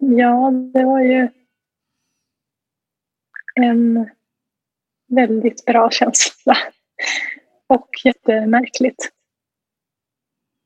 Ja, 0.00 0.50
det 0.74 0.84
var 0.84 1.00
ju 1.00 1.28
en 3.54 4.10
väldigt 5.08 5.64
bra 5.64 5.90
känsla. 5.90 6.56
Och 7.66 7.88
jättemärkligt. 8.04 9.12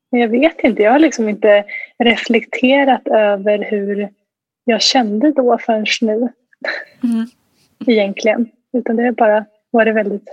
Jag 0.09 0.27
vet 0.27 0.59
inte, 0.59 0.81
jag 0.81 0.91
har 0.91 0.99
liksom 0.99 1.29
inte 1.29 1.65
reflekterat 1.97 3.07
över 3.07 3.65
hur 3.71 4.09
jag 4.63 4.81
kände 4.81 5.31
då 5.31 5.57
förrän 5.57 5.85
nu 6.01 6.29
Mm. 7.03 7.25
egentligen. 7.87 8.51
Utan 8.73 8.95
det 8.95 9.03
är 9.03 9.11
bara 9.11 9.45
var 9.73 9.85
det 9.85 9.91
väldigt, 9.93 10.29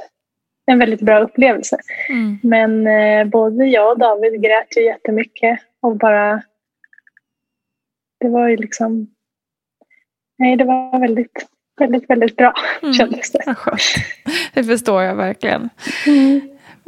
en 0.66 0.78
väldigt 0.78 1.01
bra 1.01 1.18
upplevelse. 1.20 1.78
Mm. 2.09 2.38
Men 2.43 2.86
eh, 2.86 3.24
både 3.26 3.66
jag 3.66 3.93
och 3.93 3.99
David 3.99 4.43
grät 4.43 4.76
ju 4.76 4.84
jättemycket 4.84 5.61
och 5.80 5.97
bara... 5.97 6.43
Det 8.20 8.28
var 8.28 8.49
ju 8.49 8.57
liksom... 8.57 9.07
Nej, 10.38 10.57
det 10.57 10.64
var 10.64 11.01
väldigt, 11.01 11.47
väldigt, 11.80 12.11
väldigt 12.11 12.36
bra 12.36 12.53
Mm. 12.82 12.95
kändes 12.95 13.32
det. 13.32 13.55
Det 14.55 14.64
förstår 14.64 15.03
jag 15.03 15.14
verkligen. 15.14 15.70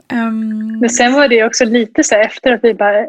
Ehm, 0.08 0.78
Men 0.80 0.90
sen 0.90 1.12
var 1.12 1.28
det 1.28 1.44
också 1.44 1.64
lite 1.64 2.04
så 2.04 2.14
här 2.14 2.22
efter 2.24 2.52
att 2.52 2.64
vi 2.64 2.74
bara... 2.74 3.06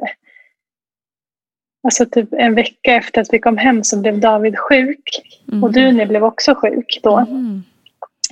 Alltså 1.83 2.05
typ 2.05 2.33
en 2.33 2.55
vecka 2.55 2.93
efter 2.93 3.21
att 3.21 3.33
vi 3.33 3.39
kom 3.39 3.57
hem 3.57 3.83
så 3.83 3.99
blev 4.01 4.19
David 4.19 4.57
sjuk. 4.59 5.09
mm. 5.51 5.63
Och 5.63 5.73
du 5.73 6.05
blev 6.05 6.23
också 6.23 6.55
sjuk 6.55 6.99
då. 7.03 7.17
Mm. 7.17 7.63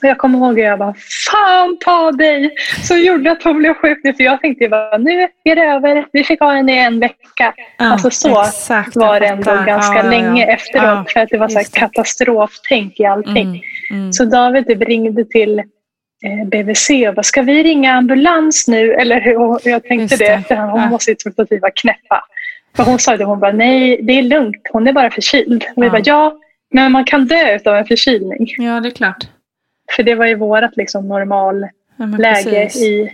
Och 0.04 0.08
jag 0.10 0.18
kommer 0.18 0.38
ihåg 0.40 0.60
att 0.60 0.66
jag 0.66 0.80
bara, 0.80 0.94
fan 1.32 1.78
ta 1.80 2.12
dig! 2.12 2.52
Så 2.84 2.96
gjorde 2.96 3.32
att 3.32 3.44
hon 3.44 3.58
blev 3.58 3.74
sjuk 3.74 4.00
nu. 4.04 4.14
För 4.14 4.24
jag 4.24 4.42
tänkte 4.42 4.70
bara, 4.70 4.98
nu 4.98 5.28
är 5.44 5.56
det 5.56 5.62
över. 5.62 6.06
Vi 6.12 6.24
fick 6.24 6.40
ha 6.40 6.52
henne 6.54 6.74
i 6.74 6.80
en 6.80 7.00
vecka. 7.00 7.54
Ja, 7.78 7.92
alltså 7.92 8.10
så 8.10 8.42
exakt, 8.42 8.96
var 8.96 9.20
det 9.20 9.26
ändå 9.28 9.64
ganska 9.66 9.98
Ja, 9.98 10.04
länge 10.10 10.46
ja. 10.46 10.54
efteråt. 10.54 11.12
För 11.12 11.20
att 11.20 11.30
det 11.30 11.38
var 11.38 11.48
så 11.50 11.58
här 11.58 11.66
katastroftänk 11.74 13.00
i 13.00 13.06
allting. 13.06 13.48
Mm. 13.48 13.62
Mm. 13.92 14.14
Så 14.14 14.26
David 14.26 14.68
typ 14.68 14.82
ringde 14.82 15.26
till 15.26 15.60
eh, 15.60 16.46
BVC 16.52 16.90
och 17.08 17.16
bara, 17.16 17.24
ska 17.24 17.42
vi 17.42 17.64
ringa 17.64 17.94
ambulans 17.94 18.68
nu? 18.68 18.94
Eller 18.94 19.22
hur? 19.22 19.70
Jag 19.70 19.84
tänkte 19.84 20.16
det, 20.18 20.26
det. 20.26 20.32
efterhand. 20.34 20.72
Hon 20.72 20.82
Ja. 20.82 20.90
måste 20.90 21.12
ju 21.12 21.16
trott 21.16 21.40
att 21.40 21.48
vi 21.52 21.58
var 21.60 21.72
knäppa. 21.76 22.24
För 22.76 22.84
hon 22.84 23.00
sa 23.00 23.18
det, 23.18 23.24
hon 23.24 23.40
bara, 23.40 23.52
nej 23.52 24.00
det 24.04 24.14
är 24.14 24.24
lugnt. 24.24 24.62
Hon 24.72 24.88
är 24.88 24.94
bara 24.94 25.10
förkyld. 25.12 25.64
Och 25.76 25.84
vi 25.84 25.90
bara, 25.90 26.02
ja, 26.06 26.34
men 26.74 26.92
man 26.92 27.04
kan 27.06 27.26
dö 27.28 27.60
av 27.66 27.76
en 27.76 27.86
förkylning. 27.86 28.48
Ja, 28.58 28.80
det 28.80 28.90
är 28.90 28.92
klart. 28.92 29.26
För 29.96 30.04
det 30.04 30.16
var 30.16 30.26
ju 30.26 30.36
vårat 30.36 30.78
liksom 30.78 31.08
normal 31.08 31.68
Ja, 31.96 32.40
i, 32.76 33.10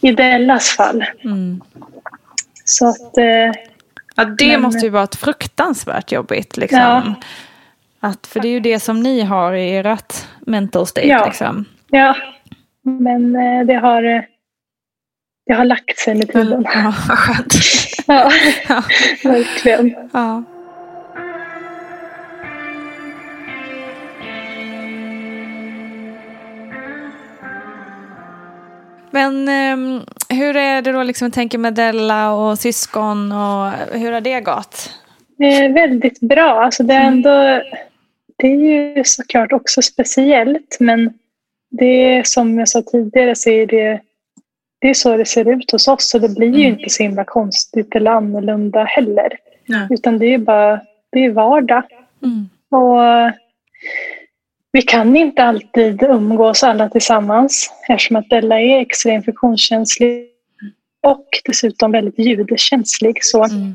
i 0.00 0.12
Dellas 0.12 0.68
fall. 0.70 1.04
Mm. 1.24 1.60
Så 2.64 2.88
att, 2.88 3.18
eh, 3.18 3.52
Ja, 4.16 4.24
det 4.24 4.46
Men- 4.48 4.62
måste 4.62 4.86
ju 4.86 4.90
vara 4.90 5.04
ett 5.04 5.16
fruktansvärt 5.16 6.12
jobbigt. 6.12 6.56
Liksom. 6.56 6.78
Ja. 6.78 7.14
Att, 8.00 8.26
för 8.26 8.40
det 8.40 8.48
är 8.48 8.52
ju 8.52 8.60
det 8.60 8.80
som 8.80 9.00
ni 9.02 9.20
har 9.22 9.52
i 9.52 9.76
ert 9.76 10.26
mental 10.40 10.86
state. 10.86 11.06
Ja. 11.08 11.26
Liksom. 11.26 11.64
ja, 11.90 12.16
men 12.82 13.36
eh, 13.36 13.66
det 13.66 13.74
har, 13.74 14.02
eh, 14.02 14.22
det 15.46 15.52
har 15.54 15.64
lagt 15.64 15.98
sig 15.98 16.14
med 16.14 16.32
tiden. 16.32 16.66
Ja, 16.74 16.94
vad 17.08 17.18
skönt. 17.18 17.54
Ja, 18.06 18.30
Ja. 18.68 18.82
verkligen. 19.24 19.94
Ja. 20.12 20.42
Men 29.12 29.48
ehm, 29.48 30.00
hur 30.28 30.56
är 30.56 30.82
det 30.82 30.92
då 30.92 31.02
liksom, 31.02 31.26
jag 31.26 31.32
tänker 31.32 31.58
med 31.58 31.74
Della 31.74 32.32
och 32.32 32.58
syskon 32.58 33.32
och 33.32 33.70
hur 33.92 34.12
har 34.12 34.20
det 34.20 34.40
gått? 34.40 34.90
Eh, 35.42 35.72
väldigt 35.72 36.20
bra. 36.20 36.64
Alltså 36.64 36.82
det, 36.82 36.94
är 36.94 37.06
ändå, 37.06 37.62
det 38.38 38.46
är 38.46 38.56
ju 38.96 39.04
såklart 39.04 39.52
också 39.52 39.82
speciellt 39.82 40.76
men 40.80 41.14
det 41.70 41.84
är 42.16 42.22
som 42.22 42.58
jag 42.58 42.68
sa 42.68 42.82
tidigare 42.82 43.34
så 43.36 43.50
är 43.50 43.66
det, 43.66 44.00
det 44.80 44.88
är 44.90 44.94
så 44.94 45.16
det 45.16 45.24
ser 45.24 45.48
ut 45.48 45.70
hos 45.70 45.88
oss 45.88 46.08
så 46.08 46.18
det 46.18 46.28
blir 46.28 46.48
ju 46.58 46.66
Mm. 46.66 46.78
inte 46.78 46.90
så 46.90 47.02
himla 47.02 47.24
konstigt 47.24 47.94
eller 47.94 48.10
annorlunda 48.10 48.84
heller. 48.84 49.28
Nej. 49.66 49.86
Utan 49.90 50.18
det 50.18 50.34
är 50.34 50.38
bara 50.38 50.80
det 51.12 51.24
är 51.24 51.30
vardag. 51.30 51.82
Mm. 52.22 52.48
Och 52.70 53.00
vi 54.72 54.82
kan 54.82 55.16
inte 55.16 55.44
alltid 55.44 56.02
umgås 56.02 56.62
alla 56.62 56.88
tillsammans 56.88 57.70
eftersom 57.88 58.16
att 58.16 58.30
Della 58.30 58.60
är 58.60 58.80
extra 58.80 59.12
infektionskänslig 59.12 60.28
och 61.02 61.26
dessutom 61.44 61.92
väldigt 61.92 62.18
ljudkänslig. 62.18 63.24
Så 63.24 63.44
mm. 63.44 63.74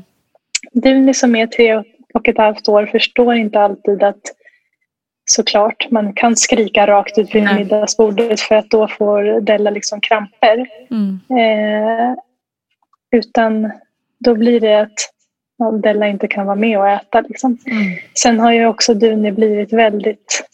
Duni 0.72 1.14
som 1.14 1.36
är 1.36 1.46
tre 1.46 1.82
och 2.14 2.28
ett 2.28 2.38
halvt 2.38 2.68
år 2.68 2.86
förstår 2.86 3.34
inte 3.34 3.60
alltid 3.60 4.02
att 4.02 4.20
såklart 5.30 5.90
man 5.90 6.12
kan 6.12 6.36
skrika 6.36 6.86
rakt 6.86 7.18
ut 7.18 7.34
vid 7.34 7.42
Nej. 7.42 7.54
middagsbordet 7.54 8.40
för 8.40 8.54
att 8.54 8.70
då 8.70 8.88
får 8.88 9.40
Della 9.40 9.70
liksom 9.70 10.00
kramper. 10.00 10.66
Mm. 10.90 11.20
Eh, 11.30 12.14
utan 13.10 13.72
då 14.18 14.34
blir 14.34 14.60
det 14.60 14.80
att 14.80 15.82
Della 15.82 16.08
inte 16.08 16.28
kan 16.28 16.46
vara 16.46 16.56
med 16.56 16.78
och 16.78 16.88
äta. 16.88 17.20
Liksom. 17.20 17.58
Mm. 17.66 17.98
Sen 18.14 18.40
har 18.40 18.52
ju 18.52 18.66
också 18.66 18.94
Duni 18.94 19.32
blivit 19.32 19.72
väldigt 19.72 20.48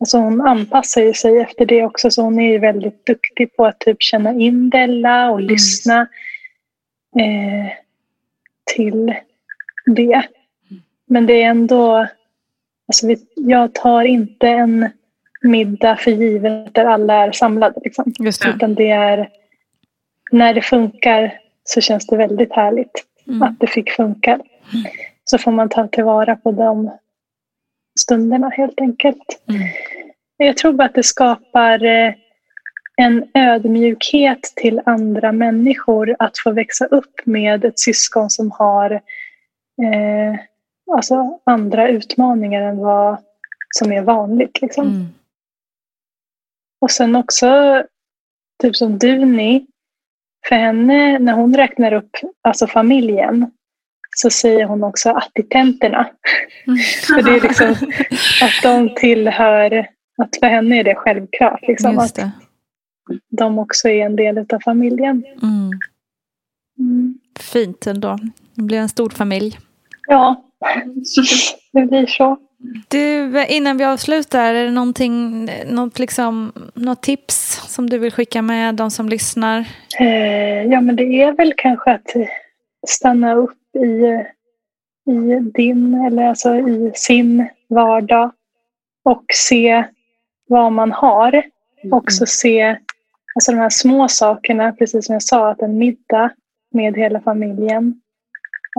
Alltså 0.00 0.18
hon 0.18 0.40
anpassar 0.40 1.02
ju 1.02 1.14
sig 1.14 1.38
efter 1.38 1.66
det 1.66 1.84
också 1.84 2.10
så 2.10 2.22
hon 2.22 2.40
är 2.40 2.52
ju 2.52 2.58
väldigt 2.58 3.06
duktig 3.06 3.56
på 3.56 3.66
att 3.66 3.78
typ 3.78 4.02
känna 4.02 4.32
in 4.32 4.70
Della 4.70 5.30
och 5.30 5.38
mm. 5.38 5.48
lyssna 5.48 6.00
eh, 7.20 7.72
till 8.74 9.14
det. 9.86 10.22
Men 11.06 11.26
det 11.26 11.42
är 11.42 11.50
ändå, 11.50 12.06
alltså 12.88 13.06
vi, 13.06 13.16
jag 13.34 13.74
tar 13.74 14.04
inte 14.04 14.48
en 14.48 14.90
middag 15.42 15.96
för 15.96 16.10
givet 16.10 16.74
där 16.74 16.84
alla 16.84 17.14
är 17.14 17.32
samlade. 17.32 17.80
Liksom. 17.84 18.12
Just 18.18 18.42
det. 18.42 18.48
Utan 18.48 18.74
det 18.74 18.90
är, 18.90 19.28
när 20.32 20.54
det 20.54 20.62
funkar 20.62 21.38
så 21.64 21.80
känns 21.80 22.06
det 22.06 22.16
väldigt 22.16 22.52
härligt 22.52 23.04
mm. 23.26 23.42
att 23.42 23.60
det 23.60 23.66
fick 23.66 23.90
funka. 23.90 24.32
Mm. 24.32 24.44
Så 25.24 25.38
får 25.38 25.52
man 25.52 25.68
ta 25.68 25.88
tillvara 25.88 26.36
på 26.36 26.52
de 26.52 26.90
stunderna 28.00 28.48
helt 28.48 28.80
enkelt. 28.80 29.42
Mm. 29.48 29.62
Jag 30.36 30.56
tror 30.56 30.72
bara 30.72 30.84
att 30.84 30.94
det 30.94 31.02
skapar 31.02 31.84
eh, 31.84 32.14
en 32.96 33.30
ödmjukhet 33.34 34.42
till 34.56 34.80
andra 34.86 35.32
människor 35.32 36.16
att 36.18 36.38
få 36.38 36.50
växa 36.50 36.86
upp 36.86 37.20
med 37.24 37.64
ett 37.64 37.78
syskon 37.78 38.30
som 38.30 38.50
har 38.50 38.90
eh, 39.82 40.40
alltså 40.92 41.38
andra 41.44 41.88
utmaningar 41.88 42.62
än 42.62 42.78
vad 42.78 43.16
som 43.70 43.92
är 43.92 44.02
vanligt. 44.02 44.62
Liksom. 44.62 44.88
Mm. 44.88 45.06
Och 46.80 46.90
sen 46.90 47.16
också, 47.16 47.82
typ 48.62 48.76
som 48.76 48.98
Duni, 48.98 49.66
för 50.48 50.56
henne, 50.56 51.18
när 51.18 51.32
hon 51.32 51.56
räknar 51.56 51.92
upp 51.92 52.10
alltså 52.42 52.66
familjen, 52.66 53.50
så 54.16 54.30
säger 54.30 54.64
hon 54.64 54.84
också 54.84 55.10
attitenterna. 55.10 56.10
För 57.06 57.22
det 57.22 57.30
är 57.30 57.40
liksom 57.40 57.70
att 58.42 58.62
de 58.62 58.94
tillhör, 58.94 59.86
att 60.22 60.36
för 60.40 60.46
henne 60.46 60.80
är 60.80 60.84
det 60.84 60.94
självklart. 60.94 61.60
Liksom, 61.68 61.98
att 61.98 62.18
de 63.30 63.58
också 63.58 63.88
är 63.88 64.06
en 64.06 64.16
del 64.16 64.38
av 64.38 64.60
familjen. 64.64 65.24
Mm. 65.42 65.70
Mm. 66.78 67.18
Fint 67.40 67.86
ändå. 67.86 68.18
Det 68.54 68.62
blir 68.62 68.78
en 68.78 68.88
stor 68.88 69.10
familj. 69.10 69.58
Ja, 70.08 70.44
det 71.72 71.82
blir 71.82 72.06
så. 72.06 72.38
Du, 72.88 73.44
innan 73.48 73.76
vi 73.76 73.84
avslutar, 73.84 74.54
är 74.54 74.64
det 74.64 74.70
någonting, 74.70 75.44
något, 75.66 75.98
liksom, 75.98 76.52
något 76.74 77.02
tips 77.02 77.62
som 77.66 77.90
du 77.90 77.98
vill 77.98 78.12
skicka 78.12 78.42
med 78.42 78.74
de 78.74 78.90
som 78.90 79.08
lyssnar? 79.08 79.64
Eh, 80.00 80.62
ja, 80.64 80.80
men 80.80 80.96
det 80.96 81.22
är 81.22 81.32
väl 81.32 81.52
kanske 81.56 81.90
att 81.90 82.06
stanna 82.88 83.34
upp 83.34 83.57
i, 83.74 84.24
i 85.12 85.38
din, 85.54 85.94
eller 85.94 86.28
alltså 86.28 86.54
i 86.54 86.92
sin 86.94 87.48
vardag 87.68 88.32
och 89.04 89.24
se 89.34 89.84
vad 90.48 90.72
man 90.72 90.92
har. 90.92 91.32
Mm. 91.32 91.92
Också 91.92 92.26
se 92.26 92.78
alltså 93.34 93.52
de 93.52 93.58
här 93.58 93.70
små 93.70 94.08
sakerna, 94.08 94.72
precis 94.72 95.06
som 95.06 95.12
jag 95.12 95.22
sa, 95.22 95.50
att 95.50 95.62
en 95.62 95.78
middag 95.78 96.30
med 96.70 96.96
hela 96.96 97.20
familjen. 97.20 98.00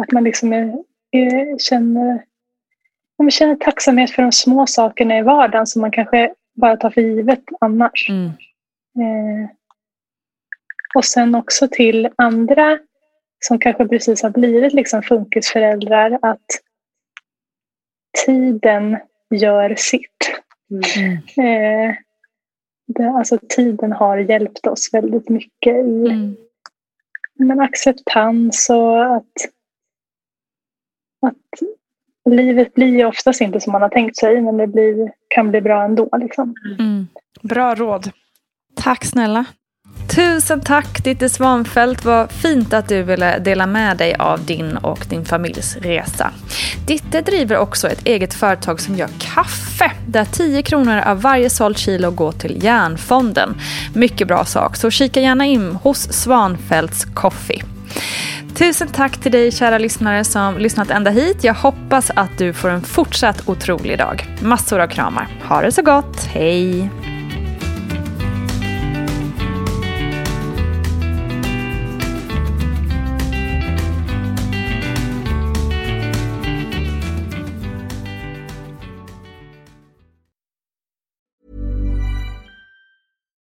Att 0.02 0.12
man 0.12 0.24
liksom 0.24 0.54
är, 0.54 0.84
är, 1.12 1.58
känner, 1.58 2.24
man 3.18 3.32
känner 3.32 3.56
tacksamhet 3.56 4.12
för 4.12 4.22
de 4.22 4.32
små 4.32 4.68
sakerna 4.68 5.18
i 5.18 5.22
vardagen 5.22 5.68
som 5.68 5.82
man 5.82 5.92
kanske 5.92 6.34
bara 6.56 6.78
tar 6.78 6.90
för 6.90 7.02
givet 7.02 7.44
annars. 7.60 8.10
Mm. 8.10 8.28
Eh, 9.00 9.50
och 10.96 11.06
sen 11.06 11.36
också 11.36 11.68
till 11.68 12.10
andra 12.16 12.80
som 13.40 13.60
kanske 13.60 13.88
precis 13.88 14.24
har 14.24 14.30
blivit 14.30 14.74
liksom 14.74 15.02
funkisföräldrar 15.02 16.20
att 16.22 16.46
tiden 18.26 18.98
gör 19.30 19.76
sitt. 19.78 20.42
Mm. 20.72 21.14
Eh, 21.14 21.96
det, 22.88 23.10
alltså 23.10 23.38
tiden 23.50 23.92
har 23.92 24.18
hjälpt 24.18 24.68
oss 24.68 24.90
väldigt 24.94 25.30
mycket 25.30 25.76
i 25.76 26.06
mm. 26.10 26.36
men, 27.36 27.60
acceptans 27.60 28.70
och 28.70 29.16
att, 29.16 29.34
att 31.22 31.70
livet 32.30 32.74
blir 32.74 32.98
ju 32.98 33.06
oftast 33.06 33.42
inte 33.42 33.60
som 33.60 33.72
man 33.72 33.82
har 33.82 33.90
tänkt 33.90 34.18
sig 34.18 34.42
men 34.42 34.58
det 34.58 34.68
blir, 34.68 35.12
kan 35.28 35.52
bli 35.52 35.62
bra 35.62 35.84
ändå. 35.84 36.10
Liksom. 36.18 36.56
Mm. 36.80 37.08
Bra 37.42 37.76
råd. 37.76 38.12
Tack 38.76 39.06
snälla. 39.06 39.46
Tusen 40.10 40.62
tack 40.62 41.04
Ditte 41.04 41.30
Svanfeldt, 41.30 42.06
Vad 42.06 42.32
fint 42.32 42.74
att 42.74 42.90
du 42.90 43.04
ville 43.04 43.40
dela 43.40 43.66
med 43.66 43.98
dig 43.98 44.16
av 44.16 44.46
din 44.46 44.78
och 44.78 45.06
din 45.10 45.26
familjs 45.26 45.76
resa. 45.76 46.32
Ditte 46.88 47.22
driver 47.22 47.58
också 47.58 47.88
ett 47.88 48.06
eget 48.06 48.34
företag 48.34 48.82
som 48.82 48.96
gör 48.96 49.10
kaffe 49.20 49.92
där 50.08 50.26
10 50.26 50.62
kronor 50.62 50.98
av 50.98 51.22
varje 51.22 51.50
sålt 51.50 51.78
kilo 51.78 52.12
går 52.12 52.32
till 52.32 52.64
Järnfonden. 52.64 53.56
Mycket 53.94 54.28
bra 54.28 54.46
sak, 54.46 54.76
så 54.76 54.90
kika 54.90 55.22
gärna 55.22 55.46
in 55.46 55.72
hos 55.72 56.14
Svanfeldts 56.14 57.06
Coffee. 57.06 57.64
Tusen 58.56 58.88
tack 58.88 59.18
till 59.18 59.32
dig 59.32 59.52
kära 59.52 59.78
lyssnare 59.78 60.24
som 60.24 60.58
lyssnat 60.58 60.90
ända 60.90 61.12
hit. 61.12 61.44
Jag 61.44 61.54
hoppas 61.54 62.12
att 62.16 62.38
du 62.38 62.54
får 62.54 62.70
en 62.70 62.82
fortsatt 62.82 63.50
otrolig 63.50 63.98
dag. 63.98 64.38
Massor 64.42 64.80
av 64.80 64.88
kramar. 64.88 65.28
Ha 65.44 65.62
det 65.62 65.72
så 65.72 65.82
gott. 65.82 66.24
Hej! 66.24 66.90